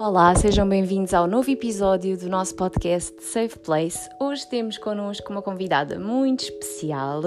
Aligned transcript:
Olá, 0.00 0.32
sejam 0.36 0.68
bem-vindos 0.68 1.12
ao 1.12 1.26
novo 1.26 1.50
episódio 1.50 2.16
do 2.16 2.28
nosso 2.28 2.54
podcast 2.54 3.20
Safe 3.20 3.58
Place. 3.58 4.08
Hoje 4.20 4.46
temos 4.46 4.78
connosco 4.78 5.32
uma 5.32 5.42
convidada 5.42 5.98
muito 5.98 6.44
especial. 6.44 7.22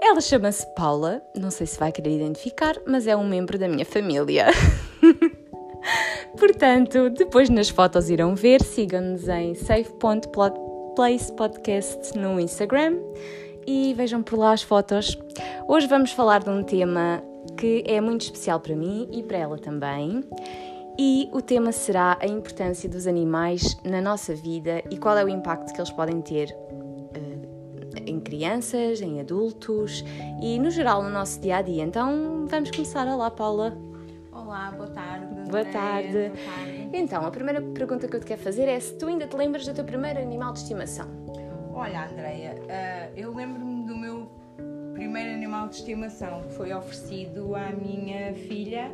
Ela 0.00 0.20
chama-se 0.22 0.66
Paula, 0.74 1.20
não 1.36 1.50
sei 1.50 1.66
se 1.66 1.78
vai 1.78 1.92
querer 1.92 2.16
identificar, 2.16 2.74
mas 2.86 3.06
é 3.06 3.14
um 3.14 3.28
membro 3.28 3.58
da 3.58 3.68
minha 3.68 3.84
família. 3.84 4.46
Portanto, 6.40 7.10
depois 7.10 7.50
nas 7.50 7.68
fotos 7.68 8.08
irão 8.08 8.34
ver, 8.34 8.62
sigam-nos 8.62 9.28
em 9.28 9.54
safe.place 9.54 11.30
podcast 11.34 12.18
no 12.18 12.40
Instagram 12.40 12.96
e 13.66 13.92
vejam 13.92 14.22
por 14.22 14.38
lá 14.38 14.52
as 14.52 14.62
fotos. 14.62 15.18
Hoje 15.68 15.86
vamos 15.86 16.12
falar 16.12 16.42
de 16.42 16.48
um 16.48 16.62
tema 16.62 17.22
que 17.58 17.84
é 17.86 18.00
muito 18.00 18.22
especial 18.22 18.58
para 18.58 18.74
mim 18.74 19.06
e 19.12 19.22
para 19.22 19.36
ela 19.36 19.58
também. 19.58 20.24
E 21.00 21.30
o 21.32 21.40
tema 21.40 21.70
será 21.70 22.18
a 22.20 22.26
importância 22.26 22.88
dos 22.88 23.06
animais 23.06 23.76
na 23.84 24.00
nossa 24.00 24.34
vida 24.34 24.82
e 24.90 24.98
qual 24.98 25.16
é 25.16 25.24
o 25.24 25.28
impacto 25.28 25.72
que 25.72 25.78
eles 25.78 25.92
podem 25.92 26.20
ter 26.20 26.50
uh, 26.50 28.02
em 28.04 28.18
crianças, 28.18 29.00
em 29.00 29.20
adultos 29.20 30.04
e 30.42 30.58
no 30.58 30.70
geral 30.70 31.00
no 31.00 31.08
nosso 31.08 31.40
dia 31.40 31.58
a 31.58 31.62
dia. 31.62 31.84
Então 31.84 32.46
vamos 32.48 32.72
começar. 32.72 33.06
Olá, 33.06 33.30
Paula. 33.30 33.78
Olá, 34.32 34.72
boa 34.72 34.88
tarde. 34.88 35.34
Boa 35.48 35.64
tarde. 35.66 36.12
boa 36.12 36.30
tarde. 36.30 36.90
Então, 36.92 37.24
a 37.24 37.30
primeira 37.30 37.62
pergunta 37.62 38.08
que 38.08 38.16
eu 38.16 38.20
te 38.20 38.26
quero 38.26 38.40
fazer 38.40 38.66
é 38.68 38.80
se 38.80 38.98
tu 38.98 39.06
ainda 39.06 39.28
te 39.28 39.36
lembras 39.36 39.64
do 39.64 39.74
teu 39.74 39.84
primeiro 39.84 40.18
animal 40.18 40.52
de 40.52 40.60
estimação. 40.60 41.06
Olha, 41.74 42.06
Andreia, 42.06 42.56
uh, 42.56 43.16
eu 43.16 43.32
lembro-me 43.32 43.86
do 43.86 43.96
meu 43.96 44.28
primeiro 44.94 45.32
animal 45.32 45.68
de 45.68 45.76
estimação 45.76 46.42
que 46.42 46.54
foi 46.54 46.72
oferecido 46.72 47.54
à 47.54 47.70
minha 47.70 48.34
filha, 48.34 48.90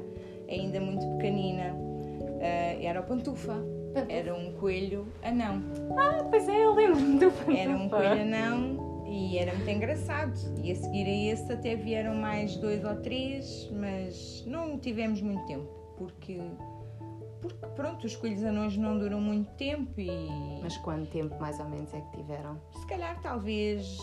ainda 0.51 0.79
muito 0.81 1.07
pequenina. 1.17 1.94
Era 2.95 3.01
o 3.01 3.07
Pantufa. 3.07 3.57
Era 4.09 4.33
um 4.33 4.53
coelho 4.53 5.09
anão. 5.21 5.65
Ah, 5.99 6.23
pois 6.31 6.49
é, 6.49 6.65
eu 6.65 6.75
lembro-me 6.75 7.19
do 7.19 7.29
Pantufa. 7.29 7.53
Era 7.53 7.77
um 7.77 7.89
coelho 7.89 8.23
anão 8.23 9.05
e 9.05 9.37
era 9.37 9.53
muito 9.53 9.69
engraçado. 9.69 10.39
E 10.63 10.71
a 10.71 10.77
seguir 10.77 11.05
a 11.05 11.33
esse 11.33 11.53
até 11.53 11.75
vieram 11.75 12.15
mais 12.15 12.57
dois 12.57 12.85
ou 12.85 12.95
três, 12.95 13.69
mas 13.73 14.45
não 14.47 14.79
tivemos 14.79 15.21
muito 15.21 15.45
tempo, 15.47 15.67
porque 15.99 16.41
porque 17.43 17.67
pronto, 17.75 18.07
os 18.07 18.15
coelhos 18.15 18.45
anões 18.45 18.77
não 18.77 18.97
duram 18.97 19.21
muito 19.21 19.51
tempo 19.55 20.01
e. 20.01 20.09
Mas 20.63 20.77
quanto 20.77 21.11
tempo 21.11 21.37
mais 21.41 21.59
ou 21.59 21.69
menos 21.69 21.93
é 21.93 22.01
que 22.01 22.19
tiveram? 22.19 22.61
Se 22.79 22.87
calhar 22.87 23.21
talvez 23.23 23.99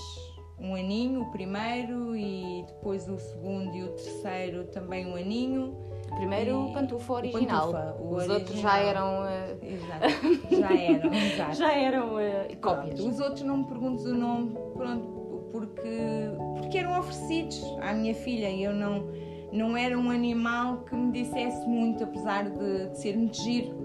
um 0.59 0.75
aninho, 0.75 1.22
o 1.22 1.31
primeiro, 1.31 2.14
e 2.14 2.66
depois 2.67 3.08
o 3.08 3.17
segundo 3.17 3.73
e 3.73 3.84
o 3.84 3.88
terceiro 3.94 4.66
também 4.66 5.06
um 5.06 5.16
aninho. 5.16 5.91
O 6.12 6.16
primeiro 6.16 6.67
e... 6.70 6.73
pantufa 6.73 7.14
original. 7.14 7.70
O 7.70 7.72
pantufa, 7.72 7.95
o 8.00 8.08
Os 8.08 8.14
original. 8.16 8.40
outros 8.40 8.59
já 8.59 8.78
eram. 8.78 9.23
Uh... 9.23 9.66
Exato. 9.66 10.59
Já 10.59 10.73
eram, 10.73 11.14
exato. 11.14 11.56
já 11.56 11.73
eram 11.73 12.16
uh, 12.16 12.58
cópias. 12.62 13.00
Os 13.00 13.20
outros 13.20 13.42
não 13.44 13.58
me 13.58 13.66
perguntes 13.66 14.06
o 14.06 14.14
nome, 14.14 14.56
pronto, 14.73 15.48
porque, 15.52 16.30
porque 16.58 16.78
eram 16.78 17.00
oferecidos 17.00 17.64
à 17.81 17.94
minha 17.94 18.14
filha 18.14 18.50
e 18.50 18.64
eu 18.64 18.73
não 18.73 19.09
não 19.52 19.76
era 19.76 19.98
um 19.98 20.09
animal 20.09 20.78
que 20.86 20.95
me 20.95 21.12
dissesse 21.12 21.68
muito, 21.68 22.03
apesar 22.03 22.50
de, 22.50 22.88
de 22.90 22.98
ser 22.98 23.18
muito 23.18 23.38
giro, 23.38 23.75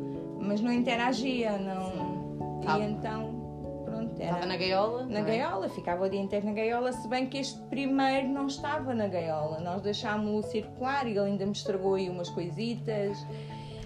mas 0.40 0.60
não 0.60 0.72
interagia, 0.72 1.58
não. 1.58 2.60
Tá. 2.60 2.78
E 2.78 2.82
então, 2.84 3.22
pronto. 3.22 3.35
Era 4.18 4.32
estava 4.32 4.46
na 4.46 4.56
gaiola? 4.56 5.06
Na 5.06 5.18
é? 5.20 5.22
gaiola, 5.22 5.68
ficava 5.68 6.06
o 6.06 6.08
dia 6.08 6.20
inteiro 6.20 6.46
na 6.46 6.52
gaiola, 6.52 6.92
se 6.92 7.06
bem 7.08 7.26
que 7.26 7.38
este 7.38 7.60
primeiro 7.64 8.28
não 8.28 8.46
estava 8.46 8.94
na 8.94 9.06
gaiola. 9.06 9.60
Nós 9.60 9.82
deixámos-o 9.82 10.42
circular 10.48 11.06
e 11.06 11.10
ele 11.10 11.20
ainda 11.20 11.44
me 11.44 11.52
estragou 11.52 11.94
aí 11.94 12.08
umas 12.08 12.30
coisitas. 12.30 13.18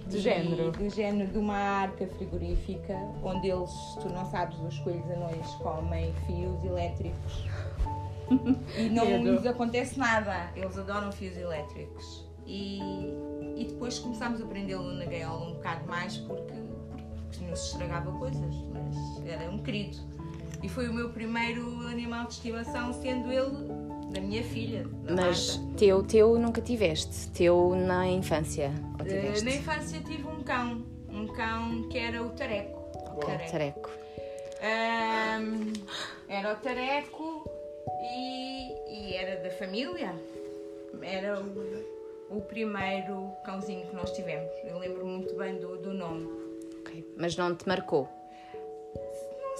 Do 0.06 0.18
género? 0.18 0.72
Do 0.72 0.88
género 0.88 1.30
de 1.30 1.38
uma 1.38 1.56
arca 1.56 2.06
frigorífica, 2.06 2.96
onde 3.22 3.48
eles, 3.48 3.70
tu 4.00 4.08
não 4.08 4.24
sabes, 4.26 4.58
os 4.58 4.78
coelhos 4.80 5.08
anões 5.10 5.46
comem 5.56 6.12
fios 6.26 6.64
elétricos 6.64 7.44
e 8.76 8.88
não 8.90 9.04
lhes 9.04 9.44
acontece 9.46 9.98
nada. 9.98 10.50
Eles 10.54 10.76
adoram 10.78 11.10
fios 11.12 11.36
elétricos. 11.36 12.24
E, 12.46 12.80
e 13.56 13.66
depois 13.68 13.98
começámos 13.98 14.40
a 14.40 14.46
prendê-lo 14.46 14.92
na 14.92 15.04
gaiola 15.04 15.48
um 15.48 15.54
bocado 15.54 15.86
mais 15.86 16.16
porque, 16.18 16.54
porque 17.28 17.44
nos 17.44 17.66
estragava 17.66 18.10
coisas, 18.18 18.54
mas 18.72 19.26
era 19.26 19.50
um 19.50 19.58
querido. 19.58 19.98
E 20.62 20.68
foi 20.68 20.88
o 20.88 20.92
meu 20.92 21.08
primeiro 21.10 21.86
animal 21.86 22.26
de 22.26 22.34
estimação, 22.34 22.92
sendo 22.92 23.32
ele 23.32 23.50
da 24.12 24.20
minha 24.20 24.42
filha. 24.42 24.86
Da 25.04 25.14
mas 25.14 25.56
teu, 25.76 26.02
teu 26.02 26.38
nunca 26.38 26.60
tiveste? 26.60 27.28
Teu 27.30 27.74
na 27.74 28.06
infância? 28.06 28.70
Uh, 29.00 29.44
na 29.44 29.50
infância 29.50 30.00
tive 30.00 30.26
um 30.26 30.42
cão. 30.42 30.84
Um 31.08 31.26
cão 31.28 31.88
que 31.88 31.98
era 31.98 32.22
o 32.22 32.30
Tareco. 32.30 32.78
O 33.16 33.20
tareco. 33.20 33.50
tareco. 33.50 33.90
Um, 34.60 35.72
era 36.28 36.52
o 36.52 36.56
Tareco 36.56 37.50
e, 38.14 38.72
e 38.88 39.16
era 39.16 39.42
da 39.42 39.50
família. 39.50 40.14
Era 41.00 41.40
o, 41.40 42.36
o, 42.36 42.40
primeiro 42.42 43.32
cãozinho 43.44 43.86
que 43.86 43.96
nós 43.96 44.12
tivemos. 44.12 44.52
Eu 44.64 44.78
lembro 44.78 45.06
muito 45.06 45.34
bem 45.34 45.58
do, 45.58 45.78
do 45.78 45.94
nome. 45.94 46.28
Ok, 46.80 47.14
mas 47.16 47.36
não 47.36 47.54
te 47.54 47.66
marcou? 47.66 48.06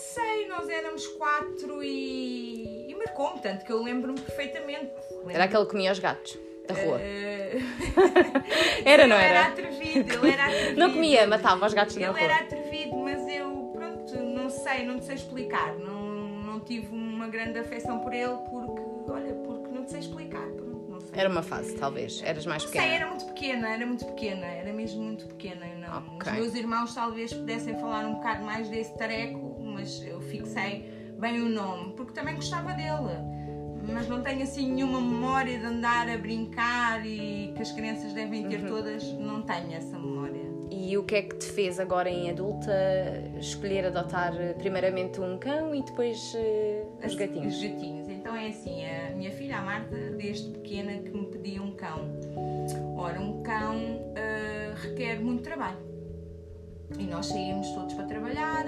Sei, 0.01 0.49
nós 0.49 0.69
éramos 0.69 1.07
quatro 1.09 1.83
e, 1.83 2.91
e 2.91 2.95
marcou-me, 2.95 3.41
tanto 3.41 3.65
que 3.65 3.71
eu 3.73 3.83
lembro-me 3.83 4.19
perfeitamente. 4.19 4.91
Lembro 5.11 5.31
era 5.31 5.45
aquele 5.45 5.65
que 5.67 5.71
comia 5.73 5.93
os 5.93 5.99
gatos 5.99 6.39
da 6.67 6.75
rua? 6.75 6.97
Uh... 6.97 8.83
era, 8.85 9.07
não 9.07 9.17
era? 9.17 9.29
Ele 9.29 9.39
era 9.39 9.47
atrevido, 9.49 10.13
ele 10.15 10.33
era 10.33 10.45
atrevido. 10.47 10.81
Não 10.81 10.93
comia, 10.93 11.27
matava 11.27 11.67
os 11.67 11.75
gatos 11.75 11.97
ele 11.97 12.07
da 12.07 12.13
rua. 12.13 12.21
Ele 12.21 12.33
era 12.33 12.43
atrevido, 12.43 12.97
mas 12.97 13.29
eu, 13.29 13.73
pronto, 13.75 14.17
não 14.17 14.49
sei, 14.49 14.87
não 14.87 15.03
sei 15.03 15.17
explicar. 15.17 15.75
Não, 15.75 16.29
não 16.45 16.61
tive 16.61 16.89
uma 16.95 17.29
grande 17.29 17.59
afeição 17.59 18.01
por 18.01 18.15
ele 18.15 18.37
porque, 18.51 19.13
olha, 19.13 19.35
porque 19.35 19.69
não 19.69 19.87
sei 19.87 20.01
explicar. 20.01 20.47
Não 20.89 21.01
sei. 21.01 21.11
Era 21.13 21.29
uma 21.29 21.43
fase, 21.43 21.77
talvez. 21.77 22.23
Eras 22.25 22.47
mais 22.47 22.65
pequena. 22.65 22.85
Sei, 22.85 22.95
era 22.95 23.07
muito 23.07 23.27
pequena, 23.27 23.69
era 23.69 23.87
muito 23.87 24.07
pequena, 24.07 24.47
era 24.47 24.73
mesmo 24.73 25.03
muito 25.03 25.27
pequena. 25.27 25.67
Não. 25.77 26.17
Okay. 26.17 26.33
Os 26.33 26.39
meus 26.39 26.55
irmãos 26.55 26.95
talvez 26.95 27.33
pudessem 27.33 27.79
falar 27.79 28.07
um 28.07 28.15
bocado 28.15 28.45
mais 28.45 28.69
desse 28.69 28.97
tareco, 28.97 29.60
mas 29.81 30.03
eu 30.07 30.21
fixei 30.21 30.85
bem 31.19 31.41
o 31.41 31.49
nome, 31.49 31.95
porque 31.95 32.13
também 32.13 32.35
gostava 32.35 32.73
dele. 32.75 33.17
Mas 33.83 34.07
não 34.09 34.23
tenho 34.23 34.43
assim 34.43 34.71
nenhuma 34.71 35.01
memória 35.01 35.59
de 35.59 35.65
andar 35.65 36.09
a 36.09 36.19
brincar 36.19 37.05
e 37.05 37.53
que 37.57 37.63
as 37.63 37.73
crianças 37.73 38.13
devem 38.13 38.47
ter 38.47 38.61
uhum. 38.61 38.69
todas, 38.69 39.05
não 39.15 39.41
tenho 39.43 39.73
essa 39.73 39.99
memória. 39.99 40.43
E 40.71 40.97
o 40.99 41.03
que 41.03 41.15
é 41.17 41.23
que 41.23 41.35
te 41.37 41.47
fez 41.47 41.81
agora 41.81 42.11
em 42.11 42.31
adulta 42.31 42.73
escolher 43.39 43.87
adotar 43.87 44.35
primeiramente 44.59 45.19
um 45.21 45.39
cão 45.39 45.75
e 45.75 45.83
depois 45.83 46.35
uh, 46.35 47.07
os 47.07 47.15
gatinhos? 47.15 47.57
Os 47.57 47.63
gatinhos. 47.63 48.09
Então 48.09 48.37
é 48.37 48.49
assim, 48.49 48.85
a 48.85 49.11
minha 49.17 49.31
filha, 49.33 49.59
a 49.59 49.63
Marta, 49.63 49.97
desde 50.19 50.51
pequena 50.51 50.93
que 50.99 51.11
me 51.11 51.27
pedia 51.27 51.63
um 51.63 51.73
cão. 51.73 52.07
Ora, 52.97 53.19
um 53.19 53.43
cão 53.43 53.77
uh, 53.77 54.75
requer 54.83 55.19
muito 55.21 55.43
trabalho. 55.43 55.79
E 56.99 57.05
nós 57.05 57.27
saímos 57.27 57.69
todos 57.71 57.95
para 57.95 58.05
trabalhar 58.05 58.67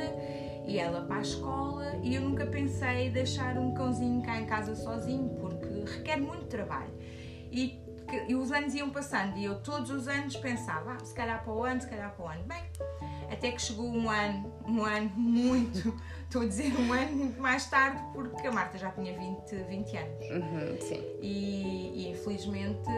e 0.67 0.79
ela 0.79 1.03
para 1.03 1.17
a 1.17 1.23
escola 1.23 1.97
e 2.03 2.15
eu 2.15 2.23
nunca 2.23 2.47
pensei 2.47 3.11
deixar 3.11 3.59
um 3.59 3.75
cãozinho 3.75 4.23
cá 4.23 4.41
em 4.41 4.47
casa 4.47 4.75
sozinho 4.75 5.29
porque 5.41 5.67
requer 5.97 6.19
muito 6.19 6.47
trabalho. 6.47 6.93
E 7.51 7.83
e 8.29 8.35
os 8.35 8.53
anos 8.53 8.75
iam 8.75 8.91
passando 8.91 9.39
e 9.39 9.45
eu 9.45 9.61
todos 9.61 9.91
os 9.91 10.07
anos 10.07 10.37
pensava, 10.37 10.93
ah, 11.01 11.05
se 11.05 11.15
calhar 11.15 11.43
para 11.43 11.53
o 11.53 11.65
ano, 11.65 11.81
se 11.81 11.89
calhar 11.89 12.15
para 12.15 12.25
o 12.25 12.29
ano. 12.29 12.45
Bem, 12.45 12.63
até 13.31 13.51
que 13.51 13.63
chegou 13.63 13.87
um 13.87 14.11
ano, 14.11 14.53
um 14.67 14.85
ano 14.85 15.11
muito, 15.17 15.99
estou 16.25 16.43
a 16.43 16.47
dizer 16.47 16.75
um 16.79 16.93
ano 16.93 17.13
muito 17.13 17.41
mais 17.41 17.69
tarde, 17.71 18.03
porque 18.13 18.47
a 18.47 18.53
Marta 18.53 18.77
já 18.77 18.91
tinha 18.91 19.17
20, 19.17 19.55
20 19.55 19.97
anos. 19.97 20.31
Uhum, 20.31 20.81
sim. 20.81 21.03
E, 21.23 21.93
e 21.95 22.11
infelizmente 22.11 22.89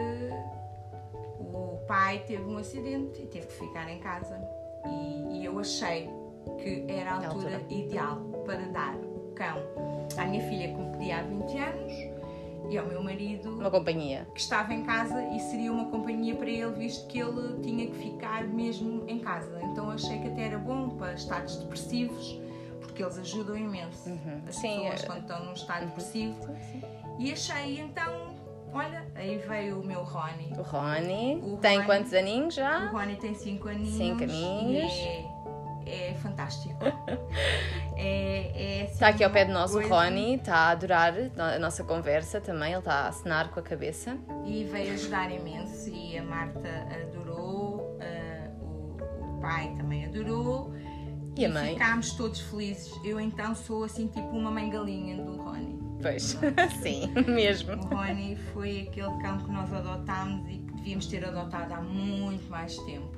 o 1.39 1.79
pai 1.87 2.19
teve 2.27 2.43
um 2.43 2.57
acidente 2.57 3.21
e 3.21 3.27
teve 3.27 3.47
que 3.47 3.53
ficar 3.53 3.89
em 3.89 3.99
casa. 3.99 4.37
E, 4.85 5.39
e 5.39 5.45
eu 5.45 5.57
achei 5.59 6.09
que 6.57 6.85
era 6.87 7.11
a 7.11 7.27
altura, 7.27 7.55
altura 7.57 7.61
ideal 7.69 8.17
para 8.45 8.61
dar 8.67 8.95
o 8.95 9.31
cão 9.35 9.57
à 10.17 10.25
minha 10.25 10.41
filha 10.47 10.67
que 10.67 10.75
me 10.75 10.91
pedia 10.91 11.19
há 11.19 11.23
20 11.23 11.57
anos 11.57 12.15
e 12.69 12.77
ao 12.77 12.85
meu 12.85 13.03
marido. 13.03 13.51
Uma 13.51 13.69
companhia. 13.71 14.27
Que 14.33 14.39
estava 14.39 14.73
em 14.73 14.83
casa 14.83 15.21
e 15.29 15.39
seria 15.39 15.71
uma 15.71 15.85
companhia 15.85 16.35
para 16.35 16.49
ele, 16.49 16.71
visto 16.73 17.07
que 17.07 17.19
ele 17.19 17.59
tinha 17.61 17.87
que 17.87 17.95
ficar 17.95 18.43
mesmo 18.47 19.03
em 19.07 19.19
casa. 19.19 19.59
Então 19.63 19.89
achei 19.89 20.19
que 20.19 20.27
até 20.27 20.43
era 20.43 20.57
bom 20.57 20.89
para 20.89 21.13
estados 21.13 21.57
depressivos, 21.57 22.39
porque 22.81 23.03
eles 23.03 23.17
ajudam 23.17 23.57
imenso 23.57 24.09
uhum. 24.09 24.41
as 24.47 24.55
sim, 24.55 24.79
pessoas 24.79 25.03
é... 25.03 25.05
quando 25.05 25.21
estão 25.21 25.45
num 25.45 25.53
estado 25.53 25.81
uhum. 25.81 25.87
depressivo. 25.87 26.55
Sim. 26.71 26.81
E 27.19 27.31
achei 27.31 27.79
então. 27.79 28.35
Olha, 28.73 29.05
aí 29.15 29.37
veio 29.37 29.79
o 29.79 29.85
meu 29.85 30.03
Rony. 30.03 30.51
O 30.57 30.61
Rony. 30.61 31.39
O 31.41 31.57
tem 31.57 31.77
Rony, 31.77 31.85
quantos 31.85 32.13
aninhos 32.13 32.55
já? 32.55 32.91
O 32.91 32.97
Rony 32.97 33.15
tem 33.15 33.33
5 33.33 33.69
aninhos. 33.69 33.95
5 33.95 34.23
aninhos. 34.23 34.91
É 34.91 35.34
é 35.85 36.13
fantástico. 36.15 36.79
é, 37.95 38.81
é 38.81 38.83
assim 38.83 38.93
está 38.93 39.09
aqui 39.09 39.23
ao 39.23 39.29
pé 39.29 39.45
de 39.45 39.51
nós 39.51 39.71
coisa... 39.71 39.87
o 39.87 39.91
Rony, 39.91 40.35
está 40.35 40.55
a 40.55 40.69
adorar 40.71 41.13
a 41.37 41.59
nossa 41.59 41.83
conversa 41.83 42.41
também, 42.41 42.71
ele 42.71 42.79
está 42.79 42.93
a 42.93 43.07
acenar 43.09 43.49
com 43.49 43.59
a 43.59 43.63
cabeça. 43.63 44.17
E 44.45 44.63
veio 44.63 44.93
ajudar 44.93 45.31
imenso 45.31 45.89
e 45.89 46.17
a 46.17 46.23
Marta 46.23 46.87
adorou, 47.03 47.97
uh, 47.99 48.63
o, 48.63 49.37
o, 49.37 49.41
pai 49.41 49.73
também 49.77 50.05
adorou. 50.05 50.73
E 51.37 51.45
a 51.45 51.49
mãe? 51.49 51.73
Ficámos 51.73 52.13
todos 52.13 52.39
felizes. 52.39 52.91
Eu 53.03 53.19
então 53.19 53.53
sou 53.53 53.83
assim 53.83 54.07
tipo 54.07 54.29
uma 54.29 54.49
mãe 54.49 54.69
galinha 54.69 55.21
do 55.21 55.35
Rony. 55.35 55.77
Pois, 56.01 56.37
sim, 56.81 57.11
mesmo. 57.27 57.73
O 57.73 57.95
Rony 57.95 58.37
foi 58.53 58.87
aquele 58.89 59.17
cão 59.21 59.37
que 59.39 59.51
nós 59.51 59.73
adotámos 59.73 60.47
e 60.49 60.59
que 60.59 60.73
devíamos 60.75 61.07
ter 61.07 61.25
adotado 61.25 61.73
há 61.73 61.81
muito 61.81 62.49
mais 62.49 62.77
tempo, 62.79 63.14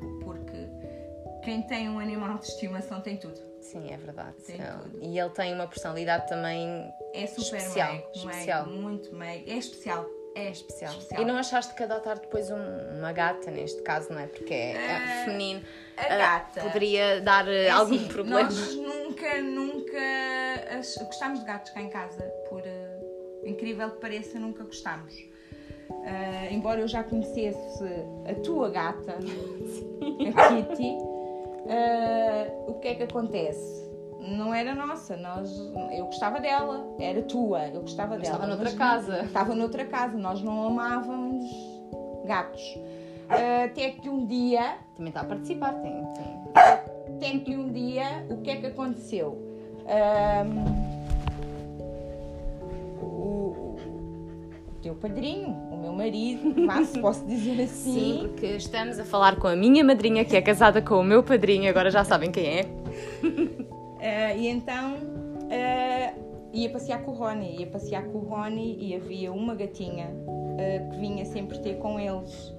quem 1.48 1.62
tem 1.62 1.88
um 1.90 1.98
animal 1.98 2.38
de 2.40 2.46
estimação 2.46 3.00
tem 3.00 3.16
tudo. 3.16 3.40
Sim, 3.62 3.90
é 3.90 3.96
verdade. 3.96 4.36
Tem 4.46 4.62
É- 4.62 4.66
tudo. 4.70 5.00
E 5.02 5.18
ele 5.18 5.30
tem 5.30 5.54
uma 5.54 5.66
personalidade 5.66 6.28
também 6.28 6.92
É 7.14 7.26
super 7.26 7.58
Especial, 7.58 7.92
meigo, 7.94 8.08
especial. 8.14 8.66
meigo, 8.68 8.82
muito 8.82 9.16
meigo. 9.16 9.50
É 9.50 9.54
especial. 9.56 10.06
É 10.36 10.50
especial. 10.52 10.92
especial. 10.92 11.22
E 11.22 11.26
não 11.26 11.38
achaste 11.38 11.74
que 11.74 11.84
adotar 11.84 12.20
depois 12.20 12.52
um- 12.52 12.98
uma 13.00 13.14
gata, 13.14 13.50
neste 13.50 13.82
caso, 13.82 14.12
não 14.12 14.20
é? 14.20 14.28
Porque 14.28 14.54
é, 14.54 14.74
é 14.74 14.96
Ah, 14.98 15.22
feminino. 15.24 15.62
a 15.96 16.16
gata. 16.18 16.62
Poderia 16.64 17.22
dar 17.22 17.48
eh, 17.48 17.68
É 17.68 17.70
algum 17.70 17.96
assim, 17.96 18.08
problema. 18.10 18.44
Nós 18.44 18.76
nunca, 18.76 19.42
nunca 19.42 20.00
gostámos 21.06 21.40
de 21.40 21.46
gatos 21.46 21.72
cá 21.72 21.82
em 21.82 21.90
casa, 21.90 22.24
por 22.50 22.62
eh, 22.66 23.00
incrível 23.46 23.90
que 23.92 24.02
pareça, 24.02 24.38
nunca 24.38 24.64
gostámos. 24.66 25.16
Ah, 26.06 26.52
embora 26.52 26.82
eu 26.82 26.88
já 26.88 27.04
conhecesse 27.04 27.84
a 28.30 28.36
tua 28.44 28.70
gata, 28.70 29.14
a 30.36 30.48
Kitty, 30.50 30.98
ah, 31.70 32.48
o 32.68 32.74
que 32.76 32.88
é 32.90 32.96
que 32.96 33.04
acontece? 33.04 33.88
Não 34.20 34.54
era 34.54 34.76
nossa, 34.76 35.16
nós, 35.16 35.50
eu 35.96 36.06
gostava 36.06 36.40
dela, 36.40 36.86
era 37.00 37.22
tua, 37.24 37.68
eu 37.68 37.82
gostava 37.82 38.18
dela. 38.18 38.24
estava 38.24 38.48
noutra 38.48 38.66
mas 38.66 38.74
casa. 38.74 39.22
Estava 39.24 39.56
noutra 39.56 39.86
casa, 39.86 40.18
nós 40.18 40.42
não 40.42 40.68
amávamos 40.68 41.46
gatos. 42.26 42.62
Ah, 43.30 43.66
até 43.66 43.92
que 43.92 44.10
um 44.10 44.26
dia 44.26 44.78
Também 44.96 45.10
está 45.10 45.22
a 45.22 45.26
participar, 45.26 45.74
tem. 45.82 45.94
tem. 46.14 47.16
até 47.16 47.40
que 47.40 47.56
um 47.56 47.72
dia, 47.72 48.26
o 48.30 48.38
que 48.42 48.50
é 48.50 48.56
que 48.58 48.66
aconteceu? 48.68 49.38
Ahm, 49.86 50.66
o, 53.02 53.06
o- 53.06 53.76
o 54.70 54.82
teu 54.82 54.96
padrinho, 54.96 55.56
o 55.78 55.82
meu 55.82 55.94
marido, 55.94 56.56
se 56.86 57.00
posso 57.00 57.26
dizer 57.26 57.62
assim, 57.62 57.94
Sim, 57.94 58.28
porque 58.28 58.48
estamos 58.48 59.00
a 59.00 59.06
falar 59.06 59.36
com 59.38 59.48
a 59.48 59.56
minha 59.56 59.84
madrinha, 59.84 60.26
que 60.26 60.36
é 60.36 60.42
casada 60.42 60.82
com 60.82 60.96
o 60.96 61.04
meu 61.04 61.22
padrinho, 61.22 61.70
agora 61.70 61.92
já 61.92 62.04
sabem 62.04 62.32
quem 62.32 62.46
é. 62.46 62.66
ah, 64.02 64.34
e 64.36 64.48
então 64.48 64.96
ah, 65.52 66.14
ia 66.52 66.70
passear 66.70 67.04
com 67.04 67.12
o 67.12 67.14
Rony, 67.14 67.60
ia 67.60 67.68
passear 67.68 68.04
com 68.06 68.18
o 68.18 68.22
Rony 68.22 68.78
e 68.80 68.96
havia 68.96 69.32
uma 69.32 69.54
gatinha 69.54 70.10
ah, 70.58 70.90
que 70.90 70.98
vinha 70.98 71.24
sempre 71.26 71.60
ter 71.60 71.78
com 71.78 72.00
eles. 72.00 72.56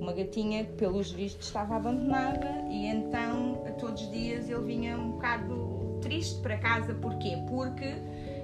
Uma 0.00 0.12
gatinha 0.12 0.64
que, 0.64 0.72
pelos 0.72 1.10
vistos, 1.10 1.46
estava 1.46 1.76
abandonada 1.76 2.64
e 2.70 2.86
então, 2.86 3.64
a 3.66 3.72
todos 3.72 4.02
os 4.02 4.10
dias, 4.10 4.48
ele 4.48 4.60
vinha 4.60 4.96
um 4.96 5.12
bocado 5.12 5.98
triste 6.00 6.40
para 6.40 6.56
casa. 6.58 6.94
Porquê? 6.94 7.36
Porque 7.48 7.96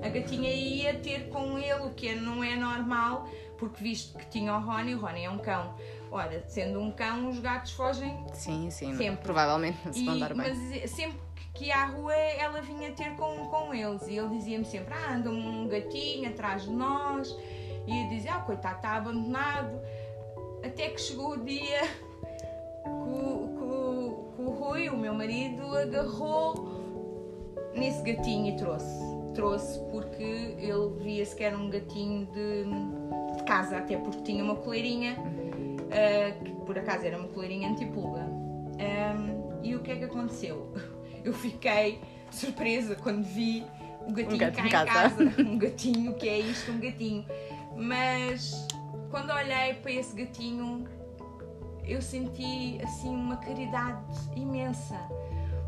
a 0.03 0.09
gatinha 0.09 0.51
ia 0.51 0.95
ter 0.95 1.29
com 1.29 1.57
ele, 1.57 1.87
o 1.87 1.91
que 1.91 2.13
não 2.17 2.43
é 2.43 2.57
normal, 2.57 3.29
porque 3.63 3.81
visto 3.85 4.19
que 4.19 4.27
tinha 4.27 4.57
o 4.57 4.61
Rony, 4.61 4.95
o 4.97 5.01
Rony 5.01 5.25
é 5.25 5.31
um 5.31 5.39
cão. 5.39 5.73
Ora, 6.11 6.43
sendo 6.49 6.81
um 6.81 6.91
cão, 6.91 7.29
os 7.29 7.39
gatos 7.39 7.71
fogem 7.73 8.25
Sim, 8.35 8.69
sim. 8.71 8.97
Sempre. 8.97 9.23
Provavelmente 9.23 9.79
não 9.85 9.93
se 9.93 10.05
vão 10.05 10.19
dar 10.19 10.35
bem. 10.35 10.37
Mas 10.49 10.91
sempre 10.91 11.19
que 11.55 11.67
ia 11.67 11.77
à 11.77 11.85
rua 11.87 12.13
ela 12.13 12.61
vinha 12.61 12.91
ter 12.93 13.15
com, 13.17 13.47
com 13.47 13.73
eles 13.73 14.09
e 14.09 14.17
ele 14.19 14.29
dizia-me 14.31 14.65
sempre: 14.65 14.93
Ah, 14.95 15.15
anda 15.15 15.31
um 15.31 15.69
gatinho 15.69 16.29
atrás 16.29 16.65
de 16.65 16.71
nós. 16.71 17.37
E 17.87 18.03
eu 18.03 18.09
dizia: 18.09 18.35
Ah, 18.35 18.41
coitado, 18.41 18.77
está 18.77 18.97
abandonado. 18.97 19.81
Até 20.65 20.89
que 20.89 21.01
chegou 21.01 21.31
o 21.35 21.45
dia 21.45 21.83
que 22.83 22.89
o, 22.89 23.55
que 23.57 23.65
o- 23.65 24.33
que 24.37 24.43
o 24.43 24.51
Rui, 24.51 24.89
o 24.89 24.97
meu 24.97 25.15
marido, 25.15 25.63
agarrou 25.77 26.69
nesse 27.75 28.03
gatinho 28.03 28.53
e 28.55 28.57
trouxe. 28.57 29.13
Trouxe 29.35 29.81
porque 29.91 30.23
ele 30.59 30.91
via-se 31.01 31.35
que 31.35 31.43
era 31.43 31.57
um 31.57 31.71
gatinho 31.71 32.27
de 32.27 32.65
casa, 33.53 33.77
até 33.77 33.99
porque 33.99 34.23
tinha 34.23 34.43
uma 34.43 34.57
coleirinha, 34.57 35.17
ah, 35.91 36.33
que 36.43 36.51
por 36.65 36.79
acaso 36.79 37.05
era 37.05 37.19
uma 37.19 37.29
coleirinha 37.29 37.69
antipulga. 37.69 38.23
Ahm, 38.23 39.61
e 39.63 39.77
o 39.77 39.81
que 39.81 39.91
é 39.91 39.97
que 39.97 40.05
aconteceu? 40.05 40.73
Eu 41.23 41.35
fiquei 41.35 42.01
surpresa 42.31 42.97
quando 42.97 43.23
vi 43.25 43.65
o 44.07 44.13
gatinho 44.13 44.39
gato 44.39 44.57
cá 44.57 44.67
em 44.67 44.71
casa. 44.71 44.91
casa. 44.91 45.35
Um 45.43 45.59
gatinho, 45.59 46.15
que 46.15 46.29
é 46.29 46.39
isto? 46.39 46.73
Um 46.73 46.81
gatinho. 46.81 47.27
Mas 47.77 48.67
quando 49.11 49.31
olhei 49.31 49.75
para 49.75 49.93
esse 49.93 50.17
gatinho, 50.17 50.89
eu 51.85 52.01
senti 52.01 52.81
assim 52.83 53.15
uma 53.15 53.37
caridade 53.37 54.03
imensa. 54.35 54.99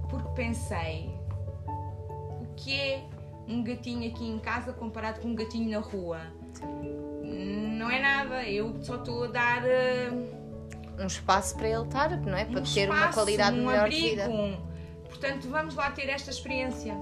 Porque 0.09 0.29
pensei, 0.35 1.11
o 2.41 2.47
que 2.57 2.75
é 2.75 3.05
um 3.47 3.63
gatinho 3.63 4.11
aqui 4.11 4.27
em 4.27 4.39
casa 4.39 4.73
comparado 4.73 5.21
com 5.21 5.29
um 5.29 5.35
gatinho 5.35 5.71
na 5.71 5.79
rua? 5.79 6.21
Não 7.85 7.91
é 7.91 8.01
nada, 8.01 8.49
eu 8.49 8.75
só 8.83 8.97
estou 8.97 9.25
a 9.25 9.27
dar. 9.29 9.63
ah, 9.63 11.03
Um 11.03 11.07
espaço 11.07 11.57
para 11.57 11.69
ele 11.69 11.83
estar, 11.85 12.11
não 12.23 12.37
é? 12.37 12.45
Para 12.45 12.61
um 12.61 12.65
ter 12.65 12.87
uma 12.89 12.97
espaço, 12.97 13.15
qualidade 13.15 13.59
um 13.59 13.67
melhor 13.67 13.81
abrigo. 13.87 14.03
de 14.03 14.11
vida. 14.11 14.29
Portanto, 15.09 15.49
vamos 15.49 15.75
lá 15.75 15.91
ter 15.91 16.09
esta 16.09 16.31
experiência. 16.31 16.95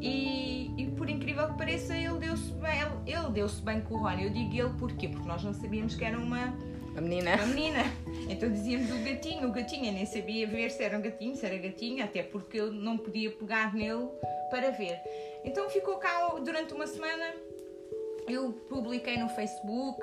E, 0.00 0.72
e 0.80 0.86
por 0.96 1.10
incrível 1.10 1.48
que 1.48 1.58
pareça, 1.58 1.94
ele 1.96 2.18
deu-se 2.18 2.52
bem, 2.52 2.80
ele, 2.80 3.18
ele 3.18 3.30
deu-se 3.32 3.60
bem 3.62 3.80
com 3.80 3.94
o 3.94 3.98
Rony. 3.98 4.24
Eu 4.24 4.30
digo 4.30 4.54
ele 4.54 4.78
porquê? 4.78 5.08
Porque 5.08 5.26
nós 5.26 5.42
não 5.42 5.52
sabíamos 5.52 5.96
que 5.96 6.04
era 6.04 6.16
uma, 6.18 6.54
A 6.96 7.00
menina. 7.00 7.34
uma 7.34 7.46
menina. 7.46 7.84
Então 8.28 8.48
dizíamos 8.50 8.90
o 8.92 8.98
gatinho, 9.04 9.48
o 9.48 9.52
gatinho. 9.52 9.86
Eu 9.86 9.92
nem 9.92 10.06
sabia 10.06 10.46
ver 10.46 10.70
se 10.70 10.82
era 10.84 10.96
um 10.96 11.02
gatinho, 11.02 11.34
se 11.34 11.44
era 11.44 11.56
gatinha, 11.58 12.04
até 12.04 12.22
porque 12.22 12.60
eu 12.60 12.70
não 12.72 12.96
podia 12.96 13.30
pegar 13.32 13.74
nele 13.74 14.08
para 14.50 14.70
ver. 14.70 15.00
Então 15.44 15.68
ficou 15.68 15.96
cá 15.96 16.28
durante 16.44 16.72
uma 16.74 16.86
semana. 16.86 17.34
Eu 18.28 18.52
publiquei 18.68 19.16
no 19.16 19.28
Facebook 19.30 20.02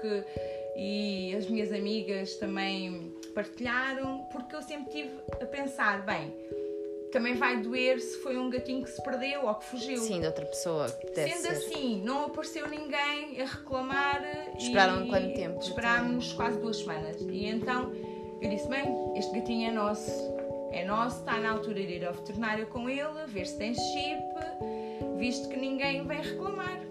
e 0.75 1.33
as 1.35 1.47
minhas 1.47 1.71
amigas 1.71 2.35
também 2.35 3.13
partilharam, 3.33 4.27
porque 4.31 4.55
eu 4.55 4.61
sempre 4.61 4.91
tive 4.91 5.11
a 5.41 5.45
pensar, 5.45 6.05
bem, 6.05 6.33
também 7.11 7.35
vai 7.35 7.61
doer 7.61 8.01
se 8.01 8.17
foi 8.17 8.37
um 8.37 8.49
gatinho 8.49 8.83
que 8.83 8.89
se 8.89 9.01
perdeu 9.01 9.45
ou 9.45 9.55
que 9.55 9.65
fugiu. 9.65 9.97
Sim, 9.99 10.19
de 10.19 10.27
outra 10.27 10.45
pessoa. 10.45 10.89
Sendo 10.89 11.41
ser. 11.41 11.47
assim, 11.47 12.01
não 12.03 12.25
apareceu 12.25 12.67
ninguém 12.67 13.39
a 13.41 13.45
reclamar. 13.45 14.21
Esperaram 14.57 15.05
e 15.05 15.09
quanto 15.09 15.33
tempo? 15.33 15.59
Esperámos 15.59 16.33
quase 16.33 16.59
duas 16.59 16.77
semanas. 16.77 17.21
E 17.21 17.45
então 17.45 17.93
eu 18.41 18.49
disse: 18.49 18.67
bem, 18.67 19.13
este 19.15 19.33
gatinho 19.33 19.69
é 19.69 19.71
nosso. 19.71 20.11
É 20.71 20.83
nosso, 20.83 21.19
está 21.19 21.37
na 21.37 21.51
altura 21.51 21.75
de 21.75 21.93
ir 21.93 22.05
ao 22.05 22.13
veterinário 22.13 22.67
com 22.67 22.89
ele, 22.89 23.25
ver 23.27 23.47
se 23.47 23.57
tem 23.57 23.73
chip, 23.73 24.21
visto 25.17 25.47
que 25.47 25.55
ninguém 25.55 26.05
vem 26.05 26.21
reclamar. 26.21 26.81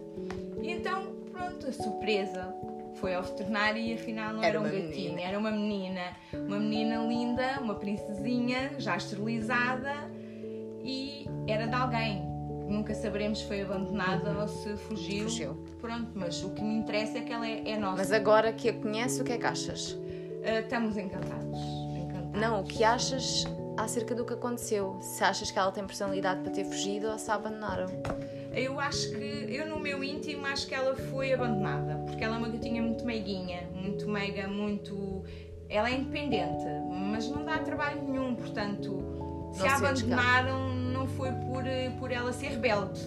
E 0.62 0.70
então, 0.72 1.13
pronto, 1.44 1.68
a 1.68 1.72
surpresa. 1.72 2.54
Foi 2.94 3.14
ao 3.14 3.22
veterinário 3.22 3.80
e 3.82 3.92
afinal 3.94 4.32
não 4.32 4.42
Era 4.42 4.58
era, 4.58 4.60
um 4.60 4.64
gatinho, 4.64 4.90
menina. 4.90 5.20
era 5.20 5.38
uma 5.38 5.50
menina. 5.50 6.00
Uma 6.32 6.58
menina 6.58 6.96
linda, 7.04 7.58
uma 7.60 7.74
princesinha, 7.74 8.72
já 8.78 8.96
esterilizada 8.96 9.92
e 10.82 11.28
era 11.48 11.66
de 11.66 11.74
alguém. 11.74 12.22
Nunca 12.68 12.94
saberemos 12.94 13.40
se 13.40 13.46
foi 13.46 13.62
abandonada 13.62 14.30
ou 14.40 14.48
se 14.48 14.76
fugiu. 14.76 15.24
Fugiu. 15.24 15.54
Pronto, 15.80 16.12
mas 16.14 16.42
o 16.42 16.50
que 16.50 16.62
me 16.62 16.76
interessa 16.76 17.18
é 17.18 17.20
que 17.20 17.32
ela 17.32 17.46
é, 17.46 17.68
é 17.70 17.78
nossa. 17.78 17.96
Mas 17.96 18.12
agora 18.12 18.52
que 18.52 18.68
a 18.68 18.72
conhece, 18.72 19.20
o 19.20 19.24
que 19.24 19.32
é 19.32 19.38
que 19.38 19.46
achas? 19.46 19.98
Ah, 20.44 20.60
estamos 20.60 20.96
encantados. 20.96 21.58
encantados. 21.58 22.40
Não, 22.40 22.60
o 22.60 22.64
que 22.64 22.82
achas 22.84 23.44
acerca 23.76 24.14
do 24.14 24.24
que 24.24 24.32
aconteceu? 24.32 24.98
Se 25.02 25.22
achas 25.24 25.50
que 25.50 25.58
ela 25.58 25.72
tem 25.72 25.84
personalidade 25.84 26.40
para 26.42 26.52
ter 26.52 26.64
fugido 26.64 27.08
ou 27.08 27.18
se 27.18 27.30
a 27.30 27.34
abandonaram? 27.34 27.86
Eu 28.56 28.78
acho 28.80 29.10
que, 29.10 29.46
eu 29.48 29.66
no 29.66 29.78
meu 29.78 30.02
íntimo, 30.02 30.46
acho 30.46 30.66
que 30.66 30.74
ela 30.74 30.94
foi 30.96 31.32
abandonada. 31.32 31.96
Porque 32.06 32.22
ela 32.22 32.36
é 32.36 32.38
uma 32.38 32.48
gatinha 32.48 32.82
muito 32.82 33.04
meiguinha, 33.04 33.68
muito 33.74 34.08
meiga, 34.08 34.48
muito. 34.48 35.24
Ela 35.68 35.90
é 35.90 35.94
independente, 35.94 36.64
mas 37.10 37.28
não 37.28 37.44
dá 37.44 37.58
trabalho 37.58 38.02
nenhum, 38.02 38.34
portanto, 38.34 39.02
se 39.52 39.60
Não 39.60 39.68
a 39.68 39.76
abandonaram, 39.76 40.74
não 40.74 41.06
foi 41.06 41.30
por, 41.32 41.64
por 41.98 42.12
ela 42.12 42.32
ser 42.32 42.48
rebelde. 42.48 43.00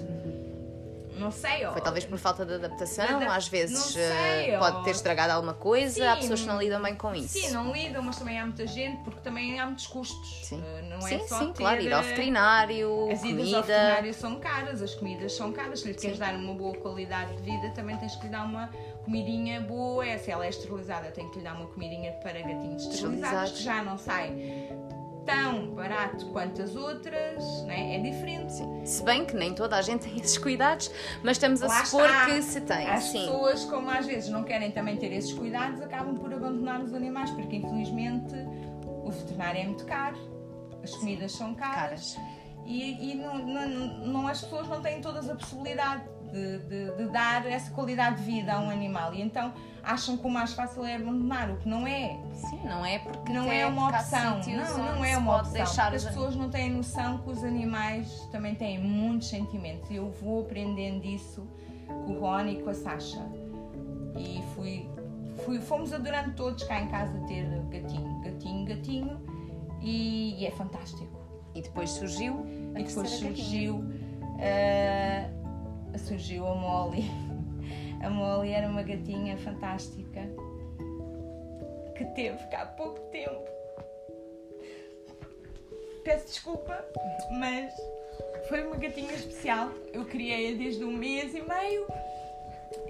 Não 1.17 1.31
sei, 1.31 1.65
ó. 1.65 1.71
Foi 1.73 1.81
talvez 1.81 2.05
por 2.05 2.17
falta 2.17 2.45
de 2.45 2.53
adaptação, 2.55 3.17
Adap- 3.17 3.29
às 3.37 3.47
vezes 3.47 3.75
não 3.75 3.81
sei, 3.85 4.51
eh, 4.51 4.57
pode 4.59 4.83
ter 4.83 4.91
estragado 4.91 5.33
alguma 5.33 5.53
coisa, 5.53 6.11
há 6.11 6.15
Sim. 6.15 6.21
pessoas 6.21 6.41
que 6.41 6.47
não 6.47 6.59
lidam 6.59 6.81
bem 6.81 6.95
com 6.95 7.13
isso. 7.15 7.39
Sim, 7.39 7.51
não 7.51 7.71
lidam, 7.71 8.01
mas 8.03 8.17
também 8.17 8.39
há 8.39 8.43
muita 8.45 8.65
gente, 8.67 9.03
porque 9.03 9.19
também 9.21 9.59
há 9.59 9.65
muitos 9.65 9.87
custos. 9.87 10.45
Sim. 10.47 10.63
Eh, 10.65 10.81
Não 10.89 11.01
sim, 11.01 11.15
é 11.15 11.19
só 11.27 11.39
sim, 11.39 11.51
ter, 11.51 11.57
claro, 11.63 11.81
ir 11.81 11.91
ao 11.93 11.99
eh, 12.01 12.03
veterinário, 12.03 13.11
As 13.11 13.23
idas 13.23 13.53
ao 13.53 13.61
comida. 13.61 13.61
veterinário 13.61 14.13
são 14.13 14.39
caras, 14.39 14.81
as 14.81 14.95
comidas 14.95 15.33
são 15.33 15.51
caras. 15.51 15.79
Se 15.81 15.87
lhe 15.87 15.93
queres 15.93 16.17
dar 16.19 16.33
uma 16.35 16.53
boa 16.53 16.75
qualidade 16.75 17.35
de 17.37 17.41
vida, 17.43 17.69
também 17.71 17.97
tens 17.97 18.15
que 18.15 18.23
lhe 18.25 18.29
dar 18.31 18.43
uma 18.45 18.69
comidinha 19.05 19.61
boa. 19.61 20.05
É, 20.05 20.17
Se 20.17 20.31
ela 20.31 20.45
é 20.45 20.49
esterilizada, 20.49 21.11
tem 21.11 21.29
que 21.29 21.37
lhe 21.39 21.43
dar 21.43 21.53
uma 21.55 21.67
comidinha 21.67 22.11
para 22.13 22.33
gatinhos 22.39 22.83
esterilizados, 22.83 23.51
Esterilizados. 23.51 23.51
que 23.51 23.63
já 23.63 23.83
não 23.83 23.97
sai 23.97 24.29
tão 25.27 25.71
barato 25.75 26.25
quanto 26.27 26.61
as 26.61 26.75
outras, 26.75 27.43
né? 27.65 27.97
é 27.97 27.99
diferente. 27.99 28.53
Sim. 28.53 28.85
Se 28.85 29.03
bem 29.03 29.25
que 29.25 29.35
nem 29.35 29.53
toda 29.53 29.75
a 29.75 29.81
gente 29.81 30.07
tem 30.07 30.17
esses 30.17 30.37
cuidados, 30.37 30.89
mas 31.21 31.37
estamos 31.37 31.61
a 31.61 31.67
Lá 31.67 31.85
supor 31.85 32.05
está. 32.09 32.25
que 32.25 32.41
se 32.41 32.61
tem. 32.61 32.87
As 32.89 33.03
sim. 33.03 33.19
pessoas, 33.25 33.65
como 33.65 33.89
às 33.91 34.05
vezes 34.05 34.29
não 34.29 34.43
querem 34.43 34.71
também 34.71 34.95
ter 34.97 35.11
esses 35.11 35.33
cuidados, 35.33 35.81
acabam 35.81 36.15
por 36.15 36.33
abandonar 36.33 36.81
os 36.81 36.93
animais, 36.93 37.29
porque 37.31 37.57
infelizmente 37.57 38.33
o 39.03 39.11
veterinário 39.11 39.61
é 39.61 39.65
muito 39.65 39.85
caro. 39.85 40.17
as 40.83 40.91
comidas 40.95 41.31
são 41.33 41.53
caras, 41.53 42.13
Caras. 42.15 42.17
e, 42.65 43.11
e 43.11 43.15
não, 43.15 43.37
não, 43.39 43.67
não- 44.07 44.27
as 44.27 44.41
pessoas 44.41 44.67
não 44.69 44.81
têm 44.81 45.01
todas 45.01 45.29
a 45.29 45.35
possibilidade 45.35 46.03
de, 46.31 46.59
de- 46.59 46.95
de 46.97 47.05
dar 47.09 47.45
essa 47.45 47.71
qualidade 47.71 48.17
de 48.17 48.23
vida 48.23 48.53
a 48.53 48.59
um 48.61 48.69
animal 48.69 49.13
e 49.13 49.21
então 49.21 49.53
acham 49.87 50.17
que 50.17 50.27
o 50.27 50.29
mais 50.29 50.53
fácil 50.53 50.83
é 50.83 50.95
abandonar, 50.95 51.49
o 51.49 51.55
que 51.57 51.69
não 51.69 51.87
é. 51.87 52.19
Sim, 52.33 52.59
não 52.65 52.85
é 52.85 52.99
porque 52.99 53.31
Não 53.31 53.49
é 53.49 53.65
uma 53.65 53.87
opção. 53.87 54.41
Não, 54.45 54.77
não 54.77 55.05
é 55.05 55.17
uma 55.17 55.37
opção. 55.37 55.53
deixar 55.53 55.95
as 55.95 56.03
pessoas 56.03 56.35
não 56.35 56.49
têm 56.49 56.71
noção 56.71 57.19
que 57.19 57.29
os 57.31 57.41
animais 57.43 58.27
também 58.29 58.53
têm 58.53 58.77
muitos 58.79 59.29
sentimentos. 59.29 59.89
Eu 59.89 60.11
vou 60.21 60.41
aprendendo 60.41 61.05
isso 61.05 61.47
com 61.87 62.13
o 62.13 62.19
Rony 62.19 62.59
e 62.59 62.63
com 62.63 62.69
a 62.69 62.73
Sasha. 62.73 63.25
E 64.17 64.43
fui, 64.53 64.89
fui, 65.45 65.59
fomos 65.61 65.93
adorando 65.93 66.33
todos 66.35 66.63
cá 66.65 66.81
em 66.81 66.89
casa 66.89 67.17
ter 67.27 67.45
gatinho, 67.69 68.21
gatinho, 68.21 68.65
gatinho. 68.65 69.21
E, 69.81 70.41
e 70.41 70.45
é 70.45 70.51
fantástico. 70.51 71.17
E 71.55 71.61
depois 71.61 71.91
surgiu 71.91 72.45
a 72.75 72.81
E 72.81 72.83
depois 72.83 73.09
surgiu, 73.09 73.83
ah, 74.39 75.29
surgiu 75.97 76.45
a 76.45 76.55
Molly. 76.55 77.09
A 78.01 78.09
Molly 78.09 78.51
era 78.51 78.67
uma 78.67 78.83
gatinha 78.83 79.37
fantástica 79.37 80.21
que 81.95 82.05
teve 82.15 82.37
cá 82.47 82.61
há 82.61 82.65
pouco 82.65 82.99
tempo. 83.11 83.47
Peço 86.03 86.27
desculpa, 86.27 86.85
mas 87.39 87.73
foi 88.47 88.65
uma 88.65 88.77
gatinha 88.77 89.13
especial. 89.13 89.71
Eu 89.91 90.05
criei-a 90.05 90.55
desde 90.55 90.83
um 90.83 90.91
mês 90.91 91.33
e 91.33 91.41
meio 91.41 91.87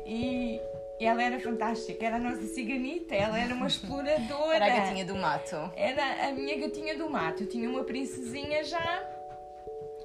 e 0.06 0.62
ela 1.00 1.24
era 1.24 1.40
fantástica. 1.40 2.06
Era 2.06 2.18
a 2.18 2.20
nossa 2.20 2.46
ciganita, 2.48 3.16
ela 3.16 3.40
era 3.40 3.54
uma 3.54 3.68
exploradora. 3.68 4.56
Era 4.56 4.66
a 4.66 4.80
gatinha 4.80 5.06
do 5.06 5.16
mato. 5.16 5.56
Era 5.76 6.28
a 6.28 6.32
minha 6.32 6.58
gatinha 6.60 6.98
do 6.98 7.10
mato. 7.10 7.44
Eu 7.44 7.50
tinha 7.50 7.70
uma 7.70 7.84
princesinha 7.84 8.64
já. 8.64 9.17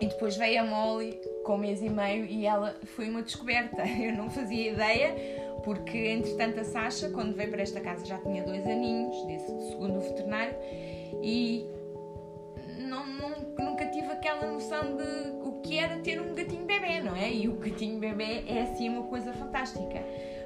E 0.02 0.06
depois 0.06 0.36
veio 0.36 0.62
a 0.62 0.64
Molly 0.64 1.20
com 1.44 1.54
um 1.54 1.58
mês 1.58 1.80
e 1.80 1.88
meio 1.88 2.24
e 2.24 2.44
ela 2.44 2.74
foi 2.84 3.08
uma 3.08 3.22
descoberta. 3.22 3.82
Eu 3.86 4.12
não 4.16 4.28
fazia 4.28 4.72
ideia, 4.72 5.14
porque 5.62 5.96
entretanto 5.96 6.58
a 6.58 6.64
Sasha, 6.64 7.08
quando 7.10 7.36
veio 7.36 7.50
para 7.52 7.62
esta 7.62 7.80
casa, 7.80 8.04
já 8.04 8.18
tinha 8.18 8.42
dois 8.42 8.66
aninhos, 8.66 9.14
disse 9.28 9.46
segundo 9.70 9.98
o 9.98 10.00
veterinário, 10.00 10.56
e 11.22 11.64
não, 12.80 13.06
não- 13.06 13.54
nunca 13.64 13.86
tive 13.86 14.08
aquela 14.08 14.44
noção 14.50 14.96
de 14.96 15.46
o 15.48 15.60
que 15.62 15.78
era 15.78 15.96
ter 16.00 16.20
um 16.20 16.34
gatinho 16.34 16.64
bebê, 16.66 17.00
não 17.00 17.14
é? 17.14 17.32
E 17.32 17.46
o 17.48 17.52
gatinho 17.54 18.00
bebê 18.00 18.42
é 18.48 18.62
assim 18.62 18.88
uma 18.88 19.04
coisa 19.04 19.32
fantástica, 19.32 20.02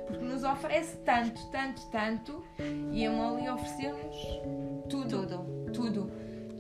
porque 0.06 0.22
nos 0.22 0.44
oferece 0.44 0.98
tanto, 0.98 1.40
tanto, 1.50 1.80
tanto, 1.90 2.44
e 2.92 3.06
a 3.06 3.10
Molly 3.10 3.48
ofereceu-nos 3.48 4.16
tudo, 4.90 5.08
Tudo. 5.26 5.72
tudo, 5.72 6.10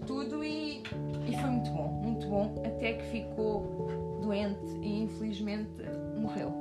tudo 0.06 0.44
e, 0.44 0.82
e 1.28 1.36
foi 1.40 1.50
muito 1.50 1.70
bom, 1.70 1.88
muito 2.16 2.28
bom, 2.28 2.62
até 2.64 2.94
que 2.94 3.04
ficou 3.10 3.88
doente 4.22 4.64
e 4.80 5.02
infelizmente 5.02 5.70
morreu. 6.16 6.52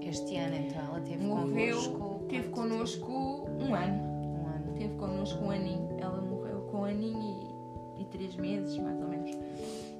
Este 0.00 0.36
ano, 0.36 0.56
então, 0.56 0.82
ela 0.82 1.00
teve 1.00 1.24
Morreu, 1.24 1.76
connosco. 1.76 2.26
teve 2.28 2.48
connosco 2.48 3.12
um 3.12 3.74
ano. 3.74 4.02
Um 4.02 4.46
ano. 4.48 4.74
Teve 4.76 4.94
connosco 4.96 5.44
um 5.44 5.50
aninho. 5.50 5.96
Ela 6.00 6.20
morreu 6.20 6.62
com 6.62 6.78
um 6.78 6.84
aninho 6.84 7.54
e, 7.96 8.02
e 8.02 8.04
três 8.06 8.34
meses, 8.34 8.76
mais 8.78 9.00
ou 9.00 9.06
menos. 9.08 9.30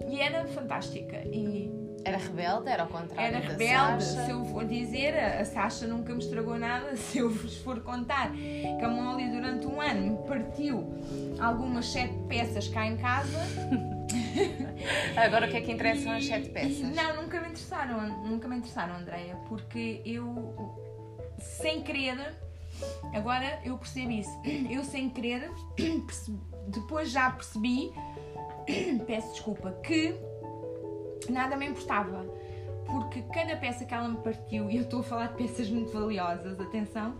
E 0.08 0.20
era 0.20 0.44
fantástica. 0.46 1.18
E 1.24 1.70
Era 2.04 2.16
rebelde, 2.16 2.68
era 2.68 2.82
ao 2.82 2.88
contrário 2.88 3.36
era 3.36 3.46
rebelde. 3.46 4.02
Sasha. 4.02 4.24
Se 4.24 4.30
eu 4.32 4.44
for 4.46 4.64
dizer, 4.64 5.16
a 5.16 5.40
a 5.40 5.44
Sasha 5.44 5.86
nunca 5.86 6.12
me 6.12 6.18
estragou 6.18 6.58
nada. 6.58 6.96
Se 6.98 7.18
eu 7.18 7.30
vos 7.30 7.56
for 7.58 7.80
contar 7.82 8.32
que 8.32 8.84
a 8.84 8.88
Molly 8.88 9.30
durante 9.30 9.68
um 9.68 9.80
ano 9.80 10.18
me 10.18 10.26
partiu 10.26 10.84
algumas 11.38 11.86
sete 11.86 12.14
peças 12.28 12.66
cá 12.66 12.84
em 12.88 12.96
casa. 12.96 13.38
Agora 15.16 15.46
o 15.46 15.50
que 15.50 15.56
é 15.56 15.60
que 15.60 15.72
interessam 15.72 16.12
as 16.12 16.26
sete 16.26 16.50
peças? 16.50 16.94
Não, 16.94 17.22
nunca 17.22 17.40
me 17.40 17.48
interessaram, 17.48 18.24
nunca 18.24 18.48
me 18.48 18.56
interessaram, 18.56 18.96
Andreia, 18.96 19.36
porque 19.48 20.02
eu, 20.04 20.74
sem 21.38 21.82
querer, 21.82 22.34
agora 23.14 23.60
eu 23.64 23.76
percebo 23.78 24.10
isso, 24.12 24.40
eu 24.70 24.84
sem 24.84 25.08
querer, 25.10 25.50
depois 26.68 27.10
já 27.10 27.30
percebi, 27.30 27.92
peço 29.06 29.32
desculpa, 29.32 29.72
que 29.82 30.14
nada 31.28 31.56
me 31.56 31.66
importava, 31.66 32.24
porque 32.86 33.22
cada 33.32 33.56
peça 33.56 33.84
que 33.84 33.94
ela 33.94 34.08
me 34.08 34.18
partiu, 34.18 34.70
e 34.70 34.76
eu 34.76 34.82
estou 34.82 35.00
a 35.00 35.04
falar 35.04 35.26
de 35.28 35.34
peças 35.34 35.70
muito 35.70 35.92
valiosas, 35.92 36.58
atenção, 36.60 37.14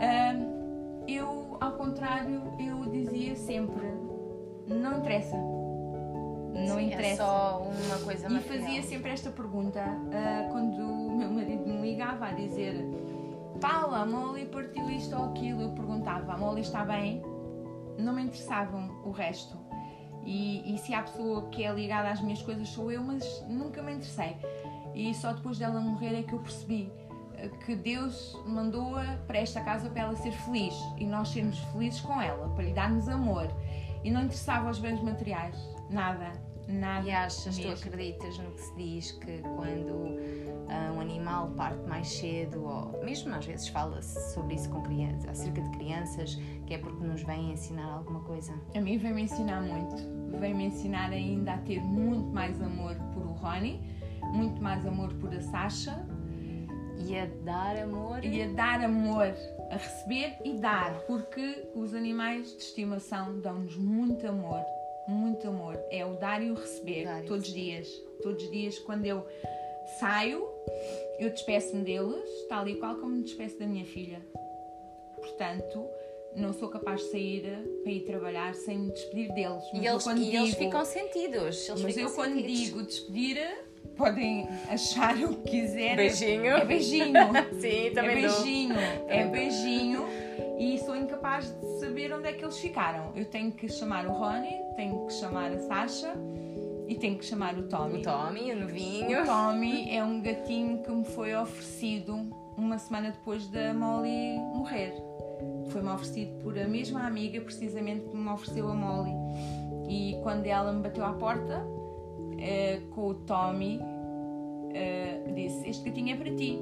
hum, 0.00 1.04
eu, 1.06 1.56
ao 1.60 1.72
contrário, 1.72 2.42
eu 2.58 2.90
dizia 2.90 3.34
sempre, 3.36 3.86
não 4.66 4.98
interessa. 4.98 5.57
Não 6.66 6.76
Sim, 6.76 6.86
interessa. 6.86 7.22
É 7.22 7.26
só 7.26 7.62
uma 7.62 7.98
coisa 8.04 8.26
E 8.26 8.32
material. 8.32 8.60
fazia 8.60 8.82
sempre 8.82 9.10
esta 9.10 9.30
pergunta 9.30 9.80
ah, 9.80 10.48
quando 10.50 10.80
o 10.80 11.16
meu 11.16 11.30
marido 11.30 11.66
me 11.66 11.80
ligava 11.80 12.26
a 12.26 12.32
dizer 12.32 12.84
Paula, 13.60 14.02
a 14.02 14.06
Molly 14.06 14.46
partiu 14.46 14.88
isto 14.90 15.16
ou 15.16 15.30
aquilo. 15.30 15.62
Eu 15.62 15.70
perguntava, 15.70 16.32
a 16.32 16.36
Molly 16.36 16.60
está 16.60 16.84
bem? 16.84 17.22
Não 17.98 18.12
me 18.12 18.22
interessavam 18.22 19.00
o 19.04 19.10
resto. 19.10 19.56
E, 20.24 20.74
e 20.74 20.78
se 20.78 20.94
há 20.94 21.02
pessoa 21.02 21.48
que 21.48 21.64
é 21.64 21.72
ligada 21.72 22.10
às 22.10 22.20
minhas 22.20 22.42
coisas 22.42 22.68
sou 22.68 22.92
eu, 22.92 23.02
mas 23.02 23.44
nunca 23.48 23.82
me 23.82 23.92
interessei. 23.94 24.36
E 24.94 25.14
só 25.14 25.32
depois 25.32 25.58
dela 25.58 25.80
morrer 25.80 26.18
é 26.20 26.22
que 26.22 26.32
eu 26.32 26.38
percebi 26.38 26.92
ah, 27.36 27.48
que 27.64 27.74
Deus 27.74 28.40
mandou-a 28.46 29.18
para 29.26 29.38
esta 29.38 29.60
casa 29.60 29.88
para 29.90 30.02
ela 30.02 30.16
ser 30.16 30.32
feliz 30.32 30.74
e 30.96 31.04
nós 31.06 31.28
sermos 31.30 31.58
felizes 31.72 32.00
com 32.00 32.20
ela, 32.20 32.48
para 32.50 32.64
lhe 32.64 32.72
darmos 32.72 33.08
amor. 33.08 33.48
E 34.04 34.10
não 34.10 34.22
interessava 34.22 34.70
os 34.70 34.78
bens 34.78 35.02
materiais, 35.02 35.56
nada, 35.90 36.30
nada. 36.68 37.06
E 37.06 37.10
achas, 37.10 37.56
tu 37.56 37.68
mesmo. 37.68 37.88
acreditas 37.88 38.38
no 38.38 38.50
que 38.52 38.60
se 38.60 38.76
diz 38.76 39.12
que 39.12 39.38
quando 39.56 40.18
ah, 40.68 40.92
um 40.94 41.00
animal 41.00 41.50
parte 41.56 41.86
mais 41.88 42.08
cedo, 42.08 42.62
ou 42.64 43.04
mesmo 43.04 43.34
às 43.34 43.46
vezes 43.46 43.68
fala-se 43.68 44.34
sobre 44.34 44.54
isso 44.54 44.68
com 44.70 44.82
crianças, 44.82 45.28
acerca 45.30 45.62
de 45.62 45.70
crianças, 45.70 46.34
que 46.66 46.74
é 46.74 46.78
porque 46.78 47.02
nos 47.04 47.22
vêm 47.22 47.52
ensinar 47.52 47.90
alguma 47.92 48.20
coisa? 48.20 48.52
A 48.74 48.80
mim 48.80 48.98
veio-me 48.98 49.22
ensinar 49.22 49.62
muito. 49.62 49.96
Veio-me 50.38 50.66
ensinar 50.66 51.10
ainda 51.10 51.54
a 51.54 51.58
ter 51.58 51.80
muito 51.80 52.30
mais 52.32 52.60
amor 52.60 52.94
por 53.14 53.22
o 53.24 53.32
Ronnie, 53.32 53.80
muito 54.32 54.62
mais 54.62 54.84
amor 54.86 55.12
por 55.14 55.34
a 55.34 55.40
Sasha 55.40 56.06
E 56.98 57.16
a 57.18 57.26
dar 57.44 57.78
amor. 57.78 58.22
e 58.22 58.42
a 58.42 58.48
dar 58.48 58.84
amor, 58.84 59.32
a 59.70 59.76
receber 59.76 60.36
e 60.44 60.58
dar, 60.58 60.92
porque 61.06 61.70
os 61.74 61.94
animais 61.94 62.48
de 62.56 62.62
estimação 62.62 63.40
dão-nos 63.40 63.76
muito 63.78 64.26
amor, 64.26 64.60
muito 65.08 65.48
amor. 65.48 65.78
É 65.90 66.04
o 66.04 66.14
dar 66.14 66.42
e 66.42 66.50
o 66.50 66.54
receber, 66.54 67.04
Dar 67.04 67.22
todos 67.24 67.46
os 67.48 67.52
dias. 67.54 67.88
Todos 68.22 68.42
os 68.44 68.50
dias, 68.50 68.78
quando 68.80 69.06
eu 69.06 69.24
saio, 69.98 70.46
eu 71.18 71.30
despeço-me 71.30 71.82
deles, 71.82 72.28
tal 72.48 72.68
e 72.68 72.74
qual 72.76 72.96
como 72.96 73.16
me 73.16 73.22
despeço 73.22 73.58
da 73.58 73.66
minha 73.66 73.84
filha. 73.86 74.20
Portanto, 75.16 75.84
não 76.36 76.52
sou 76.52 76.68
capaz 76.68 77.00
de 77.00 77.10
sair 77.10 77.42
para 77.82 77.92
ir 77.92 78.00
trabalhar 78.00 78.54
sem 78.54 78.78
me 78.78 78.90
despedir 78.92 79.32
deles. 79.34 79.62
Mas 79.72 79.82
E 79.82 79.86
eles, 79.86 80.04
quando 80.04 80.18
e 80.22 80.36
eles 80.36 80.50
digo- 80.50 80.58
ficam 80.64 80.84
sentidos. 80.84 81.68
Eles 81.68 81.82
mas 81.82 81.94
ficam 81.94 82.08
eu 82.10 82.14
quando 82.14 82.34
sentidos. 82.34 82.58
digo 82.58 82.82
despedir, 82.82 83.64
podem 83.96 84.48
achar 84.68 85.16
o 85.16 85.36
que 85.36 85.50
quiserem. 85.50 85.96
Beijinho. 85.96 86.46
É 86.46 86.64
beijinho. 86.64 87.14
Sim, 87.60 87.86
é 87.86 87.90
também 87.90 88.26
dou. 88.26 88.30
beijinho. 88.42 88.74
É 88.78 89.24
Também 89.24 89.30
beijinho. 89.30 90.04
E 90.58 90.76
sou 90.78 90.96
incapaz 90.96 91.54
de 91.60 91.66
saber 91.78 92.12
onde 92.12 92.28
é 92.28 92.32
que 92.32 92.44
eles 92.44 92.58
ficaram. 92.58 93.12
Eu 93.14 93.24
tenho 93.24 93.52
que 93.52 93.68
chamar 93.68 94.06
o 94.06 94.12
Ronnie, 94.12 94.60
tenho 94.74 95.06
que 95.06 95.12
chamar 95.12 95.52
a 95.52 95.58
Sasha 95.60 96.12
e 96.88 96.96
tenho 96.96 97.16
que 97.16 97.24
chamar 97.24 97.56
o 97.56 97.68
Tommy. 97.68 98.00
O 98.00 98.02
Tommy, 98.02 98.52
o 98.52 98.60
novinho. 98.60 99.22
O 99.22 99.24
Tommy 99.24 99.94
é 99.94 100.02
um 100.02 100.20
gatinho 100.20 100.82
que 100.82 100.90
me 100.90 101.04
foi 101.04 101.34
oferecido 101.34 102.14
uma 102.56 102.76
semana 102.78 103.12
depois 103.12 103.46
da 103.48 103.72
Molly 103.72 104.38
morrer. 104.54 104.94
Foi-me 105.68 105.90
oferecido 105.90 106.42
por 106.42 106.58
a 106.58 106.66
mesma 106.66 107.06
amiga, 107.06 107.40
precisamente, 107.40 108.08
que 108.08 108.16
me 108.16 108.28
ofereceu 108.28 108.68
a 108.68 108.74
Molly. 108.74 109.12
E 109.88 110.18
quando 110.22 110.46
ela 110.46 110.72
me 110.72 110.82
bateu 110.82 111.04
à 111.04 111.12
porta, 111.12 111.64
eh, 112.38 112.80
com 112.90 113.08
o 113.08 113.14
Tommy, 113.14 113.80
eh, 114.74 115.20
disse: 115.34 115.68
Este 115.68 115.88
gatinho 115.88 116.14
é 116.14 116.16
para 116.16 116.34
ti. 116.34 116.58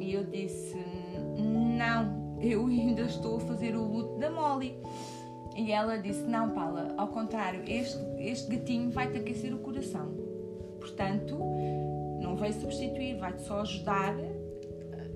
E 0.00 0.12
eu 0.12 0.24
disse: 0.24 0.76
Não, 1.36 2.17
eu 2.40 2.66
ainda 2.66 3.02
estou 3.02 3.36
a 3.36 3.40
fazer 3.40 3.74
o 3.74 3.84
luto 3.84 4.18
da 4.18 4.30
Molly. 4.30 4.78
E 5.56 5.72
ela 5.72 5.96
disse: 5.98 6.22
Não, 6.22 6.50
Paula, 6.50 6.94
ao 6.96 7.08
contrário, 7.08 7.62
este, 7.66 7.98
este 8.18 8.56
gatinho 8.56 8.90
vai-te 8.90 9.18
aquecer 9.18 9.52
o 9.52 9.58
coração. 9.58 10.14
Portanto, 10.78 11.36
não 12.20 12.36
vai 12.36 12.52
substituir, 12.52 13.18
vai-te 13.18 13.42
só 13.42 13.60
ajudar. 13.60 14.14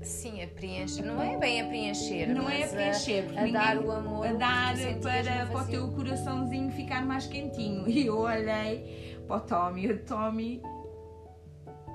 Sim, 0.03 0.43
a 0.43 0.49
preencher. 0.49 1.03
Não 1.03 1.23
é 1.23 1.39
bem 1.39 1.61
a 1.61 1.67
preencher. 1.67 2.27
Não 2.27 2.51
é 2.51 2.65
a 2.65 2.69
preencher, 2.69 3.23
porque 3.25 3.39
a, 3.39 3.47
dar 3.47 3.79
o 3.79 3.93
amor. 3.93 4.27
a 4.27 4.33
dar 4.33 4.75
para, 5.01 5.47
para 5.47 5.63
o 5.63 5.67
teu 5.67 5.89
coraçãozinho 5.93 6.73
ficar 6.73 7.07
mais 7.07 7.27
quentinho. 7.27 7.89
E 7.89 8.07
eu 8.07 8.19
olhei 8.19 9.17
para 9.29 9.37
o 9.37 9.41
Tommy, 9.41 9.93
o 9.93 9.99
Tommy 10.01 10.61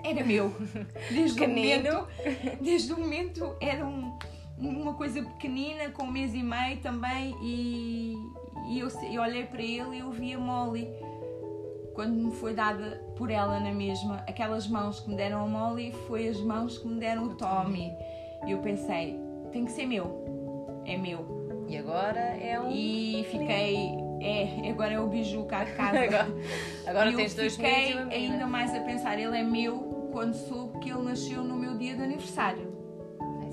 era 0.04 0.24
meu. 0.24 0.54
Desde 1.12 1.44
o 1.44 1.48
momento, 1.48 2.08
desde 2.62 2.94
o 2.94 3.00
momento 3.00 3.56
era 3.60 3.86
um- 3.86 4.18
uma 4.60 4.94
coisa 4.94 5.22
pequenina, 5.22 5.90
com 5.90 6.04
um 6.04 6.12
mês 6.12 6.34
e 6.34 6.42
meio 6.42 6.78
também, 6.82 7.36
e, 7.42 8.16
e 8.70 8.80
eu, 8.80 8.88
eu 9.12 9.22
olhei 9.22 9.46
para 9.46 9.62
ele 9.62 9.98
e 9.98 10.00
eu 10.00 10.12
vi 10.12 10.34
a 10.34 10.40
Molly. 10.40 10.88
quando 11.94 12.14
me 12.14 12.32
foi 12.32 12.54
dada 12.54 13.04
por 13.16 13.30
ela 13.30 13.60
na 13.60 13.72
mesma, 13.72 14.24
aquelas 14.28 14.68
mãos 14.68 15.00
que 15.00 15.10
me 15.10 15.16
deram 15.16 15.44
a 15.44 15.48
Molly 15.48 15.92
foi 16.08 16.28
as 16.28 16.40
mãos 16.40 16.78
que 16.78 16.88
me 16.88 17.00
deram 17.00 17.26
o 17.26 17.36
Tommy. 17.36 17.92
E 18.46 18.52
eu 18.52 18.60
pensei, 18.60 19.20
tem 19.52 19.66
que 19.66 19.72
ser 19.72 19.86
meu. 19.86 20.84
É 20.86 20.98
meu. 20.98 21.66
E 21.68 21.78
agora 21.78 22.20
é 22.20 22.60
um. 22.60 22.72
E 22.72 23.26
fiquei. 23.30 23.92
É, 24.22 24.70
agora 24.70 24.94
é 24.94 25.00
o 25.00 25.08
biju 25.08 25.44
cá 25.46 25.64
de 25.64 25.74
casa. 25.74 26.00
Agora, 26.02 26.28
agora 26.88 27.12
e 27.12 27.16
tens 27.16 27.34
eu 27.34 27.44
dois 27.44 27.56
fiquei 27.56 27.94
ainda 27.94 28.48
mais 28.48 28.74
a 28.74 28.80
pensar, 28.80 29.20
ele 29.20 29.38
é 29.38 29.44
meu 29.44 30.10
quando 30.12 30.34
soube 30.34 30.80
que 30.80 30.90
ele 30.90 31.04
nasceu 31.04 31.44
no 31.44 31.56
meu 31.56 31.78
dia 31.78 31.96
de 31.96 32.02
aniversário. 32.02 32.77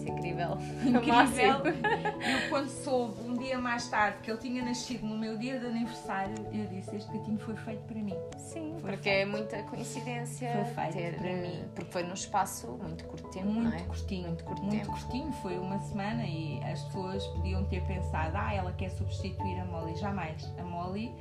Isso 0.04 0.10
é 0.10 0.16
incrível. 0.16 0.58
Incrível. 0.84 1.64
Eu 1.66 2.48
quando 2.50 2.68
soube 2.68 3.20
um 3.28 3.34
dia 3.36 3.58
mais 3.58 3.88
tarde 3.88 4.18
que 4.22 4.30
ele 4.30 4.38
tinha 4.38 4.64
nascido 4.64 5.06
no 5.06 5.16
meu 5.16 5.36
dia 5.38 5.58
de 5.58 5.66
aniversário, 5.66 6.34
eu 6.52 6.66
disse, 6.66 6.94
este 6.96 7.10
gatinho 7.16 7.38
foi 7.38 7.56
feito 7.56 7.82
para 7.84 7.96
mim. 8.00 8.14
Sim, 8.36 8.76
Foi 8.80 8.92
porque 8.92 9.08
é 9.08 9.24
muita 9.24 9.62
coincidência 9.64 10.50
Foi 10.52 10.64
feito 10.84 10.92
ter, 10.94 11.16
para 11.16 11.32
mim. 11.32 11.64
Porque 11.74 11.90
foi 11.92 12.02
num 12.02 12.14
espaço 12.14 12.66
muito 12.82 13.04
curto 13.04 13.28
tempo, 13.30 13.46
muito 13.48 13.74
é? 13.74 13.80
curtinho, 13.80 14.28
Muito 14.28 14.44
curto 14.44 14.62
muito 14.62 14.76
tempo. 14.78 14.90
curtinho, 14.92 15.32
foi 15.34 15.58
uma 15.58 15.78
semana 15.80 16.24
e 16.24 16.62
as 16.64 16.82
pessoas 16.84 17.26
podiam 17.28 17.64
ter 17.64 17.82
pensado, 17.86 18.36
ah, 18.36 18.52
ela 18.54 18.72
quer 18.72 18.90
substituir 18.90 19.58
a 19.60 19.64
Molly. 19.64 19.96
Jamais. 19.96 20.52
A 20.58 20.62
Molly, 20.62 21.12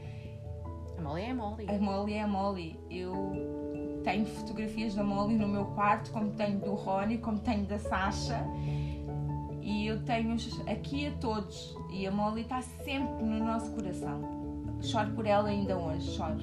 A 0.98 1.02
Molly 1.02 1.22
é 1.24 1.32
a 1.32 1.36
Molly. 1.36 1.66
a 1.70 1.74
Molly 1.80 2.13
é 2.13 2.22
a 2.22 2.28
Molly. 2.28 2.80
Eu 2.90 3.62
tenho 4.03 4.25
fotografias 4.25 4.95
da 4.95 5.03
Molly 5.03 5.36
no 5.36 5.48
meu 5.48 5.65
quarto, 5.65 6.12
como 6.12 6.31
tenho 6.31 6.60
do 6.60 6.74
Rony, 6.74 7.17
como 7.17 7.39
tenho 7.39 7.65
da 7.65 7.79
Sasha. 7.79 8.45
E 9.62 9.88
eu 9.88 10.03
tenho-os 10.03 10.62
aqui 10.67 11.07
a 11.07 11.12
todos. 11.13 11.75
E 11.91 12.05
a 12.05 12.12
Molly 12.12 12.41
está 12.41 12.62
sempre 12.62 13.24
no 13.24 13.39
nosso 13.45 13.72
coração. 13.72 14.77
Choro 14.81 15.12
por 15.12 15.25
ela 15.25 15.50
ainda 15.50 15.77
hoje, 15.77 16.12
choro. 16.12 16.38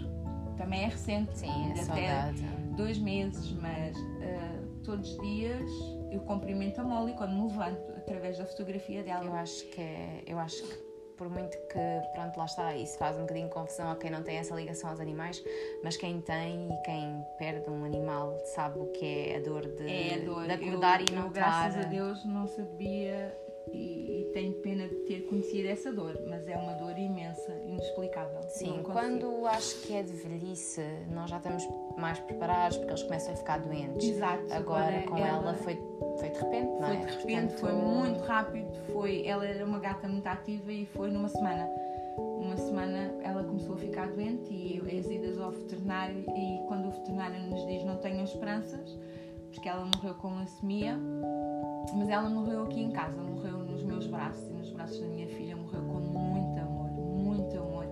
Também 0.57 0.83
é 0.85 0.87
recente, 0.87 1.39
Sim, 1.39 1.73
é 1.77 1.83
até 1.83 2.33
dois 2.77 2.99
meses, 2.99 3.53
mas 3.53 3.97
ah, 3.97 4.63
todos 4.85 5.13
os 5.13 5.21
dias 5.23 5.71
eu 6.11 6.21
cumprimento 6.21 6.81
a 6.81 6.85
Molly 6.85 7.13
quando 7.15 7.33
me 7.35 7.43
levanto 7.49 7.81
através 7.97 8.39
da 8.39 8.45
fotografia 8.47 9.01
Eu 9.01 9.05
dela. 9.05 9.41
acho 9.41 9.67
que 9.71 9.81
é, 9.81 10.23
eu 10.27 10.39
acho 10.39 10.63
que 10.63 10.90
por 11.21 11.29
muito 11.29 11.59
que, 11.69 11.79
pronto, 12.15 12.39
lá 12.39 12.47
está, 12.47 12.75
isso 12.75 12.97
faz 12.97 13.15
um 13.19 13.21
bocadinho 13.21 13.47
de 13.49 13.53
confusão 13.53 13.91
a 13.91 13.97
quem 13.97 14.11
não 14.11 14.23
tem 14.23 14.39
essa 14.39 14.55
ligação 14.55 14.89
aos 14.89 15.01
animais, 15.01 15.45
mas 15.85 15.95
quem 15.95 16.19
tem 16.23 16.73
e 16.73 16.77
quem 16.83 17.23
perde 17.37 17.69
um 17.69 17.85
animal 17.85 18.39
sabe 18.47 18.79
o 18.79 18.87
que 18.87 19.05
é 19.29 19.37
a 19.37 19.41
dor 19.41 19.67
de, 19.67 19.87
É 19.87 20.15
a 20.15 20.25
dor. 20.25 20.47
de 20.47 20.53
acordar 20.53 21.01
eu, 21.03 21.07
e 21.11 21.13
não 21.15 21.25
eu, 21.27 21.31
graças 21.31 21.75
estar. 21.77 21.87
a 21.87 21.91
Deus 21.91 22.25
não 22.25 22.47
sabia 22.47 23.37
e, 23.73 24.23
e 24.23 24.31
tenho 24.33 24.53
pena 24.55 24.89
de 24.89 24.95
ter 25.07 25.27
conhecido 25.27 25.69
essa 25.69 25.93
dor, 25.93 26.19
mas 26.29 26.47
é 26.49 26.57
uma 26.57 26.75
dor 26.75 26.97
imensa, 26.99 27.53
inexplicável. 27.67 28.43
Sim, 28.49 28.81
quando 28.83 29.47
acho 29.47 29.81
que 29.83 29.95
é 29.95 30.03
de 30.03 30.13
velhice, 30.13 30.83
nós 31.11 31.31
já 31.31 31.39
estamos 31.39 31.67
mais 31.97 32.19
preparados 32.21 32.77
porque 32.77 32.91
eles 32.93 33.03
começam 33.03 33.33
a 33.33 33.37
ficar 33.37 33.59
doentes. 33.59 34.09
Exato. 34.09 34.53
Agora, 34.53 35.03
com 35.03 35.17
ela, 35.17 35.55
foi, 35.55 35.79
foi 36.19 36.31
de 36.31 36.39
repente, 36.39 36.71
não 36.81 36.89
Foi 36.89 36.97
é? 36.97 37.05
de 37.05 37.17
repente, 37.17 37.55
foi 37.55 37.71
Portanto, 37.71 37.95
muito 37.95 38.21
rápido. 38.25 38.71
Foi, 38.93 39.27
ela 39.27 39.47
era 39.47 39.65
uma 39.65 39.79
gata 39.79 40.09
muito 40.09 40.27
ativa 40.27 40.73
e 40.73 40.87
foi 40.87 41.11
numa 41.11 41.29
semana. 41.29 41.69
Uma 42.17 42.57
semana 42.57 43.15
ela 43.23 43.45
começou 43.45 43.75
a 43.75 43.79
ficar 43.79 44.09
doente 44.09 44.53
e 44.53 44.81
as 44.99 45.07
idas 45.07 45.39
ao 45.39 45.51
veterinário 45.51 46.25
e 46.35 46.67
quando 46.67 46.89
o 46.89 46.91
veterinário 46.91 47.41
nos 47.43 47.65
diz 47.67 47.85
não 47.85 47.97
tenham 47.97 48.25
esperanças, 48.25 48.99
porque 49.53 49.69
ela 49.69 49.85
morreu 49.85 50.15
com 50.15 50.37
leucemia, 50.37 50.99
mas 51.95 52.09
ela 52.09 52.29
morreu 52.29 52.65
aqui 52.65 52.83
em 52.83 52.91
casa, 52.91 53.21
morreu 53.23 53.60
meus 53.91 54.07
braços 54.07 54.49
e 54.49 54.53
nos 54.53 54.71
braços 54.71 55.01
da 55.01 55.07
minha 55.09 55.27
filha, 55.29 55.57
morreu 55.57 55.83
com 55.83 56.01
muito 56.01 56.61
amor, 56.61 56.91
muito 56.91 57.59
amor. 57.59 57.85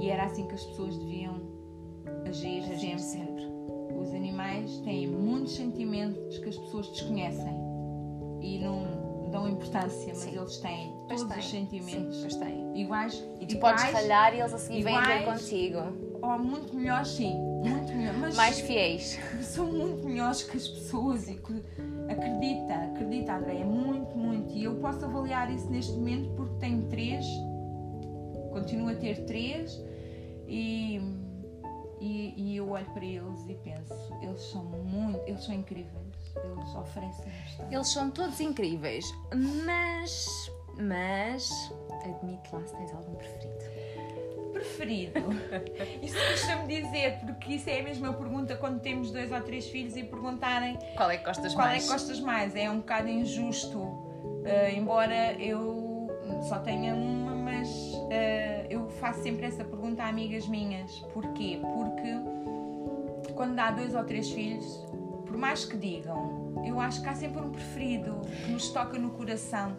E 0.00 0.08
era 0.10 0.24
assim 0.24 0.46
que 0.46 0.54
as 0.54 0.64
pessoas 0.64 0.96
deviam 0.96 1.40
agir 2.26 2.62
sempre. 2.62 2.98
sempre. 2.98 3.48
Os 4.00 4.08
animais 4.14 4.80
têm 4.80 5.06
muitos 5.08 5.54
sentimentos 5.56 6.38
que 6.38 6.48
as 6.48 6.56
pessoas 6.56 6.88
desconhecem 6.88 7.54
e 8.40 8.58
não 8.58 9.28
dão 9.30 9.48
importância, 9.48 10.08
mas 10.08 10.18
Sim. 10.18 10.36
eles 10.38 10.56
têm 10.58 10.92
Pois 11.08 11.20
todos 11.20 11.34
tem, 11.34 11.38
os 11.44 11.50
sentimentos 11.50 12.16
Sim, 12.32 12.72
iguais 12.74 13.22
E 13.40 13.46
tu 13.46 13.56
iguais, 13.56 13.82
podes 13.82 13.92
falhar 14.00 14.34
e 14.34 14.40
eles 14.40 14.54
a 14.54 14.58
seguir 14.58 14.82
vêm 14.84 15.02
ter 15.02 15.24
contigo. 15.24 15.78
ou 16.22 16.38
muito 16.38 16.74
melhores, 16.74 17.08
sim, 17.08 17.34
muito 17.36 17.92
melhores, 17.92 18.36
Mais 18.36 18.60
fiéis. 18.60 19.18
são 19.42 19.66
muito 19.66 20.06
melhores 20.06 20.42
que 20.44 20.56
as 20.56 20.68
pessoas 20.68 21.28
e 21.28 21.34
que 21.34 21.62
acredita, 22.10 22.74
acredita, 22.94 23.34
André, 23.36 23.56
é 23.60 23.64
muito. 23.64 24.16
E 24.58 24.64
eu 24.64 24.74
posso 24.80 25.04
avaliar 25.04 25.48
isso 25.54 25.70
neste 25.70 25.92
momento 25.92 26.30
porque 26.34 26.56
tenho 26.56 26.82
três, 26.88 27.24
continuo 28.50 28.88
a 28.88 28.94
ter 28.96 29.24
três 29.24 29.80
e, 30.48 31.00
e, 32.00 32.34
e 32.36 32.56
eu 32.56 32.68
olho 32.68 32.84
para 32.86 33.04
eles 33.04 33.48
e 33.48 33.54
penso, 33.54 33.94
eles 34.20 34.40
são 34.40 34.64
muito, 34.64 35.20
eles 35.28 35.44
são 35.44 35.54
incríveis, 35.54 36.34
eles 36.34 36.74
oferecem 36.74 37.24
bastante. 37.24 37.72
Eles 37.72 37.88
são 37.88 38.10
todos 38.10 38.40
incríveis, 38.40 39.04
mas. 39.64 40.50
Mas. 40.76 41.72
Admite 42.04 42.48
lá 42.52 42.66
se 42.66 42.74
tens 42.74 42.92
algum 42.94 43.14
preferido. 43.14 43.64
Preferido? 44.52 45.20
Isso 46.02 46.16
custa-me 46.32 46.66
dizer, 46.82 47.20
porque 47.20 47.54
isso 47.54 47.70
é 47.70 47.78
a 47.78 47.82
mesma 47.84 48.12
pergunta 48.12 48.56
quando 48.56 48.80
temos 48.80 49.12
dois 49.12 49.30
ou 49.30 49.40
três 49.40 49.68
filhos 49.68 49.94
e 49.96 50.02
perguntarem 50.02 50.76
Qual 50.96 51.08
é 51.08 51.16
que 51.16 51.24
gostas 51.24 51.54
Qual 51.54 51.64
mais? 51.64 51.84
é 51.84 51.86
que 51.86 51.92
gostas 51.92 52.18
mais? 52.18 52.56
É 52.56 52.68
um 52.68 52.78
bocado 52.78 53.08
injusto, 53.08 54.07
eh, 54.48 54.74
embora 54.74 55.34
eu 55.34 56.08
só 56.42 56.58
tenha 56.58 56.94
uma, 56.94 57.34
mas 57.34 57.68
eh, 58.10 58.66
eu 58.70 58.88
faço 58.88 59.22
sempre 59.22 59.46
essa 59.46 59.64
pergunta 59.64 60.02
a 60.02 60.08
amigas 60.08 60.46
minhas. 60.48 61.00
Porquê? 61.12 61.60
Porque 61.62 63.32
quando 63.34 63.54
dá 63.54 63.70
dois 63.70 63.94
ou 63.94 64.04
três 64.04 64.30
filhos, 64.30 64.64
por 65.26 65.36
mais 65.36 65.64
que 65.64 65.76
digam, 65.76 66.52
eu 66.64 66.80
acho 66.80 67.02
que 67.02 67.08
há 67.08 67.14
sempre 67.14 67.40
um 67.40 67.50
preferido 67.50 68.20
que 68.44 68.50
nos 68.50 68.70
toca 68.70 68.98
no 68.98 69.10
coração. 69.10 69.76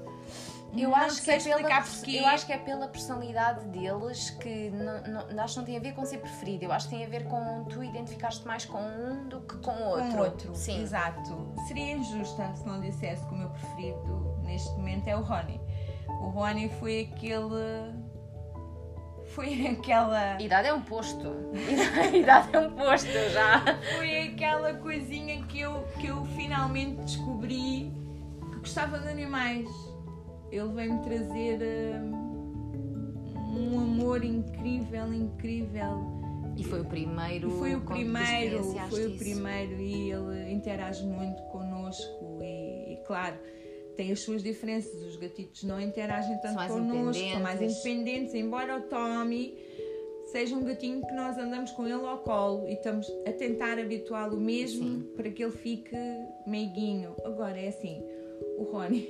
Eu 0.78 0.96
acho, 0.96 1.24
que 1.24 1.32
é 1.32 1.40
pela, 1.40 1.62
eu 2.08 2.28
acho 2.28 2.46
que 2.46 2.54
é 2.54 2.58
pela 2.58 2.88
personalidade 2.88 3.66
deles 3.70 4.30
que 4.30 4.70
não, 4.70 5.26
não, 5.34 5.44
acho 5.44 5.56
que 5.56 5.60
não 5.60 5.66
tem 5.66 5.78
a 5.78 5.80
ver 5.80 5.94
com 5.94 6.06
ser 6.06 6.20
preferido. 6.20 6.66
Eu 6.66 6.72
acho 6.72 6.88
que 6.88 6.96
tem 6.96 7.04
a 7.04 7.10
ver 7.10 7.24
com 7.24 7.64
tu 7.64 7.84
identificaste 7.84 8.46
mais 8.46 8.66
com 8.66 8.78
um 8.78 9.28
do 9.28 9.42
que 9.42 9.58
com 9.58 9.72
o 9.72 9.88
outro. 9.90 10.12
com 10.12 10.18
outro. 10.20 10.56
Sim. 10.56 10.82
Exato. 10.82 11.52
Seria 11.68 11.94
injusta 11.94 12.54
se 12.54 12.68
não 12.68 12.80
dissesse 12.80 13.26
que 13.26 13.34
o 13.34 13.38
meu 13.38 13.50
preferido 13.50 14.29
neste 14.50 14.72
momento 14.72 15.08
é 15.08 15.16
o 15.16 15.22
Rony. 15.22 15.62
O 16.08 16.30
Rony 16.30 16.70
foi 16.80 17.02
aquele. 17.02 17.94
Foi 19.28 19.68
aquela. 19.68 20.42
Idade 20.42 20.68
é 20.68 20.74
um 20.74 20.82
posto. 20.82 21.28
Idade 22.14 22.50
é 22.52 22.60
um 22.60 22.72
posto 22.72 23.12
já. 23.32 23.64
Foi 23.98 24.28
aquela 24.28 24.74
coisinha 24.74 25.44
que 25.44 25.62
eu, 25.62 25.84
que 26.00 26.08
eu 26.08 26.26
finalmente 26.36 27.02
descobri 27.02 27.94
que 28.52 28.58
gostava 28.58 29.00
de 29.00 29.08
animais. 29.08 29.70
Ele 30.52 30.70
veio-me 30.70 31.04
trazer 31.04 31.60
hum, 32.02 33.14
um 33.56 33.80
amor 33.80 34.24
incrível, 34.24 35.14
incrível. 35.14 36.20
E 36.58 36.64
foi 36.64 36.82
o 36.82 36.86
primeiro. 36.86 37.48
E 37.48 37.60
foi 37.60 37.76
o 37.76 37.82
primeiro, 37.82 38.64
foi 38.90 39.06
o 39.06 39.10
isso. 39.10 39.18
primeiro 39.20 39.80
e 39.80 40.12
ele 40.12 40.52
interage 40.52 41.06
muito 41.06 41.42
connosco 41.44 42.40
e, 42.42 42.94
e, 42.94 43.04
claro, 43.06 43.38
tem 44.00 44.14
as 44.14 44.22
suas 44.22 44.42
diferenças. 44.42 44.94
Os 45.04 45.18
gatitos 45.18 45.64
não 45.64 45.80
interagem 45.82 46.38
tanto 46.38 46.56
mais 46.56 46.72
connosco, 46.72 47.22
são 47.22 47.42
mais 47.42 47.62
independentes. 47.62 47.86
independentes, 47.86 48.34
embora 48.34 48.78
o 48.78 48.82
Tommy 48.84 49.58
seja 50.32 50.56
um 50.56 50.64
gatinho 50.64 51.06
que 51.06 51.12
nós 51.12 51.38
andamos 51.38 51.72
com 51.72 51.86
ele 51.86 52.06
ao 52.06 52.20
colo 52.20 52.66
e 52.70 52.76
estamos 52.76 53.12
a 53.28 53.34
tentar 53.34 53.78
habituá-lo 53.78 54.40
mesmo 54.40 54.86
Sim. 54.88 55.10
para 55.18 55.30
que 55.30 55.44
ele 55.44 55.52
fique 55.52 55.98
meiguinho. 56.48 57.14
Agora 57.26 57.60
é 57.60 57.68
assim, 57.68 58.02
o 58.60 58.64
Rony, 58.74 59.08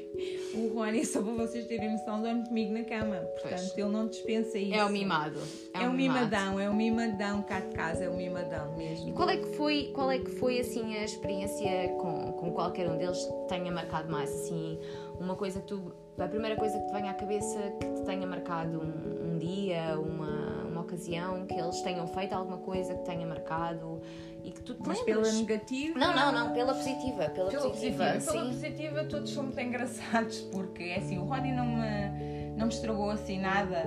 o 0.54 0.74
Rony, 0.76 1.04
só 1.04 1.24
para 1.24 1.34
vocês 1.34 1.66
terem 1.66 1.92
noção, 1.92 2.22
dorme 2.22 2.48
comigo 2.48 2.72
na 2.72 2.84
cama, 2.84 3.16
portanto 3.18 3.60
Pois. 3.60 3.78
ele 3.78 3.90
não 3.90 4.08
dispensa 4.08 4.60
isso. 4.60 4.76
É 4.76 4.86
o 4.86 4.90
mimado. 4.90 5.40
É, 5.74 5.88
um 5.88 5.94
mimadão, 5.94 6.60
é 6.60 6.70
um 6.70 6.76
mimadão 6.76 7.42
cá 7.42 7.60
de 7.60 7.76
casa, 7.76 8.04
é 8.04 8.10
um 8.10 8.16
mimadão 8.16 8.78
mesmo. 8.78 9.10
E 9.10 9.12
qual 9.12 9.28
é 9.28 9.38
que 9.38 9.48
foi, 9.56 9.92
qual 9.94 10.12
é 10.12 10.20
que 10.20 10.30
foi 10.30 10.60
assim 10.60 10.96
a 10.96 11.04
experiência 11.04 11.90
com, 12.00 12.34
com 12.34 12.52
qualquer 12.52 12.88
um 12.88 12.98
deles 12.98 13.18
que 13.18 13.48
tenha 13.48 13.72
marcado 13.72 14.12
mais 14.12 14.30
assim 14.30 14.80
uma 15.20 15.36
coisa 15.36 15.60
que 15.60 15.68
tu 15.68 15.94
a 16.18 16.28
primeira 16.28 16.58
coisa 16.58 16.78
que 16.78 16.86
te 16.86 16.94
venha 16.94 17.12
à 17.12 17.14
cabeça 17.14 17.74
que 17.80 17.88
te 17.94 18.02
tenha 18.02 18.28
marcado 18.28 18.82
um, 18.82 19.34
um 19.34 19.38
dia, 19.38 19.98
uma, 19.98 20.66
uma 20.66 20.82
ocasião 20.82 21.46
que 21.46 21.54
eles 21.54 21.82
tenham 21.82 22.06
feito 22.08 22.34
alguma 22.34 22.58
coisa 22.58 22.94
que 22.94 23.06
tenha 23.06 23.26
marcado 23.26 24.02
e 24.50 24.52
que 24.52 24.62
tu 24.62 24.74
te 24.74 24.88
Mas 24.88 24.98
lembres? 25.00 25.16
pela 25.16 25.32
negativa. 25.32 26.00
Não, 26.00 26.16
não, 26.16 26.32
não, 26.32 26.54
pela 26.54 26.74
positiva, 26.74 27.30
pela, 27.30 27.50
Pela 27.50 27.70
positiva, 27.70 28.14
positiva, 28.14 28.32
pela 28.32 28.46
positiva 28.48 29.04
todos 29.06 29.32
são 29.32 29.44
muito 29.44 29.60
engraçados 29.60 30.40
porque 30.52 30.84
é 30.84 30.98
assim, 30.98 31.18
o 31.18 31.24
Rony 31.24 31.52
não 31.52 31.66
me, 31.66 32.58
não 32.58 32.68
me 32.68 32.74
estragou 32.74 33.12
assim 33.12 33.40
nada, 33.40 33.84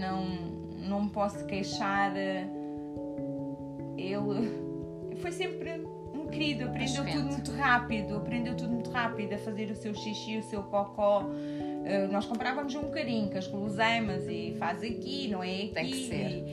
não, 0.00 0.24
não 0.88 1.04
me 1.04 1.10
posso 1.10 1.44
queixar. 1.46 2.14
Ele 3.96 5.16
foi 5.20 5.32
sempre 5.32 5.86
um 6.14 6.26
querido, 6.26 6.64
aprendeu 6.64 7.04
tudo 7.04 7.24
muito 7.24 7.52
rápido, 7.52 8.16
aprendeu 8.16 8.56
tudo 8.56 8.72
muito 8.72 8.90
rápido 8.90 9.34
a 9.34 9.38
fazer 9.38 9.70
o 9.70 9.74
seu 9.74 9.94
xixi, 9.94 10.38
o 10.38 10.42
seu 10.42 10.62
cocó, 10.62 11.26
nós 12.10 12.26
comprávamos 12.26 12.74
um 12.74 12.82
bocadinho 12.82 13.28
com 13.30 13.38
as 13.38 13.46
guloseimas 13.46 14.26
e 14.28 14.54
faz 14.58 14.82
aqui, 14.82 15.28
não 15.28 15.42
é 15.42 15.64
aqui. 15.64 15.70
Tem 15.74 15.90
que 15.90 16.08
ser. 16.08 16.44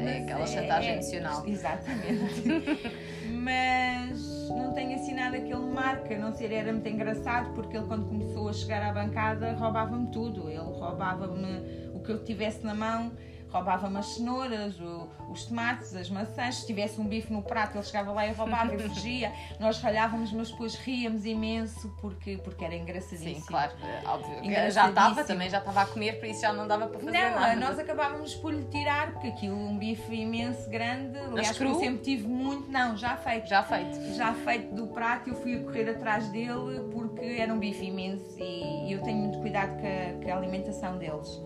É 0.00 0.22
aquela 0.22 0.46
chantagem 0.46 0.90
é, 0.90 0.94
emocional. 0.94 1.46
Exatamente. 1.46 2.96
mas 3.32 4.48
não 4.48 4.72
tem 4.72 4.94
assim 4.94 5.14
nada 5.14 5.38
que 5.38 5.52
ele 5.52 5.66
marca, 5.66 6.14
a 6.14 6.18
não 6.18 6.32
ser 6.32 6.52
era 6.52 6.72
muito 6.72 6.88
engraçado 6.88 7.52
porque 7.54 7.76
ele 7.76 7.86
quando 7.86 8.06
começou 8.06 8.48
a 8.48 8.52
chegar 8.52 8.82
à 8.82 8.92
bancada 8.92 9.52
roubava-me 9.52 10.10
tudo. 10.10 10.48
Ele 10.48 10.58
roubava-me 10.58 11.90
o 11.94 12.00
que 12.00 12.10
eu 12.10 12.24
tivesse 12.24 12.64
na 12.64 12.74
mão 12.74 13.12
roubava-me 13.56 13.98
as 13.98 14.06
cenouras, 14.14 14.78
o, 14.80 15.08
os 15.30 15.44
tomates, 15.46 15.94
as 15.94 16.10
maçãs. 16.10 16.56
Se 16.56 16.66
tivesse 16.66 17.00
um 17.00 17.04
bife 17.04 17.32
no 17.32 17.42
prato, 17.42 17.76
ele 17.76 17.84
chegava 17.84 18.12
lá 18.12 18.26
e 18.26 18.32
roubava 18.32 18.74
e 18.74 18.78
fugia. 18.78 19.32
Nós 19.58 19.80
ralhávamos, 19.80 20.32
mas 20.32 20.50
depois 20.50 20.74
ríamos 20.76 21.24
imenso 21.24 21.94
porque, 22.00 22.38
porque 22.38 22.64
era 22.64 22.74
engraçadíssimo. 22.74 23.40
Sim, 23.40 23.46
claro, 23.46 23.72
é 23.82 24.08
óbvio. 24.08 24.70
Já 24.70 24.88
estava, 24.88 25.24
também 25.24 25.48
já 25.48 25.58
estava 25.58 25.82
a 25.82 25.86
comer, 25.86 26.18
por 26.18 26.26
isso 26.26 26.42
já 26.42 26.52
não 26.52 26.66
dava 26.66 26.86
para 26.86 27.00
fazer 27.00 27.12
não, 27.12 27.40
nada. 27.40 27.56
Não, 27.56 27.68
nós 27.68 27.78
acabávamos 27.78 28.34
por 28.34 28.52
lhe 28.52 28.64
tirar, 28.64 29.12
porque 29.12 29.28
aquilo, 29.28 29.56
um 29.56 29.78
bife 29.78 30.14
imenso, 30.14 30.68
grande. 30.68 31.18
Aliás, 31.18 31.58
eu 31.60 31.74
sempre 31.78 32.02
tive 32.02 32.26
muito. 32.26 32.70
Não, 32.70 32.96
já 32.96 33.16
feito. 33.16 33.48
Já 33.48 33.62
feito. 33.62 34.14
Já 34.14 34.34
feito 34.34 34.74
do 34.74 34.86
prato, 34.88 35.30
eu 35.30 35.34
fui 35.36 35.56
a 35.56 35.60
correr 35.60 35.90
atrás 35.90 36.28
dele 36.28 36.80
porque 36.92 37.24
era 37.38 37.52
um 37.52 37.58
bife 37.58 37.84
imenso 37.84 38.36
e 38.38 38.92
eu 38.92 39.02
tenho 39.02 39.18
muito 39.18 39.38
cuidado 39.38 39.80
com 39.80 39.86
a, 39.86 40.24
com 40.24 40.32
a 40.32 40.36
alimentação 40.36 40.98
deles 40.98 41.40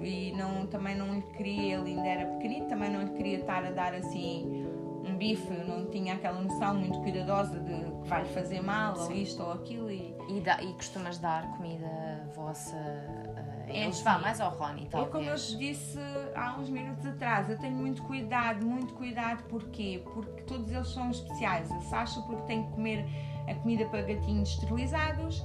e 0.00 0.32
não, 0.32 0.66
também 0.66 0.96
não 0.96 1.14
lhe 1.14 1.22
queria, 1.22 1.76
ele 1.76 1.90
ainda 1.90 2.06
era 2.06 2.26
pequenito, 2.32 2.68
também 2.68 2.90
não 2.90 3.02
lhe 3.02 3.10
queria 3.10 3.38
estar 3.38 3.64
a 3.64 3.70
dar 3.70 3.94
assim 3.94 4.66
um 5.04 5.16
bife, 5.16 5.52
não 5.66 5.86
tinha 5.86 6.14
aquela 6.14 6.40
noção 6.40 6.74
muito 6.74 7.00
cuidadosa 7.00 7.58
de 7.60 7.72
que 8.02 8.08
vai-lhe 8.08 8.28
fazer 8.28 8.60
mal 8.60 8.94
Sim. 8.96 9.02
ou 9.02 9.12
isto 9.12 9.42
ou 9.42 9.52
aquilo. 9.52 9.90
E, 9.90 10.14
e, 10.28 10.40
dá, 10.40 10.62
e 10.62 10.72
costumas 10.74 11.18
dar 11.18 11.56
comida 11.56 12.28
vossa 12.34 12.76
uh, 12.76 13.48
é 13.68 13.84
eles 13.84 14.00
vá 14.00 14.18
mais 14.18 14.40
ao 14.40 14.50
Ronnie, 14.50 14.86
talvez. 14.86 15.08
É 15.08 15.12
como 15.12 15.30
eu 15.30 15.36
te 15.36 15.56
disse 15.56 15.98
há 16.34 16.56
uns 16.58 16.70
minutos 16.70 17.04
atrás, 17.04 17.50
eu 17.50 17.58
tenho 17.58 17.76
muito 17.76 18.02
cuidado, 18.02 18.64
muito 18.64 18.94
cuidado, 18.94 19.42
porquê? 19.44 20.02
Porque 20.14 20.42
todos 20.42 20.70
eles 20.72 20.88
são 20.88 21.10
especiais. 21.10 21.70
A 21.70 21.80
Sasha 21.82 22.20
porque 22.22 22.42
tem 22.42 22.64
que 22.64 22.72
comer 22.72 23.04
a 23.46 23.54
comida 23.54 23.86
para 23.86 24.02
gatinhos 24.02 24.50
esterilizados, 24.50 25.44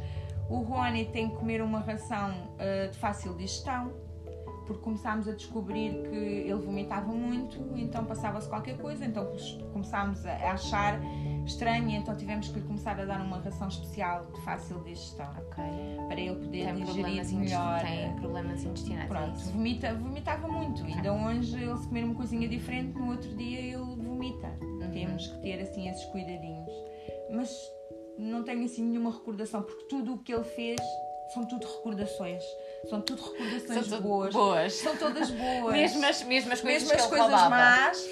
o 0.49 0.59
Rony 0.61 1.05
tem 1.05 1.29
que 1.29 1.35
comer 1.35 1.61
uma 1.61 1.79
ração 1.79 2.31
uh, 2.31 2.89
de 2.89 2.97
fácil 2.97 3.33
digestão, 3.35 3.93
porque 4.65 4.81
começámos 4.81 5.27
a 5.27 5.33
descobrir 5.33 5.91
que 6.09 6.15
ele 6.15 6.53
vomitava 6.55 7.11
muito, 7.11 7.59
então 7.75 8.05
passava-se 8.05 8.47
qualquer 8.47 8.77
coisa, 8.77 9.05
então 9.05 9.31
começámos 9.71 10.25
a 10.25 10.51
achar 10.51 10.99
estranho, 11.45 11.89
então 11.91 12.15
tivemos 12.15 12.47
que 12.47 12.59
lhe 12.59 12.65
começar 12.65 12.99
a 12.99 13.05
dar 13.05 13.21
uma 13.21 13.39
ração 13.39 13.67
especial 13.67 14.25
de 14.25 14.41
fácil 14.41 14.79
digestão. 14.83 15.27
Para 16.07 16.19
ele 16.19 16.35
poder 16.35 16.65
tem 16.65 16.85
digerir 16.85 17.35
melhor. 17.35 17.81
Tem 17.81 18.15
problemas 18.15 18.63
intestinais. 18.63 19.05
É 19.05 19.07
Pronto, 19.07 19.39
é 19.39 19.51
vomita, 19.51 19.95
vomitava 19.95 20.47
muito. 20.47 20.81
Okay. 20.81 20.95
Ainda 20.95 21.13
hoje 21.13 21.61
ele 21.61 21.77
se 21.77 21.87
comer 21.87 22.05
uma 22.05 22.15
coisinha 22.15 22.47
diferente, 22.47 22.97
no 22.97 23.11
outro 23.11 23.35
dia 23.35 23.59
ele 23.59 23.77
vomita. 23.77 24.47
Uhum. 24.61 24.91
Temos 24.91 25.27
que 25.27 25.41
ter 25.41 25.61
assim 25.61 25.89
esses 25.89 26.05
cuidadinhos. 26.05 26.71
Mas 27.31 27.49
não 28.17 28.43
tenho 28.43 28.63
assim 28.63 28.83
nenhuma 28.83 29.11
recordação, 29.11 29.63
porque 29.63 29.85
tudo 29.85 30.13
o 30.13 30.17
que 30.19 30.33
ele 30.33 30.43
fez 30.43 30.79
são 31.29 31.45
tudo 31.45 31.65
recordações. 31.65 32.43
São 32.89 33.01
tudo 33.01 33.21
recordações 33.23 33.87
são 33.87 34.01
boas. 34.01 34.33
boas. 34.33 34.73
São 34.73 34.97
todas 34.97 35.31
boas. 35.31 35.73
mesmas, 35.73 36.23
mesmas 36.23 36.61
coisas, 36.61 36.83
mesmas 36.83 37.01
que 37.03 37.09
coisas 37.09 37.49
más, 37.49 38.09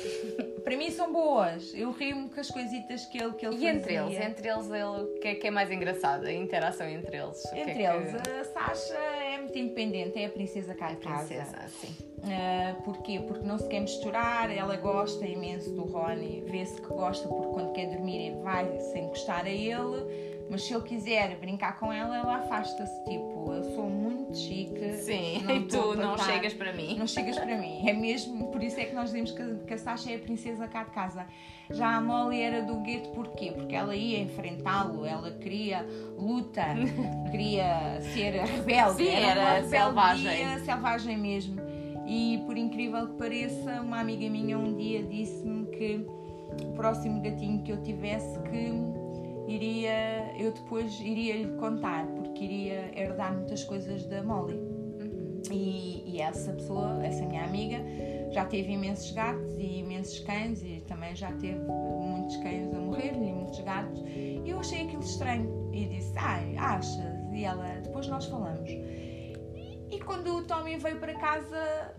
para 0.63 0.77
mim 0.77 0.89
são 0.89 1.11
boas. 1.11 1.73
Eu 1.73 1.91
rio-me 1.91 2.29
com 2.29 2.39
as 2.39 2.49
coisitas 2.49 3.05
que 3.05 3.21
ele, 3.21 3.33
que 3.33 3.45
ele 3.45 3.55
e 3.55 3.59
fazia. 3.59 3.71
entre 3.71 3.95
eles? 3.95 4.19
Entre 4.19 4.47
eles, 4.47 4.67
o 4.67 5.19
que, 5.19 5.27
é, 5.27 5.35
que 5.35 5.47
é 5.47 5.51
mais 5.51 5.69
engraçado? 5.71 6.25
A 6.25 6.31
interação 6.31 6.87
entre 6.87 7.17
eles? 7.17 7.45
Entre 7.53 7.83
é 7.83 7.95
eles, 7.95 8.21
que... 8.21 8.29
a 8.29 8.43
Sasha 8.45 8.93
é 8.93 9.37
muito 9.39 9.57
independente, 9.57 10.17
é 10.17 10.25
a 10.27 10.29
princesa 10.29 10.73
cá 10.73 10.93
em 10.93 10.95
casa. 10.95 11.27
Princesa, 11.27 11.67
sim. 11.81 11.95
Uh, 12.21 12.81
porquê? 12.83 13.19
Porque 13.19 13.43
não 13.45 13.57
se 13.57 13.67
quer 13.67 13.79
misturar, 13.79 14.55
ela 14.55 14.75
gosta 14.77 15.25
imenso 15.25 15.71
do 15.71 15.83
Rony, 15.83 16.43
vê-se 16.45 16.79
que 16.79 16.87
gosta 16.87 17.27
porque 17.27 17.47
quando 17.47 17.73
quer 17.73 17.87
dormir 17.87 18.35
vai 18.43 18.79
sem 18.93 19.05
encostar 19.05 19.45
a 19.45 19.49
ele 19.49 20.30
mas 20.51 20.63
se 20.63 20.73
ele 20.73 20.83
quiser 20.83 21.37
brincar 21.37 21.79
com 21.79 21.93
ela, 21.93 22.13
ela 22.17 22.35
afasta-se. 22.35 23.01
Tipo, 23.05 23.53
eu 23.53 23.63
sou 23.73 23.89
muito 23.89 24.37
chique. 24.37 24.97
Sim, 24.97 25.41
e 25.49 25.61
tu 25.71 25.95
não 25.95 26.17
chegas 26.17 26.53
para 26.53 26.73
mim. 26.73 26.97
Não 26.99 27.07
chegas 27.07 27.39
para 27.39 27.57
mim. 27.57 27.87
É 27.87 27.93
mesmo, 27.93 28.51
por 28.51 28.61
isso 28.61 28.77
é 28.77 28.83
que 28.83 28.93
nós 28.93 29.05
dizemos 29.05 29.31
que, 29.31 29.55
que 29.65 29.73
a 29.73 29.77
Sasha 29.77 30.11
é 30.11 30.17
a 30.17 30.19
princesa 30.19 30.67
cá 30.67 30.83
de 30.83 30.91
casa. 30.91 31.25
Já 31.69 31.95
a 31.95 32.01
Molly 32.01 32.41
era 32.41 32.61
do 32.63 32.75
gueto, 32.81 33.11
porquê? 33.11 33.53
Porque 33.53 33.73
ela 33.73 33.95
ia 33.95 34.19
enfrentá-lo, 34.19 35.05
ela 35.05 35.31
queria 35.31 35.87
luta, 36.17 36.65
queria 37.31 38.01
ser 38.13 38.31
rebelde. 38.43 39.05
Sim, 39.05 39.09
era, 39.09 39.41
era 39.41 39.67
selvagem. 39.67 40.59
selvagem 40.65 41.17
mesmo. 41.17 41.61
E 42.05 42.43
por 42.45 42.57
incrível 42.57 43.07
que 43.07 43.13
pareça, 43.13 43.81
uma 43.81 44.01
amiga 44.01 44.29
minha 44.29 44.59
um 44.59 44.75
dia 44.75 45.01
disse-me 45.01 45.65
que 45.67 46.05
o 46.61 46.73
próximo 46.73 47.21
gatinho 47.21 47.63
que 47.63 47.71
eu 47.71 47.81
tivesse 47.81 48.37
que 48.39 49.00
iria, 49.55 50.33
eu 50.37 50.51
depois 50.51 50.99
iria 50.99 51.35
lhe 51.37 51.57
contar, 51.57 52.05
porque 52.07 52.43
iria 52.43 52.91
herdar 52.99 53.33
muitas 53.33 53.63
coisas 53.63 54.05
da 54.05 54.23
Molly. 54.23 54.55
Uhum. 54.55 55.41
E, 55.51 56.15
e, 56.15 56.21
essa 56.21 56.53
pessoa, 56.53 57.03
essa 57.03 57.25
minha 57.25 57.43
amiga, 57.43 57.77
já 58.31 58.45
teve 58.45 58.71
imensos 58.71 59.11
gatos 59.11 59.53
e 59.57 59.79
imensos 59.79 60.19
cães 60.19 60.61
e 60.63 60.81
também 60.87 61.15
já 61.15 61.31
teve 61.33 61.59
muitos 61.59 62.37
cães 62.37 62.73
a 62.73 62.79
morrer 62.79 63.13
e 63.13 63.33
muitos 63.33 63.59
gatos. 63.61 64.01
E 64.07 64.43
eu 64.45 64.59
achei 64.59 64.83
aquilo 64.83 65.03
estranho 65.03 65.69
e 65.73 65.85
disse: 65.85 66.13
Ai, 66.17 66.55
achas? 66.57 66.97
E 67.33 67.43
ela, 67.43 67.65
depois 67.83 68.07
nós 68.07 68.25
falamos. 68.25 68.69
E 68.69 69.99
quando 70.05 70.37
o 70.37 70.43
Tommy 70.43 70.77
veio 70.77 70.99
para 70.99 71.13
casa, 71.15 71.95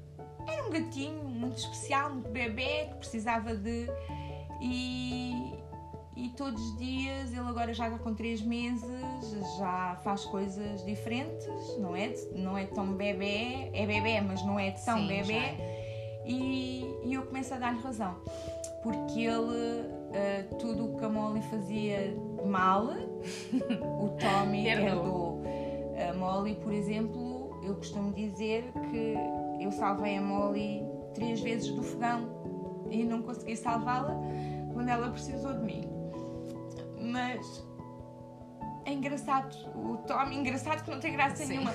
era 0.46 0.66
um 0.66 0.70
gatinho 0.70 1.24
muito 1.24 1.58
especial, 1.58 2.10
muito 2.10 2.30
bebê, 2.30 2.86
que 2.86 2.94
precisava 2.96 3.54
de. 3.54 3.86
E, 4.60 5.62
e 6.14 6.29
todos 6.31 6.61
os 6.61 6.77
dias 6.77 7.33
ele 7.33 7.48
agora 7.48 7.72
já 7.72 7.90
com 7.98 8.14
3 8.14 8.42
meses 8.42 8.90
já 9.59 9.98
faz 10.03 10.25
coisas 10.25 10.85
diferentes, 10.85 11.46
não 11.79 11.96
é? 11.96 12.12
Não 12.35 12.57
é 12.57 12.66
tão 12.66 12.94
bebê, 12.94 13.70
é 13.72 13.87
bebê, 13.87 14.20
mas 14.20 14.44
não 14.44 14.59
é 14.59 14.72
tão 14.72 14.98
Sim, 14.98 15.09
bebê. 15.09 15.42
E, 16.25 16.85
e, 17.05 17.14
eu 17.14 17.22
começo 17.22 17.53
a 17.55 17.59
dar-lhe 17.59 17.81
razão, 17.81 18.16
porque 18.83 19.20
ele 19.20 19.81
uh, 19.83 20.55
tudo 20.59 20.92
o 20.92 20.98
que 20.98 21.05
a 21.05 21.09
Molly 21.09 21.42
fazia 21.42 22.14
mal, 22.44 22.88
o 24.01 24.09
Tommy 24.11 24.68
herdou. 24.68 25.42
A 26.09 26.12
Molly, 26.14 26.57
por 26.57 26.72
exemplo, 26.72 27.61
eu 27.64 27.75
costumo 27.77 28.12
dizer 28.12 28.64
que 28.90 29.14
eu 29.61 29.72
salvei 29.72 30.18
a 30.18 30.22
Molly 30.22 30.83
três 31.14 31.40
vezes 31.40 31.72
do 31.72 31.83
fogão 31.83 32.29
e 32.90 33.03
não 33.03 33.22
consegui 33.22 33.57
salvá-la 33.57 34.14
quando 34.72 34.88
ela 34.88 35.11
precisou 35.11 35.55
de 35.55 35.64
mim 35.64 35.91
mas 37.12 37.64
é 38.85 38.92
engraçado. 38.92 39.55
O 39.75 39.98
Tommy, 39.98 40.37
engraçado 40.37 40.83
que 40.83 40.90
não 40.90 40.98
tem 40.98 41.12
graça 41.12 41.37
Sim. 41.37 41.48
nenhuma. 41.48 41.75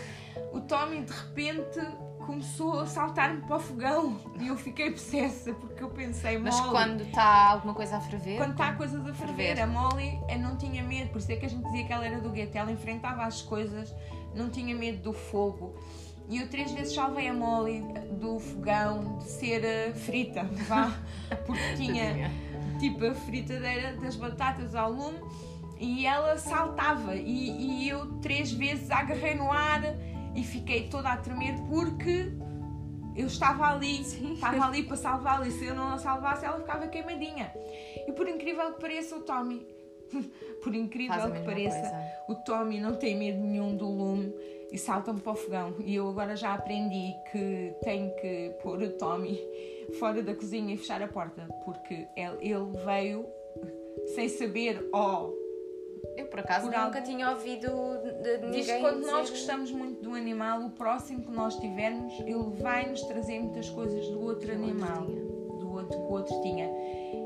O 0.51 0.59
Tommy 0.61 1.03
de 1.03 1.13
repente 1.13 1.79
começou 2.25 2.81
a 2.81 2.85
saltar-me 2.85 3.41
para 3.43 3.55
o 3.55 3.59
fogão 3.59 4.19
e 4.37 4.47
eu 4.47 4.57
fiquei 4.57 4.91
possessa 4.91 5.53
porque 5.53 5.81
eu 5.81 5.89
pensei, 5.89 6.37
Mas 6.37 6.59
quando 6.59 7.01
está 7.01 7.51
alguma 7.51 7.73
coisa 7.73 7.97
a 7.97 8.01
ferver? 8.01 8.37
Quando 8.37 8.51
está 8.51 8.73
coisas 8.73 8.99
a 9.07 9.13
ferver, 9.13 9.55
ferver. 9.55 9.61
a 9.61 9.67
Molly 9.67 10.19
não 10.37 10.57
tinha 10.57 10.83
medo, 10.83 11.09
por 11.11 11.19
isso 11.19 11.31
é 11.31 11.37
que 11.37 11.45
a 11.45 11.49
gente 11.49 11.63
dizia 11.63 11.85
que 11.85 11.93
ela 11.93 12.05
era 12.05 12.19
do 12.19 12.29
gueto, 12.29 12.57
ela 12.57 12.71
enfrentava 12.71 13.23
as 13.23 13.41
coisas, 13.41 13.95
não 14.35 14.49
tinha 14.49 14.75
medo 14.75 15.01
do 15.01 15.13
fogo. 15.13 15.73
E 16.29 16.39
eu 16.41 16.47
três 16.49 16.71
vezes 16.71 16.93
salvei 16.93 17.29
a 17.29 17.33
Molly 17.33 17.81
do 18.11 18.37
fogão 18.39 19.17
de 19.17 19.23
ser 19.25 19.61
uh, 19.63 19.95
frita, 19.95 20.43
vá, 20.67 20.91
porque 21.45 21.75
tinha 21.75 22.29
tipo 22.79 23.05
a 23.05 23.13
fritadeira 23.13 23.93
das 23.93 24.15
batatas 24.15 24.75
ao 24.75 24.91
lume 24.91 25.19
e 25.79 26.05
ela 26.05 26.37
saltava 26.37 27.15
e, 27.15 27.83
e 27.83 27.89
eu 27.89 28.19
três 28.19 28.51
vezes 28.51 28.91
agarrei 28.91 29.35
no 29.35 29.51
ar 29.51 29.81
e 30.35 30.43
fiquei 30.43 30.89
toda 30.89 31.09
a 31.09 31.17
tremer 31.17 31.55
porque 31.69 32.31
eu 33.15 33.27
estava 33.27 33.65
ali, 33.67 34.03
Sim. 34.03 34.33
estava 34.33 34.65
ali 34.65 34.83
para 34.83 34.95
salvá-la 34.95 35.47
e 35.47 35.51
se 35.51 35.65
eu 35.65 35.73
não 35.73 35.93
a 35.93 35.97
salvasse 35.97 36.45
ela 36.45 36.59
ficava 36.59 36.87
queimadinha. 36.87 37.51
E 38.07 38.11
por 38.11 38.27
incrível 38.27 38.73
que 38.73 38.81
pareça 38.81 39.15
o 39.15 39.21
Tommy, 39.21 39.65
por 40.61 40.75
incrível 40.75 41.31
que 41.31 41.39
pareça, 41.39 41.79
coisa. 41.79 42.11
o 42.27 42.35
Tommy 42.35 42.79
não 42.79 42.95
tem 42.95 43.17
medo 43.17 43.39
nenhum 43.39 43.75
do 43.75 43.89
lume 43.89 44.33
e 44.71 44.77
salta-me 44.77 45.19
para 45.19 45.31
o 45.31 45.35
fogão. 45.35 45.75
E 45.79 45.95
eu 45.95 46.09
agora 46.09 46.35
já 46.35 46.53
aprendi 46.53 47.13
que 47.31 47.73
tenho 47.83 48.13
que 48.15 48.55
pôr 48.61 48.81
o 48.81 48.89
Tommy 48.91 49.39
fora 49.99 50.21
da 50.21 50.35
cozinha 50.35 50.73
e 50.73 50.77
fechar 50.77 51.01
a 51.01 51.07
porta, 51.07 51.47
porque 51.63 52.07
ele 52.15 52.65
veio 52.85 53.25
sem 54.15 54.29
saber, 54.29 54.87
ó. 54.91 55.29
Oh, 55.29 55.47
eu 56.15 56.27
por 56.27 56.39
acaso 56.39 56.69
por 56.69 56.71
nunca 56.71 56.97
algo... 56.97 57.01
tinha 57.03 57.31
ouvido 57.31 57.67
de 58.21 58.37
ninguém. 58.37 58.51
Diz 58.51 58.67
que 58.67 58.79
quando 58.79 58.99
dizer... 58.99 59.11
nós 59.11 59.29
gostamos 59.29 59.71
muito 59.71 60.01
do 60.01 60.13
animal, 60.13 60.61
o 60.61 60.69
próximo 60.71 61.21
que 61.21 61.31
nós 61.31 61.55
tivermos, 61.57 62.13
ele 62.21 62.61
vai 62.61 62.89
nos 62.89 63.01
trazer 63.03 63.39
muitas 63.39 63.69
coisas 63.69 64.07
do 64.09 64.21
outro 64.21 64.51
animal, 64.51 65.05
do 65.05 65.71
outro 65.71 65.97
que 65.97 66.05
o 66.05 66.11
outro 66.11 66.41
tinha. 66.41 66.69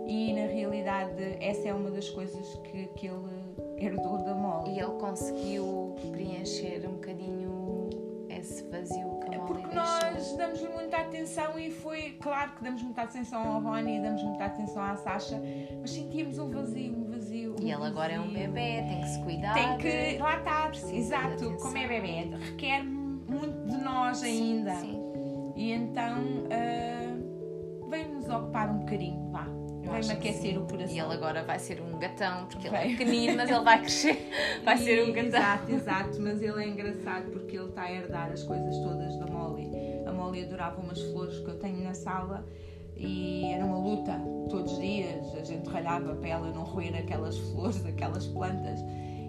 E 0.08 0.34
na 0.34 0.46
realidade, 0.48 1.38
essa 1.40 1.68
é 1.70 1.74
uma 1.74 1.92
das 1.92 2.10
coisas 2.10 2.56
que, 2.66 2.88
que 2.96 3.08
ele 3.08 3.41
herdou 3.86 4.24
da 4.24 4.36
Molly. 4.36 4.76
E 4.76 4.80
ele 4.80 5.00
conseguiu 5.00 5.96
preencher 6.12 6.88
um 6.88 6.94
bocadinho 6.94 7.42
muita 10.92 10.98
atenção 10.98 11.58
e 11.58 11.72
foi, 11.72 12.18
claro 12.20 12.52
que 12.52 12.64
damos 12.64 12.84
muita 12.84 13.04
atenção 13.04 13.48
ao 13.48 13.62
Rony, 13.62 14.02
damos 14.02 14.22
muita 14.24 14.46
atenção 14.46 14.84
à 14.84 14.96
Sasha, 14.98 15.42
mas 15.80 15.92
sentíamos 15.92 16.38
um 16.38 16.50
vazio, 16.50 16.98
um 16.98 17.06
vazio. 17.06 17.56
Um 17.60 17.64
e 17.64 17.72
ele 17.72 17.86
agora 17.86 18.14
é 18.14 18.20
um 18.20 18.24
vazio. 18.24 18.40
bebê, 18.40 18.84
tem 18.88 19.02
que 19.02 19.08
se 19.08 19.24
cuidar. 19.24 19.54
Tem 19.54 19.78
que, 19.78 20.18
lá 20.22 20.38
está, 20.38 20.68
Precisa 20.68 20.92
de 20.92 20.98
exato, 20.98 21.58
como 21.62 21.78
é 21.78 21.88
bebê, 21.88 22.36
requer 22.36 22.84
muito 22.84 23.68
de 23.68 23.78
nós 23.78 24.22
ainda. 24.22 24.76
Sim. 24.76 25.00
E 25.56 25.72
então 25.72 26.20
uh, 26.20 27.90
veio-nos 27.90 28.28
ocupar 28.28 28.70
um 28.70 28.80
bocadinho, 28.80 29.30
vá. 29.32 29.61
Que 30.00 30.12
aquecer 30.12 30.58
o 30.58 30.66
coração. 30.66 30.96
E 30.96 31.00
ele 31.00 31.14
agora 31.14 31.44
vai 31.44 31.60
ser 31.60 31.82
um 31.82 31.98
gatão, 32.00 32.46
porque 32.48 32.68
ele 32.68 32.76
é 32.76 32.86
pequenino, 32.88 33.38
mas 33.38 33.50
ele 33.50 33.60
vai 33.64 33.80
crescer. 33.80 34.30
Vai 34.64 34.78
ser 34.78 35.04
um 35.04 35.10
E- 35.10 35.12
gatão. 35.12 35.28
Exato, 35.40 35.72
exato, 35.72 36.22
mas 36.22 36.42
ele 36.42 36.64
é 36.64 36.68
engraçado 36.68 37.32
porque 37.32 37.58
ele 37.58 37.70
está 37.70 37.84
a 37.84 37.92
herdar 37.92 38.32
as 38.32 38.44
coisas 38.44 38.78
todas 38.80 39.18
da 39.18 39.26
Molly. 39.28 39.70
A 40.06 40.12
Molly 40.12 40.44
adorava 40.44 40.80
umas 40.82 41.02
flores 41.02 41.38
que 41.40 41.48
eu 41.48 41.58
tenho 41.60 41.84
na 41.84 41.94
sala 41.94 42.46
e 42.96 43.52
era 43.52 43.66
uma 43.66 43.78
luta 43.78 44.20
todos 44.50 44.74
os 44.74 44.80
dias. 44.80 45.34
A 45.36 45.44
gente 45.44 45.68
ralhava 45.70 46.16
para 46.16 46.30
ela 46.30 46.52
não 46.52 46.64
roer 46.64 46.96
aquelas 46.96 47.38
flores, 47.38 47.84
aquelas 47.86 48.28
plantas. 48.28 48.80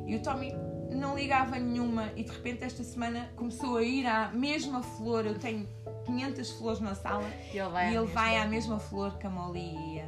E 0.06 0.14
o 0.16 0.20
Tommy 0.22 0.52
não 0.90 1.16
ligava 1.16 1.58
nenhuma 1.58 2.10
e 2.16 2.22
de 2.24 2.30
repente 2.30 2.64
esta 2.64 2.82
semana 2.84 3.30
começou 3.36 3.78
a 3.78 3.82
ir 3.82 4.06
à 4.06 4.30
mesma 4.32 4.82
flor. 4.82 5.24
Eu 5.24 5.38
tenho 5.38 5.66
500 6.04 6.50
flores 6.52 6.80
na 6.80 6.94
sala 6.94 7.24
E 7.52 7.58
ele 7.58 7.68
vai 7.70 7.84
e 7.84 7.86
à 7.86 7.90
ele 7.92 8.00
mesma. 8.00 8.14
vai 8.20 8.36
à 8.36 8.46
mesma 8.46 8.78
flor 8.78 9.16
que 9.18 9.26
a 9.26 9.30
Molly 9.30 9.74
ia. 9.94 10.04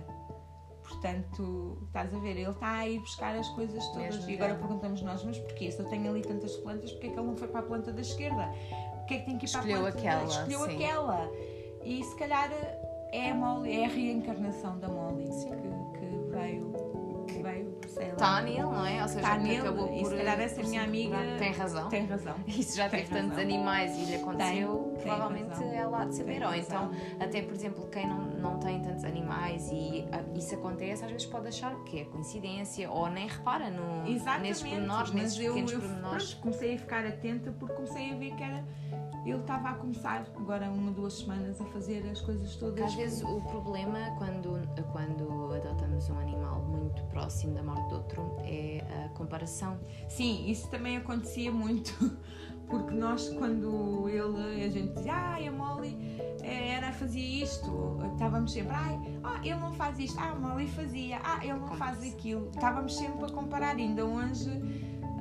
Portanto, 1.04 1.76
estás 1.86 2.14
a 2.14 2.18
ver, 2.18 2.30
ele 2.30 2.48
está 2.48 2.78
a 2.78 2.88
ir 2.88 2.98
buscar 2.98 3.36
as 3.36 3.46
coisas 3.50 3.86
todas. 3.88 4.16
Mesmo 4.16 4.30
e 4.30 4.34
agora 4.36 4.54
perguntamos 4.54 5.02
nós, 5.02 5.22
mas 5.22 5.38
porquê? 5.38 5.70
Se 5.70 5.78
eu 5.78 5.84
tenho 5.84 6.08
ali 6.08 6.22
tantas 6.22 6.56
plantas, 6.56 6.92
porquê 6.92 7.08
é 7.08 7.10
que 7.10 7.18
ele 7.18 7.26
não 7.26 7.36
foi 7.36 7.46
para 7.46 7.60
a 7.60 7.62
planta 7.62 7.92
da 7.92 8.00
esquerda? 8.00 8.50
Porquê 9.00 9.14
é 9.14 9.18
que 9.18 9.26
tem 9.26 9.36
que 9.36 9.44
ir 9.44 9.48
Escolheu 9.48 9.80
para 9.80 9.88
a 9.88 9.92
planta 9.92 9.98
aquela, 9.98 10.20
da... 10.20 10.28
Escolheu 10.28 10.60
sim. 10.60 10.74
aquela. 10.76 11.30
E 11.84 12.04
se 12.04 12.16
calhar 12.16 12.50
é 13.12 13.30
a 13.30 13.34
Molly, 13.34 13.72
é 13.82 13.84
a 13.84 13.88
reencarnação 13.88 14.78
da 14.78 14.88
Molly 14.88 15.24
que, 15.24 15.98
que 15.98 16.30
veio, 16.30 16.72
que 17.26 17.42
veio, 17.42 17.78
sei 17.94 18.06
lá. 18.08 18.12
Está 18.12 18.42
nele, 18.42 18.60
não 18.62 18.86
é? 18.86 19.02
Ou 19.02 19.08
seja, 19.08 19.36
nele, 19.38 19.56
acabou 19.58 19.88
por. 19.88 20.10
se 20.10 20.16
calhar 20.16 20.40
essa 20.40 20.62
se 20.62 20.68
minha 20.68 20.82
amiga. 20.82 21.16
Tem 21.38 21.52
razão. 21.52 21.88
Tem 21.88 22.06
razão. 22.06 22.34
Isso 22.46 22.76
já 22.76 22.88
Tem 22.88 23.00
teve 23.00 23.12
tantos 23.14 23.30
razão. 23.30 23.44
animais 23.44 23.96
e 23.98 24.04
lhe 24.04 24.14
aconteceu, 24.16 24.78
Tem, 24.78 24.92
tem 24.94 25.02
provavelmente 25.02 25.48
razão. 25.48 25.72
ela 25.72 26.02
há 26.02 26.04
de 26.04 26.14
saber. 26.16 26.38
Tem 26.38 26.46
Ou 26.46 26.54
então, 26.54 26.90
até 27.20 27.42
por 27.42 27.54
exemplo, 27.54 27.88
quem 27.90 28.06
não, 28.08 28.18
não 28.24 28.58
tem 28.58 28.80
tantos 28.82 29.04
animais 29.04 29.70
e 29.72 30.06
ah, 30.12 30.22
isso 30.34 30.54
acontece, 30.54 31.04
às 31.04 31.10
vezes 31.10 31.26
pode 31.26 31.48
achar 31.48 31.74
que 31.84 32.00
é 32.00 32.04
coincidência 32.04 32.90
ou 32.90 33.08
nem 33.08 33.28
repara 33.28 33.70
no, 33.70 34.06
Exatamente. 34.08 34.48
nesses 34.48 34.62
pormenores, 34.62 35.10
nesses 35.12 35.38
eu, 35.38 35.54
pequenos 35.54 35.72
eu 35.72 35.80
pormenores. 35.80 36.34
comecei 36.34 36.74
a 36.74 36.78
ficar 36.78 37.06
atenta 37.06 37.52
porque 37.52 37.74
comecei 37.74 38.12
a 38.12 38.16
ver 38.16 38.34
que 38.34 38.42
era. 38.42 38.64
Ele 39.24 39.38
estava 39.40 39.70
a 39.70 39.74
começar, 39.74 40.26
agora 40.36 40.70
uma, 40.70 40.92
duas 40.92 41.14
semanas, 41.14 41.58
a 41.58 41.64
fazer 41.64 42.06
as 42.12 42.20
coisas 42.20 42.56
todas. 42.56 42.84
Às 42.84 42.94
vezes 42.94 43.22
o 43.22 43.40
problema 43.40 43.98
quando, 44.18 44.60
quando 44.92 45.54
adotamos 45.54 46.10
um 46.10 46.18
animal 46.18 46.60
muito 46.60 47.02
próximo 47.04 47.54
da 47.54 47.62
morte 47.62 47.83
outro 47.92 48.36
é 48.44 48.82
a 49.04 49.08
comparação. 49.10 49.78
Sim, 50.08 50.48
isso 50.48 50.68
também 50.70 50.96
acontecia 50.96 51.50
muito. 51.50 51.92
Porque 52.68 52.94
nós, 52.94 53.28
quando 53.28 54.08
ele, 54.08 54.64
a 54.64 54.70
gente 54.70 54.94
dizia, 54.94 55.12
ai, 55.12 55.48
a 55.48 55.52
Molly 55.52 55.98
eh, 56.42 56.70
era, 56.70 56.92
fazia 56.92 57.44
isto, 57.44 57.98
estávamos 58.14 58.52
sempre, 58.52 58.74
ai, 58.74 58.98
ah, 59.22 59.38
ele 59.42 59.56
não 59.56 59.72
faz 59.74 59.98
isto, 59.98 60.18
ah, 60.18 60.30
a 60.30 60.34
Molly 60.34 60.66
fazia, 60.68 61.20
ah, 61.22 61.40
ele 61.42 61.58
não 61.58 61.74
faz 61.76 62.02
aquilo. 62.02 62.48
Estávamos 62.48 62.96
sempre 62.96 63.26
a 63.26 63.28
comparar, 63.28 63.76
ainda 63.76 64.06
hoje, 64.06 64.50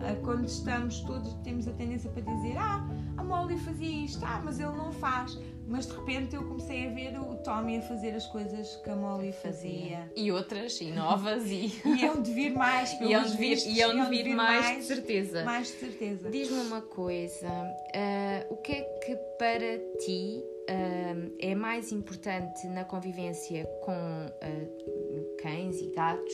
ah, 0.04 0.16
quando 0.22 0.46
estamos 0.46 1.00
todos, 1.02 1.34
temos 1.44 1.68
a 1.68 1.72
tendência 1.74 2.10
para 2.10 2.22
dizer, 2.22 2.58
ah, 2.58 2.86
a 3.18 3.24
Molly 3.24 3.58
fazia 3.58 4.06
isto, 4.06 4.24
ah, 4.26 4.42
mas 4.44 4.60
ele 4.60 4.76
não 4.76 4.92
faz. 4.92 5.38
Mas 5.74 5.88
de 5.88 5.94
repente 5.94 6.36
eu 6.36 6.44
comecei 6.44 6.86
a 6.86 6.90
ver 6.92 7.20
o 7.20 7.34
Tommy 7.38 7.78
a 7.78 7.82
fazer 7.82 8.12
as 8.12 8.28
coisas 8.28 8.76
que 8.76 8.92
a 8.92 8.96
Molly 8.96 9.32
fazia. 9.32 10.08
E 10.16 10.32
outras, 10.32 10.80
e 10.80 10.92
novas, 10.92 11.50
e, 11.50 11.74
E 12.00 12.06
hão 12.06 12.22
de 12.22 12.32
vir 12.32 12.54
mais, 12.54 12.94
e 12.94 12.98
pelos 13.00 13.16
hão 13.16 13.24
de 13.24 13.38
vir, 13.38 13.50
vistos, 13.56 13.76
e 13.76 13.82
hão 13.82 13.92
de 13.92 14.00
hão 14.02 14.10
vir 14.12 14.36
mais, 14.36 14.78
de 14.78 14.84
certeza. 14.84 15.44
mais 15.44 15.70
de 15.70 15.74
certeza. 15.74 16.30
Diz-me 16.30 16.60
uma 16.60 16.84
coisa, 16.84 17.50
ah, 17.50 18.46
o 18.52 18.58
que 18.58 18.72
é 18.72 18.82
que 19.04 19.16
para 19.40 19.80
ti 20.06 20.44
ah, 20.70 21.32
é 21.40 21.56
mais 21.56 21.92
importante 21.92 22.68
na 22.68 22.84
convivência 22.86 23.66
com 23.84 23.92
ah, 23.92 25.42
cães 25.42 25.82
e 25.82 25.88
gatos 25.88 26.34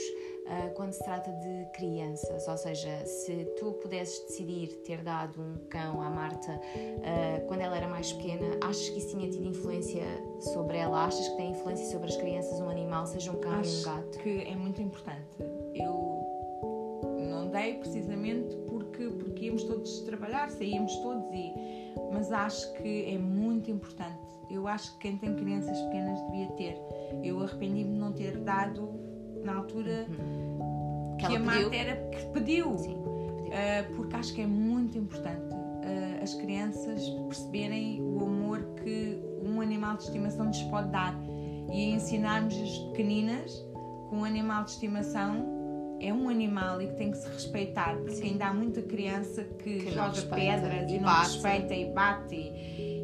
ah, 0.50 0.70
quando 0.76 0.94
se 0.94 1.04
trata 1.04 1.32
de 1.32 1.66
crianças? 1.74 2.48
Ou 2.48 2.58
seja, 2.58 3.06
se 3.06 3.46
tu 3.60 3.74
pudesses 3.74 4.20
decidir 4.28 4.68
ter 4.84 5.04
dado 5.04 5.40
um 5.42 5.56
cão 5.70 6.02
à 6.02 6.10
Marta 6.10 6.52
ah, 6.52 7.42
quando 7.48 7.62
ela 7.62 7.78
era 7.78 7.88
mais 7.88 8.12
pequena, 8.14 8.58
achas 8.62 8.90
que 8.90 8.98
isso 8.98 9.10
tinha 9.10 9.30
tido 9.30 9.46
influência 9.46 10.04
sobre 10.40 10.78
ela? 10.78 11.06
Achas 11.06 11.28
que 11.28 11.38
tem 11.38 11.52
influência 11.52 11.86
sobre 11.92 12.10
as 12.10 12.18
crianças 12.18 12.60
um 12.60 12.70
animal, 12.70 13.06
seja 13.06 13.32
um 13.32 13.40
cão 13.40 13.62
ou 13.62 13.66
um 13.66 13.82
gato? 13.84 14.18
que 14.20 14.42
é 14.42 14.56
muito 14.56 14.82
importante. 14.82 15.38
Eu 15.76 16.26
não 17.30 17.50
dei 17.50 17.76
precisamente 17.76 18.56
porque, 18.68 19.08
porque 19.08 19.46
íamos 19.46 19.64
todos 19.64 20.02
trabalhar, 20.02 20.50
saíamos 20.50 20.96
todos, 20.98 21.24
e, 21.34 21.54
mas 22.12 22.32
acho 22.32 22.74
que 22.74 23.06
é 23.06 23.18
muito 23.18 23.70
importante. 23.70 24.30
Eu 24.50 24.68
acho 24.68 24.94
que 24.94 25.00
quem 25.00 25.18
tem 25.18 25.36
crianças 25.36 25.80
pequenas 25.84 26.20
devia 26.24 26.48
ter. 26.54 26.78
Eu 27.24 27.40
arrependi-me 27.42 27.94
de 27.94 28.00
não 28.00 28.12
ter 28.12 28.38
dado 28.38 29.09
na 29.44 29.56
altura 29.56 30.06
Que 31.20 31.26
que, 31.28 31.36
ela 31.36 31.38
a? 31.38 31.40
Marta 31.40 31.76
era 31.76 31.96
que 32.10 32.26
pediu. 32.34 32.78
Sim, 32.78 32.96
pediu. 32.96 33.10
Uh, 33.50 33.96
porque 33.96 34.16
acho 34.16 34.34
que 34.34 34.42
é 34.42 34.48
muito 34.48 34.98
importante 34.98 35.54
uh, 35.54 36.24
as 36.24 36.34
crianças 36.36 37.10
perceberem 37.28 38.02
o 38.02 38.24
amor 38.24 38.60
que 38.84 39.20
um 39.44 39.60
animal 39.62 39.98
de 39.98 40.04
estimação 40.04 40.46
lhes 40.48 40.62
pode 40.64 40.90
dar 40.90 41.16
e 41.72 41.92
ensinarmos 41.92 42.56
as 42.56 42.78
pequeninas 42.90 43.52
que 44.10 44.16
um 44.16 44.24
animal 44.24 44.64
de 44.66 44.72
estimação 44.72 45.98
é 46.02 46.14
um 46.14 46.30
animal 46.30 46.82
e 46.82 46.88
que 46.88 46.94
tem 46.94 47.12
que 47.12 47.18
se 47.18 47.28
respeitar, 47.28 47.96
porque 47.98 48.26
ainda 48.26 48.48
há 48.48 48.54
muita 48.54 48.82
criança 48.82 49.44
que, 49.44 49.80
Que 49.80 49.92
joga 49.92 50.22
pedras 50.34 50.90
e 50.90 50.96
e, 50.96 50.98
não 50.98 51.06
bate. 51.06 51.34
respeita 51.34 51.74
e 51.76 51.92
bate. 51.92 52.36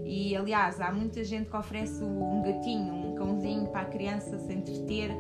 E, 0.08 0.36
aliás, 0.36 0.80
há 0.80 0.92
muita 0.94 1.24
gente 1.24 1.50
que 1.50 1.58
oferece 1.58 2.02
um 2.04 2.42
gatinho, 2.42 2.94
um 2.94 3.05
cãozinho 3.26 3.68
para 3.68 3.82
a 3.82 3.86
criança 3.86 4.38
se 4.38 4.54
entreter 4.54 5.12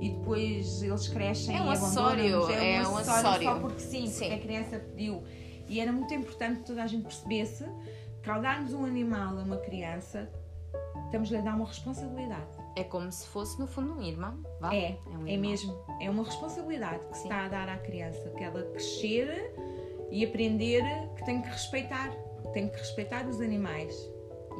e 0.00 0.10
depois 0.10 0.82
eles 0.82 1.08
crescem 1.08 1.56
É 1.56 1.60
um 1.60 1.70
acessório, 1.70 2.36
abandonam-nos. 2.44 2.62
é 2.64 2.88
um 2.88 2.96
acessório. 2.96 3.44
só 3.44 3.58
porque 3.60 3.80
sim, 3.80 4.06
Sim. 4.06 4.20
porque 4.28 4.34
a 4.34 4.38
criança 4.38 4.78
pediu. 4.78 5.22
E 5.68 5.78
era 5.80 5.92
muito 5.92 6.12
importante 6.14 6.60
que 6.60 6.66
toda 6.66 6.82
a 6.82 6.86
gente 6.86 7.02
percebesse 7.04 7.64
que 8.22 8.30
ao 8.30 8.40
darmos 8.40 8.72
um 8.74 8.84
animal 8.84 9.38
a 9.38 9.42
uma 9.42 9.56
criança, 9.58 10.28
estamos-lhe 11.06 11.36
a 11.38 11.40
dar 11.40 11.54
uma 11.54 11.66
responsabilidade. 11.66 12.46
É 12.76 12.84
como 12.84 13.10
se 13.10 13.26
fosse, 13.26 13.58
no 13.58 13.66
fundo, 13.66 13.94
um 13.94 14.02
irmão. 14.02 14.38
Vá? 14.60 14.74
É, 14.74 14.96
um 15.06 15.26
é 15.26 15.36
mesmo. 15.36 15.76
É 16.00 16.08
uma 16.10 16.24
responsabilidade 16.24 17.06
que 17.06 17.16
se 17.16 17.22
está 17.24 17.44
a 17.46 17.48
dar 17.48 17.68
à 17.68 17.76
criança, 17.78 18.28
que 18.36 18.42
ela 18.42 18.62
crescer 18.72 19.54
e 20.10 20.24
aprender 20.24 20.82
que 21.16 21.24
tem 21.24 21.40
que 21.42 21.48
respeitar, 21.48 22.10
tem 22.52 22.68
que 22.68 22.76
respeitar 22.78 23.26
os 23.28 23.40
animais. 23.40 23.94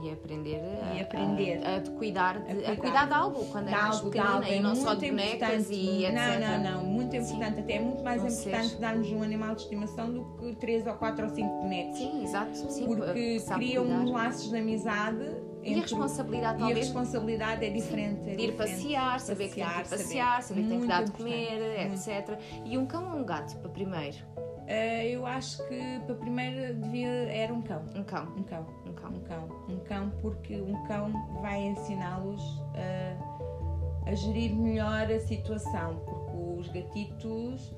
E 0.02 0.10
aprender, 0.10 0.60
a, 0.82 0.94
E 0.94 1.00
aprender. 1.02 1.60
a, 1.66 1.76
a 1.76 1.78
de 1.78 1.90
cuidar, 1.90 2.38
de, 2.40 2.50
a 2.50 2.54
cuidar. 2.54 2.76
cuidar 2.76 3.06
de 3.06 3.12
algo 3.14 3.44
quando 3.46 3.68
é 3.68 3.70
Dá 3.70 3.82
mais 3.82 3.96
algo, 3.96 4.10
pequenina 4.10 4.34
algo, 4.34 4.46
e 4.46 4.54
é 4.54 4.60
não 4.60 4.74
só 4.74 4.94
de 4.94 5.10
bonecas 5.10 5.70
e 5.70 6.04
etc. 6.06 6.14
Não, 6.14 6.40
não, 6.40 6.72
não, 6.72 6.84
muito 6.84 7.16
importante. 7.16 7.60
Até 7.60 7.72
é 7.74 7.80
muito 7.80 8.02
mais 8.02 8.22
Não 8.22 8.30
importante 8.30 8.76
darmos 8.76 9.12
um 9.12 9.22
animal 9.22 9.54
de 9.54 9.62
estimação 9.62 10.10
do 10.12 10.24
que 10.38 10.54
três 10.56 10.86
ou 10.86 10.94
quatro 10.94 11.24
ou 11.26 11.30
cinco 11.34 11.52
bonecos. 11.62 11.98
Sim, 11.98 12.22
exato. 12.24 12.56
Sim, 12.56 12.86
porque 12.86 13.40
criam 13.54 14.10
laços 14.10 14.48
de 14.48 14.56
amizade 14.56 15.18
E 15.62 15.68
a 15.68 15.70
entre- 15.76 15.80
responsabilidade, 15.82 16.54
e 16.58 16.62
a 16.62 16.66
talvez, 16.66 16.86
responsabilidade 16.86 17.64
é 17.66 17.70
diferente. 17.70 18.30
é 18.30 18.34
de 18.36 18.42
ir 18.42 18.52
passear, 18.56 19.20
saber 19.20 19.48
que 19.48 19.54
tem 19.56 19.64
que 19.64 19.70
ir 19.70 19.88
Passear, 19.90 20.42
saber, 20.42 20.62
que 20.62 20.68
tem 20.68 20.80
que 20.80 20.86
dar 20.86 21.04
de 21.04 21.10
comer, 21.12 21.86
etc. 21.92 22.38
E 22.64 22.78
um 22.78 22.86
cão 22.86 23.12
ou 23.12 23.18
um 23.20 23.24
gato, 23.24 23.54
para 23.58 23.68
primeiro? 23.70 24.16
Ah, 24.72 25.04
eu 25.04 25.26
acho 25.26 25.66
que 25.68 26.00
para 26.06 26.14
primeiro 26.14 26.74
devia 26.76 27.08
era 27.08 27.52
um 27.52 27.60
cão. 27.60 27.82
Um 27.94 28.04
cão. 28.04 28.28
Um 28.36 28.42
cão. 28.44 28.64
Um 28.90 28.94
cão. 28.94 29.10
Um 29.10 29.20
cão. 29.20 29.48
Um 29.68 29.78
cão 29.78 30.12
porque 30.20 30.60
um 30.60 30.82
cão 30.86 31.12
vai 31.40 31.60
ensiná-los 31.62 32.42
a, 32.74 34.10
a 34.10 34.14
gerir 34.14 34.54
melhor 34.54 35.10
a 35.10 35.20
situação. 35.20 35.96
Porque 36.04 36.60
os 36.60 36.68
gatitos 36.68 37.72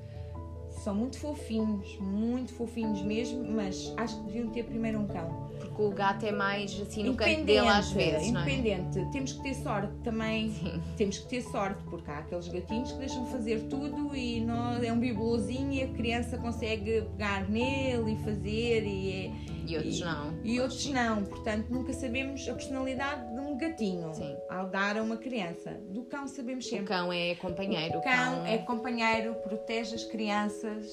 são 0.69 0.95
muito 0.95 1.19
fofinhos, 1.19 1.97
muito 1.99 2.53
fofinhos 2.53 3.01
mesmo, 3.03 3.43
mas 3.51 3.93
acho 3.97 4.17
que 4.17 4.23
deviam 4.23 4.49
ter 4.49 4.63
primeiro 4.63 4.99
um 4.99 5.07
cão. 5.07 5.49
Porque 5.73 5.81
o 5.81 5.89
gato 5.89 6.23
é 6.23 6.31
mais 6.31 6.79
assim 6.79 7.03
no 7.03 7.15
canto 7.15 7.45
dele 7.45 7.67
às 7.67 7.91
vezes, 7.91 8.31
não 8.31 8.41
é? 8.41 8.43
independente. 8.51 9.11
Temos 9.11 9.33
que 9.33 9.41
ter 9.41 9.55
sorte 9.55 9.91
também. 10.03 10.53
Temos 10.95 11.17
que 11.17 11.27
ter 11.27 11.41
sorte, 11.41 11.81
porque 11.89 12.11
há 12.11 12.19
aqueles 12.19 12.47
gatinhos 12.47 12.91
que 12.91 12.99
deixam 12.99 13.25
fazer 13.25 13.59
tudo 13.69 14.15
e 14.15 14.39
nós, 14.41 14.83
é 14.83 14.93
um 14.93 14.99
bibelôzinho 14.99 15.71
e 15.73 15.81
a 15.81 15.87
criança 15.87 16.37
consegue 16.37 17.01
pegar 17.17 17.49
nele 17.49 18.13
e 18.13 18.17
fazer 18.23 18.83
e, 18.85 19.11
é- 19.11 19.31
E 19.65 19.75
outros 19.77 19.99
e- 19.99 20.03
não. 20.03 20.33
e 20.43 20.59
outros 20.59 20.85
não. 20.91 21.23
Portanto, 21.23 21.67
nunca 21.71 21.91
sabemos 21.93 22.47
a 22.47 22.53
personalidade 22.53 23.33
de 23.33 23.39
um 23.39 23.57
gatinho 23.57 24.13
Sim. 24.13 24.35
ao 24.51 24.67
dar 24.69 24.95
a 24.97 25.01
uma 25.01 25.17
criança. 25.17 25.71
Do 25.89 26.03
cão 26.03 26.27
sabemos 26.27 26.67
O 26.67 26.69
sempre. 26.69 26.85
cão 26.85 27.11
é 27.11 27.33
companheiro. 27.35 27.97
O 27.97 28.01
cão 28.01 28.45
é 28.45 28.59
companheiro, 28.59 29.33
protege 29.43 29.95
as 29.95 30.03
crianças, 30.03 30.85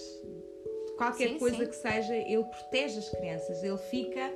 qualquer 0.96 1.28
Sim, 1.30 1.38
coisa 1.38 1.64
sim. 1.64 1.66
que 1.70 1.76
seja, 1.76 2.14
ele 2.16 2.44
protege 2.44 2.98
as 2.98 3.08
crianças, 3.10 3.62
ele 3.62 3.78
fica 3.78 4.30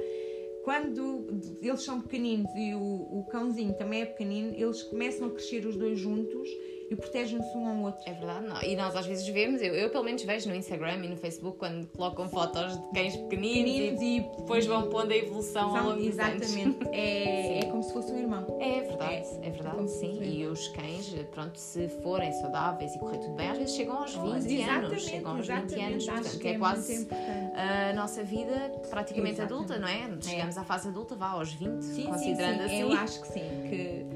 quando 0.65 1.27
eles 1.61 1.83
são 1.83 2.01
pequeninos 2.01 2.51
e 2.57 2.75
o, 2.75 3.19
o 3.19 3.27
cãozinho 3.31 3.75
também 3.75 4.01
é 4.01 4.07
pequenino, 4.07 4.55
eles 4.57 4.83
começam 4.83 5.27
a 5.29 5.31
crescer 5.31 5.67
os 5.67 5.77
dois 5.77 5.99
juntos 5.99 6.49
e 6.91 6.97
protegem-se 6.97 7.57
um 7.57 7.67
ao 7.67 7.77
outro. 7.85 8.03
É 8.07 8.13
verdade, 8.13 8.47
não. 8.47 8.63
E 8.63 8.77
nós 8.77 8.95
às 8.95 9.07
vezes 9.07 9.27
vemos, 9.29 9.61
eu, 9.63 9.75
eu 9.75 9.91
pelo 9.91 10.05
menos 10.05 10.23
vejo 10.23 10.49
no 10.49 10.55
Instagram 10.55 11.05
e 11.05 11.09
no 11.09 11.17
Facebook 11.17 11.59
quando 11.59 11.87
colocam 11.89 12.29
fotos 12.29 12.77
de 12.77 12.91
cães 12.93 13.17
pequeninos, 13.17 13.71
Pequeninos 13.73 14.01
e, 14.03 14.17
e 14.19 14.21
depois 14.39 14.67
vão 14.67 14.89
pondo 14.89 15.13
a 15.13 15.17
evolução 15.17 15.69
ao 15.71 15.77
São, 15.77 15.89
longo 15.91 16.03
dos 16.03 16.19
anos. 16.19 16.43
exatamente. 16.43 16.85
É, 16.95 17.59
é 17.61 17.65
como 17.65 17.83
se 17.83 17.93
fosse 17.93 18.13
um 18.13 18.19
irmão. 18.19 18.59
É 18.61 18.81
verdade, 18.83 19.27
é, 19.43 19.51
verdade, 19.51 19.77
como 19.77 19.89
se 19.89 19.99
sim. 20.01 20.23
E 20.23 20.47
os 20.47 20.69
cães, 20.69 21.13
pronto, 21.33 21.59
se 21.59 21.89
forem 22.03 22.33
saudáveis 22.35 22.95
e 22.95 22.99
correr 22.99 23.19
tudo 23.19 23.35
bem, 23.35 23.49
às 23.51 23.59
vezes 23.59 23.75
chegam 23.75 23.97
aos 23.97 24.15
20 24.15 24.23
anos. 24.29 24.47
exatamente, 24.47 25.01
Chegam 25.03 25.37
aos 25.37 25.47
20 25.47 25.57
exatamente. 25.57 25.85
anos, 25.85 26.05
portanto, 26.07 26.39
que 26.39 26.49
é, 26.49 26.51
é 26.53 26.59
quase 26.59 27.09
a 27.55 27.93
nossa 27.95 28.23
vida 28.23 28.73
praticamente 28.91 29.41
Exatamente. 29.41 29.73
adulta, 29.73 29.79
não 29.79 29.89
é? 29.89 30.17
Chegamos 30.21 30.57
à 30.59 30.65
fase 30.65 30.89
adulta, 30.89 31.15
vá 31.17 31.31
aos 31.31 31.53
20, 31.53 31.83
Sim, 31.83 32.05
considerando 32.05 32.63
sim, 32.63 32.69
sim. 32.69 32.75
assim. 32.75 32.81
Eu 32.81 32.93
acho 32.93 33.21
que 33.23 33.29
sim, 33.29 33.67
que 33.69 34.07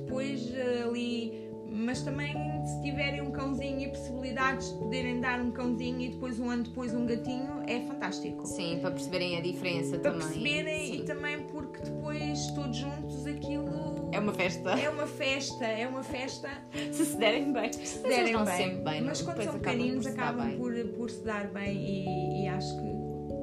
depois 0.00 0.52
ali. 0.86 1.39
Mas 1.72 2.02
também 2.02 2.34
se 2.66 2.82
tiverem 2.82 3.22
um 3.22 3.30
cãozinho 3.30 3.80
e 3.80 3.88
possibilidades 3.88 4.72
de 4.72 4.78
poderem 4.78 5.20
dar 5.20 5.40
um 5.40 5.50
cãozinho 5.50 6.00
e 6.00 6.08
depois 6.10 6.38
um 6.40 6.50
ano 6.50 6.64
depois 6.64 6.92
um 6.94 7.06
gatinho, 7.06 7.62
é 7.66 7.80
fantástico. 7.80 8.44
Sim, 8.46 8.78
para 8.80 8.90
perceberem 8.90 9.36
a 9.38 9.40
diferença 9.40 9.98
Para 9.98 10.10
também. 10.12 10.28
perceberem 10.28 10.86
sim. 10.86 10.96
e 10.98 11.02
também 11.04 11.38
porque 11.44 11.80
depois 11.82 12.46
todos 12.48 12.76
juntos 12.76 13.26
aquilo 13.26 14.08
É 14.12 14.18
uma 14.18 14.32
festa. 14.34 14.70
é 14.72 14.90
uma 14.90 15.06
festa, 15.06 15.64
é 15.64 15.86
uma 15.86 16.02
festa 16.02 16.48
Se 16.92 17.04
se 17.06 17.16
derem 17.16 17.52
bem. 17.52 17.72
Se 17.72 17.86
se 17.86 18.02
derem 18.02 18.36
bem. 18.36 18.46
sempre 18.56 18.82
bem, 18.84 19.00
mas 19.02 19.20
não? 19.20 19.26
quando 19.32 19.42
são 19.44 19.54
acabam 19.54 19.60
pequeninos 19.60 20.04
por 20.04 20.10
se 20.10 20.16
dar 20.16 20.22
acabam 20.24 20.46
bem. 20.48 20.58
por, 20.58 20.84
por 20.96 21.10
se 21.10 21.24
dar 21.24 21.46
bem 21.52 21.76
e, 21.76 22.42
e 22.44 22.48
acho 22.48 22.76
que 22.76 23.00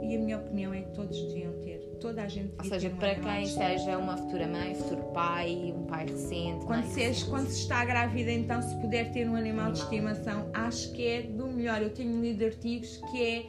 e 0.10 0.16
a 0.16 0.20
minha 0.20 0.38
opinião 0.38 0.74
é 0.74 0.82
que 0.84 0.94
todos 0.94 1.20
deviam 1.28 1.52
ter, 1.60 1.77
toda 1.99 2.23
a 2.23 2.27
gente 2.27 2.53
Ou 2.57 2.63
seja, 2.65 2.89
para 2.91 3.12
animal 3.12 3.33
quem 3.36 3.43
de 3.43 3.49
seja 3.53 3.97
uma 3.97 4.17
futura 4.17 4.47
mãe, 4.47 4.75
futuro 4.75 5.03
pai, 5.13 5.73
um 5.75 5.83
pai 5.86 6.05
recente. 6.05 6.65
Quando 6.65 6.86
se, 6.86 7.01
és- 7.01 7.10
recente. 7.17 7.29
quando 7.29 7.47
se 7.49 7.60
está 7.62 7.83
grávida, 7.86 8.31
então, 8.31 8.62
se 8.62 8.75
puder 8.81 9.12
ter 9.12 9.27
um 9.27 9.36
animal 9.36 9.71
de 9.71 9.81
Animal. 9.81 10.12
estimação, 10.13 10.49
acho 10.53 10.91
que 10.93 11.05
é 11.07 11.21
do 11.23 11.47
melhor. 11.47 11.81
Eu 11.81 11.89
tenho 11.93 12.21
lido 12.21 12.45
artigos 12.45 12.97
que 13.12 13.23
é 13.23 13.45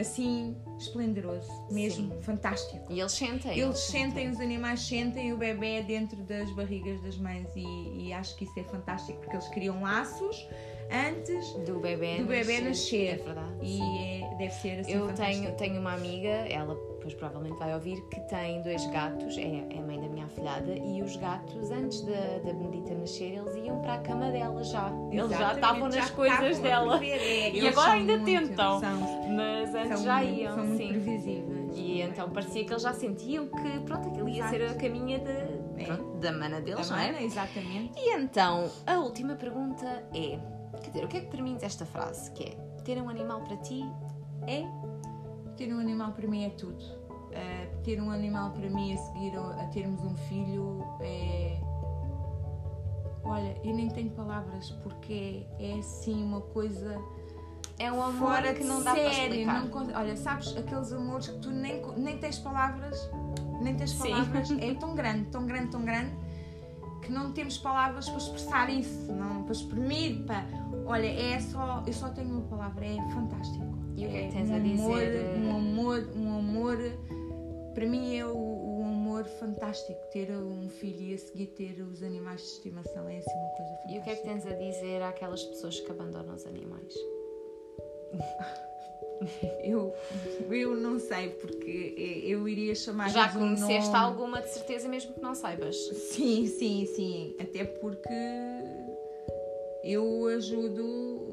assim 0.00 0.54
esplendoroso, 0.78 1.50
mesmo 1.70 2.12
Sim. 2.12 2.20
fantástico. 2.22 2.92
E 2.92 3.00
eles 3.00 3.12
sentem. 3.12 3.58
Eles 3.58 3.78
sentem, 3.80 4.28
os 4.30 4.38
animais 4.40 4.80
sentem 4.80 5.32
o 5.32 5.38
bebê 5.38 5.82
dentro 5.82 6.22
das 6.24 6.50
barrigas 6.52 7.00
das 7.02 7.16
mães 7.16 7.48
e, 7.56 7.64
e 8.08 8.12
acho 8.12 8.36
que 8.36 8.44
isso 8.44 8.60
é 8.60 8.64
fantástico 8.64 9.18
porque 9.20 9.34
eles 9.36 9.48
criam 9.48 9.80
laços 9.80 10.46
antes 10.90 11.50
do 11.66 11.80
bebê, 11.80 12.18
do 12.18 12.26
bebê 12.26 12.60
nascer. 12.60 13.20
É 13.20 13.24
verdade. 13.24 13.56
e 13.62 13.80
é- 13.80 14.34
deve 14.36 14.52
ser 14.54 14.80
assim 14.80 14.92
Eu 14.92 15.06
fantástico. 15.08 15.42
tenho, 15.46 15.56
tenho 15.56 15.80
uma 15.80 15.94
amiga, 15.94 16.28
ela 16.28 16.76
depois 17.06 17.14
provavelmente 17.14 17.58
vai 17.58 17.72
ouvir, 17.74 18.00
que 18.08 18.20
tem 18.22 18.60
dois 18.62 18.84
gatos, 18.90 19.38
é, 19.38 19.42
é 19.70 19.78
a 19.78 19.82
mãe 19.82 20.00
da 20.00 20.08
minha 20.08 20.26
afilhada, 20.26 20.74
e 20.74 21.02
os 21.02 21.16
gatos, 21.16 21.70
antes 21.70 22.00
da, 22.02 22.38
da 22.44 22.52
Benedita 22.52 22.94
nascer, 22.94 23.34
eles 23.38 23.54
iam 23.56 23.80
para 23.80 23.94
a 23.94 23.98
cama 23.98 24.30
dela 24.30 24.62
já. 24.64 24.90
Eles 25.10 25.30
já 25.30 25.36
Exatamente, 25.36 25.54
estavam 25.54 25.88
nas 25.88 25.94
já 25.94 26.08
coisas 26.10 26.58
dela. 26.58 27.04
É, 27.04 27.50
E 27.52 27.68
agora 27.68 27.92
ainda 27.92 28.18
tentam. 28.20 28.80
São, 28.80 29.00
Mas 29.36 29.74
antes 29.74 29.88
são 29.96 30.04
já 30.04 30.24
iam, 30.24 30.54
são 30.54 30.64
muito 30.64 30.78
sim. 30.78 30.88
previsíveis. 30.88 31.76
E 31.76 32.00
então 32.02 32.30
parecia 32.30 32.64
que 32.64 32.72
eles 32.72 32.82
já 32.82 32.92
sentiam 32.92 33.46
que 33.48 33.80
pronto, 33.84 34.08
aquilo 34.08 34.28
ia 34.28 34.48
ser 34.48 34.62
a 34.62 34.64
Exato. 34.66 34.80
caminha 34.80 35.18
de, 35.18 35.82
É. 35.82 35.84
pronto, 35.86 36.16
da 36.18 36.32
mana 36.32 36.60
deles, 36.60 36.88
Da 36.88 36.96
não 36.96 37.02
é? 37.02 37.12
mana, 37.12 37.22
exatamente. 37.22 37.92
E 37.98 38.10
então, 38.16 38.68
a 38.86 38.98
última 38.98 39.34
pergunta 39.34 39.86
é: 40.14 40.38
quer 40.82 40.90
dizer, 40.90 41.04
o 41.04 41.08
que 41.08 41.16
é 41.18 41.20
que 41.20 41.26
termina 41.30 41.58
esta 41.62 41.84
frase? 41.86 42.30
Que 42.32 42.44
é: 42.44 42.50
ter 42.82 43.00
um 43.00 43.08
animal 43.08 43.40
para 43.42 43.56
ti 43.58 43.84
é. 44.46 44.64
Ter 45.56 45.72
um 45.72 45.78
animal 45.78 46.12
para 46.12 46.26
mim 46.26 46.44
é 46.44 46.50
tudo. 46.50 46.82
Uh, 46.82 47.82
ter 47.82 48.00
um 48.00 48.10
animal 48.10 48.50
para 48.50 48.68
mim 48.68 48.94
a 48.94 48.96
seguir 48.96 49.36
a 49.36 49.66
termos 49.72 50.02
um 50.02 50.16
filho 50.16 50.84
é. 51.00 51.58
Olha, 53.24 53.56
eu 53.64 53.74
nem 53.74 53.88
tenho 53.88 54.10
palavras 54.10 54.70
porque 54.82 55.46
é, 55.58 55.72
é 55.72 55.78
assim 55.78 56.22
uma 56.22 56.40
coisa 56.40 56.96
É 57.78 57.90
um 57.90 58.00
amor 58.00 58.28
fora 58.28 58.54
que 58.54 58.62
não 58.62 58.82
dá 58.82 58.92
para 58.94 59.12
série. 59.12 59.40
explicar. 59.40 59.64
Não 59.64 59.98
olha, 60.00 60.16
sabes 60.16 60.56
aqueles 60.56 60.92
amores 60.92 61.28
que 61.28 61.38
tu 61.40 61.50
nem, 61.50 61.82
nem 61.96 62.18
tens 62.18 62.38
palavras, 62.38 63.10
nem 63.60 63.74
tens 63.74 63.90
Sim. 63.90 64.10
palavras, 64.10 64.50
é 64.60 64.74
tão 64.74 64.94
grande, 64.94 65.24
tão 65.30 65.46
grande, 65.46 65.70
tão 65.70 65.84
grande 65.84 66.12
que 67.02 67.12
não 67.12 67.32
temos 67.32 67.58
palavras 67.58 68.08
para 68.08 68.18
expressar 68.18 68.70
isso, 68.70 69.12
não, 69.12 69.42
para 69.42 69.52
exprimir, 69.52 70.24
para. 70.24 70.44
Olha, 70.86 71.06
é 71.06 71.40
só, 71.40 71.82
eu 71.86 71.92
só 71.92 72.08
tenho 72.10 72.30
uma 72.30 72.42
palavra, 72.42 72.84
é 72.84 72.96
fantástico. 73.10 73.75
E 73.96 74.06
o 74.06 74.10
que 74.10 74.16
é 74.16 74.20
que 74.22 74.26
É 74.26 74.30
tens 74.30 74.50
um 74.50 74.54
a 74.54 74.58
dizer? 74.58 74.82
Amor, 74.82 75.02
eh, 75.02 75.38
um 75.38 75.56
amor, 75.56 76.08
um 76.16 76.38
amor, 76.38 76.76
para 77.74 77.86
mim 77.86 78.16
é 78.16 78.26
o, 78.26 78.36
o 78.36 78.82
amor 78.84 79.24
fantástico, 79.24 79.98
ter 80.12 80.30
um 80.30 80.68
filho 80.68 81.00
e 81.00 81.14
a 81.14 81.18
seguir 81.18 81.46
ter 81.48 81.80
os 81.82 82.02
animais 82.02 82.40
de 82.42 82.46
estimação, 82.48 83.08
é 83.08 83.18
assim 83.18 83.30
uma 83.38 83.48
coisa 83.50 83.70
fantástica. 83.72 83.94
E 83.94 83.98
o 83.98 84.02
que 84.02 84.10
é 84.10 84.14
que 84.16 84.22
tens 84.22 84.46
a 84.46 84.52
dizer 84.54 85.02
àquelas 85.02 85.42
pessoas 85.44 85.80
que 85.80 85.90
abandonam 85.90 86.34
os 86.34 86.46
animais? 86.46 86.94
Eu, 89.64 89.94
eu 90.50 90.76
não 90.76 90.98
sei, 90.98 91.30
porque 91.30 91.94
eu 92.26 92.46
iria 92.46 92.74
chamar 92.74 93.08
Já 93.08 93.30
um 93.30 93.32
conheceste 93.32 93.90
nome. 93.90 94.04
alguma 94.04 94.42
de 94.42 94.50
certeza, 94.50 94.86
mesmo 94.88 95.14
que 95.14 95.22
não 95.22 95.34
saibas? 95.34 95.74
Sim, 96.12 96.46
sim, 96.46 96.84
sim. 96.84 97.34
Até 97.40 97.64
porque 97.64 98.12
eu 99.82 100.26
ajudo 100.26 101.25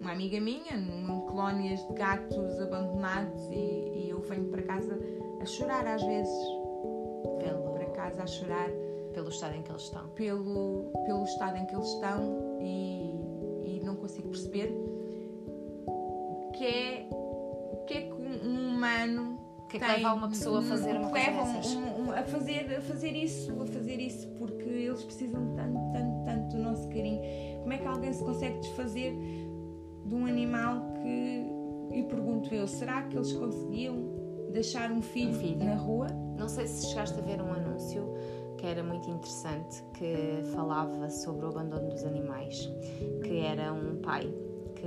uma 0.00 0.12
amiga 0.12 0.40
minha 0.40 0.74
em 0.74 1.20
colónias 1.26 1.80
de 1.88 1.94
gatos 1.94 2.58
abandonados 2.60 3.42
e, 3.50 3.54
e 3.54 4.08
eu 4.10 4.20
venho 4.20 4.44
para 4.48 4.62
casa 4.62 4.98
a 5.40 5.44
chorar 5.46 5.86
às 5.86 6.02
vezes. 6.02 6.32
Venho 7.38 7.38
Pelo- 7.38 7.72
para 7.72 7.86
casa 7.86 8.22
a 8.22 8.26
chorar 8.26 8.70
Pelo 9.12 9.28
estado 9.30 9.54
em 9.56 9.62
que 9.62 9.70
eles 9.70 9.82
estão. 9.82 10.08
pelo, 10.10 10.92
pelo 11.06 11.24
estado 11.24 11.56
em 11.56 11.66
que 11.66 11.74
eles 11.74 11.86
estão 11.88 12.58
e, 12.60 13.76
e 13.76 13.80
não 13.84 13.96
consigo 13.96 14.28
perceber 14.28 14.70
o 15.86 16.50
que 16.52 16.64
é, 16.64 17.08
o 17.10 17.84
que, 17.86 17.94
é 17.94 18.00
que 18.02 18.12
um 18.12 18.26
um 18.50 18.68
humano 18.76 19.38
O 19.58 19.66
que 19.68 19.76
é 19.76 19.80
que 19.80 19.86
tem- 19.86 19.96
leva 19.96 20.14
uma 20.14 20.28
pessoa 20.28 20.60
a 20.60 20.62
fazer 20.62 20.92
uma 20.96 21.10
coisa 21.10 21.30
dessas? 21.30 21.74
um- 21.74 22.02
um- 22.08 22.12
a, 22.12 22.22
fazer, 22.22 22.74
a 22.76 22.80
fazer 22.80 23.10
isso, 23.16 23.62
a 23.62 23.66
fazer 23.66 23.98
isso, 24.00 24.28
porque 24.38 24.68
eles 24.68 25.02
precisam 25.02 25.54
tanto, 25.54 25.78
tanto, 25.92 26.24
tanto 26.24 26.56
do 26.56 26.62
nosso 26.62 26.88
carinho. 26.88 27.20
Como 27.60 27.72
é 27.72 27.78
que 27.78 27.86
alguém 27.86 28.12
se 28.12 28.22
consegue 28.24 28.58
desfazer 28.60 29.12
de 30.06 30.14
um 30.14 30.26
animal 30.26 30.92
que. 30.94 31.46
E 31.92 32.02
pergunto 32.04 32.54
eu, 32.54 32.66
será 32.66 33.02
que 33.02 33.16
eles 33.16 33.32
conseguiam 33.32 33.96
deixar 34.52 34.90
um 34.90 35.00
filho, 35.00 35.30
Um 35.30 35.34
filho. 35.34 35.64
na 35.64 35.74
rua? 35.74 36.06
Não 36.38 36.48
sei 36.48 36.66
se 36.66 36.86
chegaste 36.88 37.18
a 37.18 37.22
ver 37.22 37.40
um 37.40 37.52
anúncio 37.52 38.12
que 38.58 38.66
era 38.66 38.82
muito 38.82 39.08
interessante, 39.10 39.82
que 39.94 40.42
falava 40.54 41.08
sobre 41.10 41.44
o 41.46 41.48
abandono 41.48 41.88
dos 41.90 42.04
animais, 42.04 42.68
que 43.22 43.38
era 43.38 43.72
um 43.72 43.96
pai, 43.96 44.32
que 44.74 44.86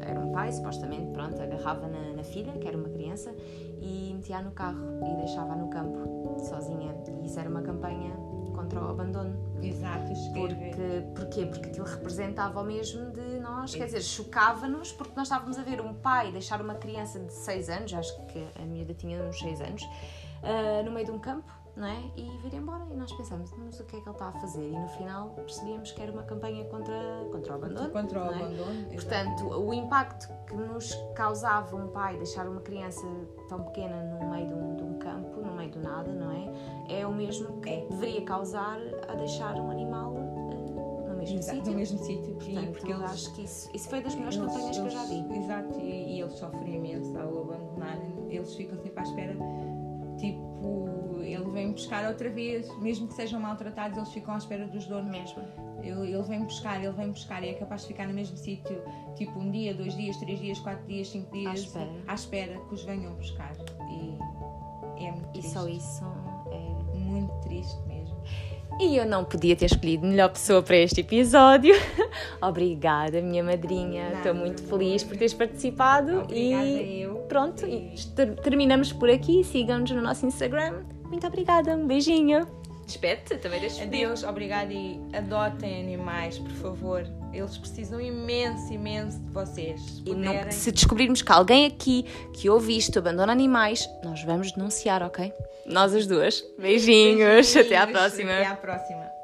era 0.00 0.18
um 0.20 0.32
pai, 0.32 0.52
supostamente, 0.52 1.10
pronto, 1.12 1.40
agarrava 1.40 1.86
na, 1.88 2.12
na 2.14 2.22
filha, 2.22 2.52
que 2.52 2.66
era 2.66 2.76
uma 2.76 2.88
criança, 2.88 3.34
e 3.80 4.12
metia 4.14 4.40
no 4.40 4.52
carro 4.52 4.84
e 5.04 5.16
deixava 5.16 5.54
no 5.56 5.68
campo, 5.68 6.38
sozinha. 6.38 6.94
E 7.22 7.26
isso 7.26 7.38
era 7.38 7.48
uma 7.48 7.62
campanha 7.62 8.12
contra 8.54 8.80
o 8.84 8.88
abandono. 8.88 9.36
Exato. 9.62 10.12
Porque, 10.32 11.02
porquê? 11.14 11.46
Porque 11.46 11.68
aquilo 11.70 11.86
representava 11.86 12.60
o 12.60 12.64
mesmo 12.64 13.10
de 13.10 13.27
nós, 13.58 13.74
quer 13.74 13.86
dizer, 13.86 14.02
chocava-nos 14.02 14.92
porque 14.92 15.12
nós 15.16 15.26
estávamos 15.26 15.58
a 15.58 15.62
ver 15.62 15.80
um 15.80 15.94
pai 15.94 16.30
deixar 16.30 16.60
uma 16.60 16.74
criança 16.74 17.18
de 17.18 17.32
6 17.32 17.68
anos, 17.68 17.94
acho 17.94 18.26
que 18.26 18.46
a 18.60 18.64
miúda 18.64 18.94
tinha 18.94 19.20
uns 19.22 19.38
6 19.38 19.60
anos, 19.60 19.82
ah, 20.42 20.82
no 20.84 20.92
meio 20.92 21.06
de 21.06 21.12
um 21.12 21.18
campo, 21.18 21.50
não 21.76 21.86
é? 21.86 21.96
E 22.16 22.24
vir 22.42 22.54
embora. 22.54 22.84
E 22.90 22.96
nós 22.96 23.12
pensamos, 23.12 23.52
mas 23.56 23.78
o 23.78 23.84
que 23.84 23.96
é 23.96 24.00
que 24.00 24.08
ele 24.08 24.14
está 24.14 24.28
a 24.28 24.32
fazer? 24.32 24.68
E 24.68 24.76
no 24.76 24.88
final 24.88 25.30
percebíamos 25.30 25.92
que 25.92 26.02
era 26.02 26.10
uma 26.10 26.24
campanha 26.24 26.64
contra, 26.64 27.24
contra 27.30 27.52
o 27.52 27.56
abandono. 27.56 27.90
Contra 27.90 28.20
o 28.20 28.24
é? 28.24 28.28
abandono. 28.34 28.88
Portanto, 28.92 29.44
o 29.48 29.72
impacto 29.74 30.28
que 30.46 30.54
nos 30.56 30.92
causava 31.14 31.76
um 31.76 31.88
pai 31.88 32.16
deixar 32.16 32.48
uma 32.48 32.60
criança 32.60 33.06
tão 33.48 33.62
pequena 33.64 34.02
no 34.04 34.28
meio 34.30 34.46
de 34.48 34.54
um, 34.54 34.76
de 34.76 34.82
um 34.82 34.98
campo, 34.98 35.40
no 35.40 35.54
meio 35.54 35.70
do 35.70 35.80
nada, 35.80 36.12
não 36.12 36.32
é? 36.32 36.98
É 37.00 37.06
o 37.06 37.12
mesmo 37.12 37.60
que 37.60 37.70
É. 37.70 37.86
deveria 37.86 38.22
causar 38.24 38.78
a 39.08 39.14
deixar 39.14 39.54
um 39.54 39.70
animal 39.70 40.14
mesmo 41.34 41.42
sítio. 41.54 41.70
no 41.72 41.76
mesmo 41.78 41.98
sítio. 41.98 42.30
E 42.30 42.34
Portanto, 42.52 42.70
porque 42.72 42.92
eles, 42.92 43.02
acho 43.10 43.34
que 43.34 43.42
isso, 43.44 43.70
isso 43.74 43.88
foi 43.88 44.00
das 44.02 44.14
melhores 44.14 44.36
eles- 44.36 44.52
campanhas 44.52 44.78
que 44.78 44.84
eu 44.86 44.90
já 44.90 45.04
vi. 45.04 45.14
eles- 45.18 45.44
Exato, 45.44 45.80
e, 45.80 46.16
e 46.16 46.20
eles 46.20 46.32
sofrem 46.34 46.74
imenso 46.76 47.18
ao 47.18 47.42
abandonarem. 47.42 48.14
Eles 48.30 48.54
ficam 48.54 48.78
sempre 48.82 48.98
à 49.00 49.02
espera. 49.02 49.36
Tipo, 50.16 51.18
ele 51.22 51.50
vem 51.50 51.72
buscar 51.72 52.06
outra 52.08 52.28
vez, 52.30 52.68
mesmo 52.80 53.06
que 53.08 53.14
sejam 53.14 53.40
maltratados, 53.40 53.96
eles 53.96 54.10
ficam 54.12 54.34
à 54.34 54.38
espera 54.38 54.66
dos 54.66 54.86
donos. 54.86 55.10
Mesmo. 55.10 55.42
Ele, 55.82 56.12
ele 56.12 56.22
vem 56.24 56.42
buscar, 56.42 56.82
ele 56.82 56.92
vem 56.92 57.10
buscar 57.10 57.42
e 57.44 57.50
é 57.50 57.54
capaz 57.54 57.82
de 57.82 57.88
ficar 57.88 58.08
no 58.08 58.12
mesmo 58.14 58.36
sítio, 58.36 58.82
tipo 59.14 59.38
um 59.38 59.48
dia, 59.50 59.72
dois 59.74 59.94
dias, 59.96 60.16
três 60.16 60.40
dias, 60.40 60.58
quatro 60.58 60.84
dias, 60.88 61.08
cinco 61.08 61.32
dias, 61.32 61.60
espera. 61.60 61.90
à 62.08 62.14
espera 62.14 62.58
que 62.66 62.74
os 62.74 62.82
venham 62.84 63.14
buscar. 63.14 63.52
E 63.88 65.04
é 65.04 65.12
muito 65.12 65.28
E 65.28 65.32
triste. 65.34 65.50
só 65.50 65.68
isso 65.68 66.04
E 68.80 68.96
eu 68.96 69.04
não 69.04 69.24
podia 69.24 69.56
ter 69.56 69.66
escolhido 69.66 70.06
melhor 70.06 70.28
pessoa 70.30 70.62
para 70.62 70.76
este 70.76 71.00
episódio. 71.00 71.74
Obrigada, 72.40 73.20
minha 73.20 73.42
madrinha. 73.42 74.12
Estou 74.14 74.32
muito 74.34 74.62
feliz 74.62 75.02
por 75.02 75.16
teres 75.16 75.34
participado. 75.34 76.20
Obrigada 76.20 76.64
e 76.64 77.02
eu. 77.02 77.14
pronto, 77.28 77.66
e 77.66 77.92
ter- 78.14 78.36
terminamos 78.36 78.92
por 78.92 79.10
aqui. 79.10 79.42
Sigam-nos 79.42 79.90
no 79.90 80.00
nosso 80.00 80.24
Instagram, 80.26 80.82
Muito 81.08 81.26
obrigada, 81.26 81.74
um 81.74 81.86
beijinho. 81.86 82.46
Despede-te, 82.88 83.36
também 83.36 83.60
deixa 83.60 83.82
Adeus, 83.82 84.22
obrigado 84.24 84.70
e 84.72 84.98
adotem 85.14 85.78
animais, 85.82 86.38
por 86.38 86.50
favor. 86.52 87.06
Eles 87.34 87.58
precisam 87.58 88.00
imenso, 88.00 88.72
imenso 88.72 89.20
de 89.20 89.30
vocês. 89.30 90.02
E 90.06 90.14
não- 90.14 90.50
se 90.50 90.72
descobrirmos 90.72 91.20
que 91.20 91.30
alguém 91.30 91.66
aqui 91.66 92.04
que 92.32 92.48
ouve 92.48 92.74
isto 92.74 92.98
abandona 92.98 93.30
animais, 93.30 93.86
nós 94.02 94.22
vamos 94.24 94.52
denunciar, 94.52 95.02
ok? 95.02 95.30
Nós 95.66 95.94
as 95.94 96.06
duas. 96.06 96.42
Beijinhos, 96.58 97.54
até 97.54 97.76
à 97.76 97.84
Beijinhos, 97.84 97.92
próxima. 97.92 98.32
Até 98.32 98.46
à 98.46 98.56
próxima. 98.56 99.17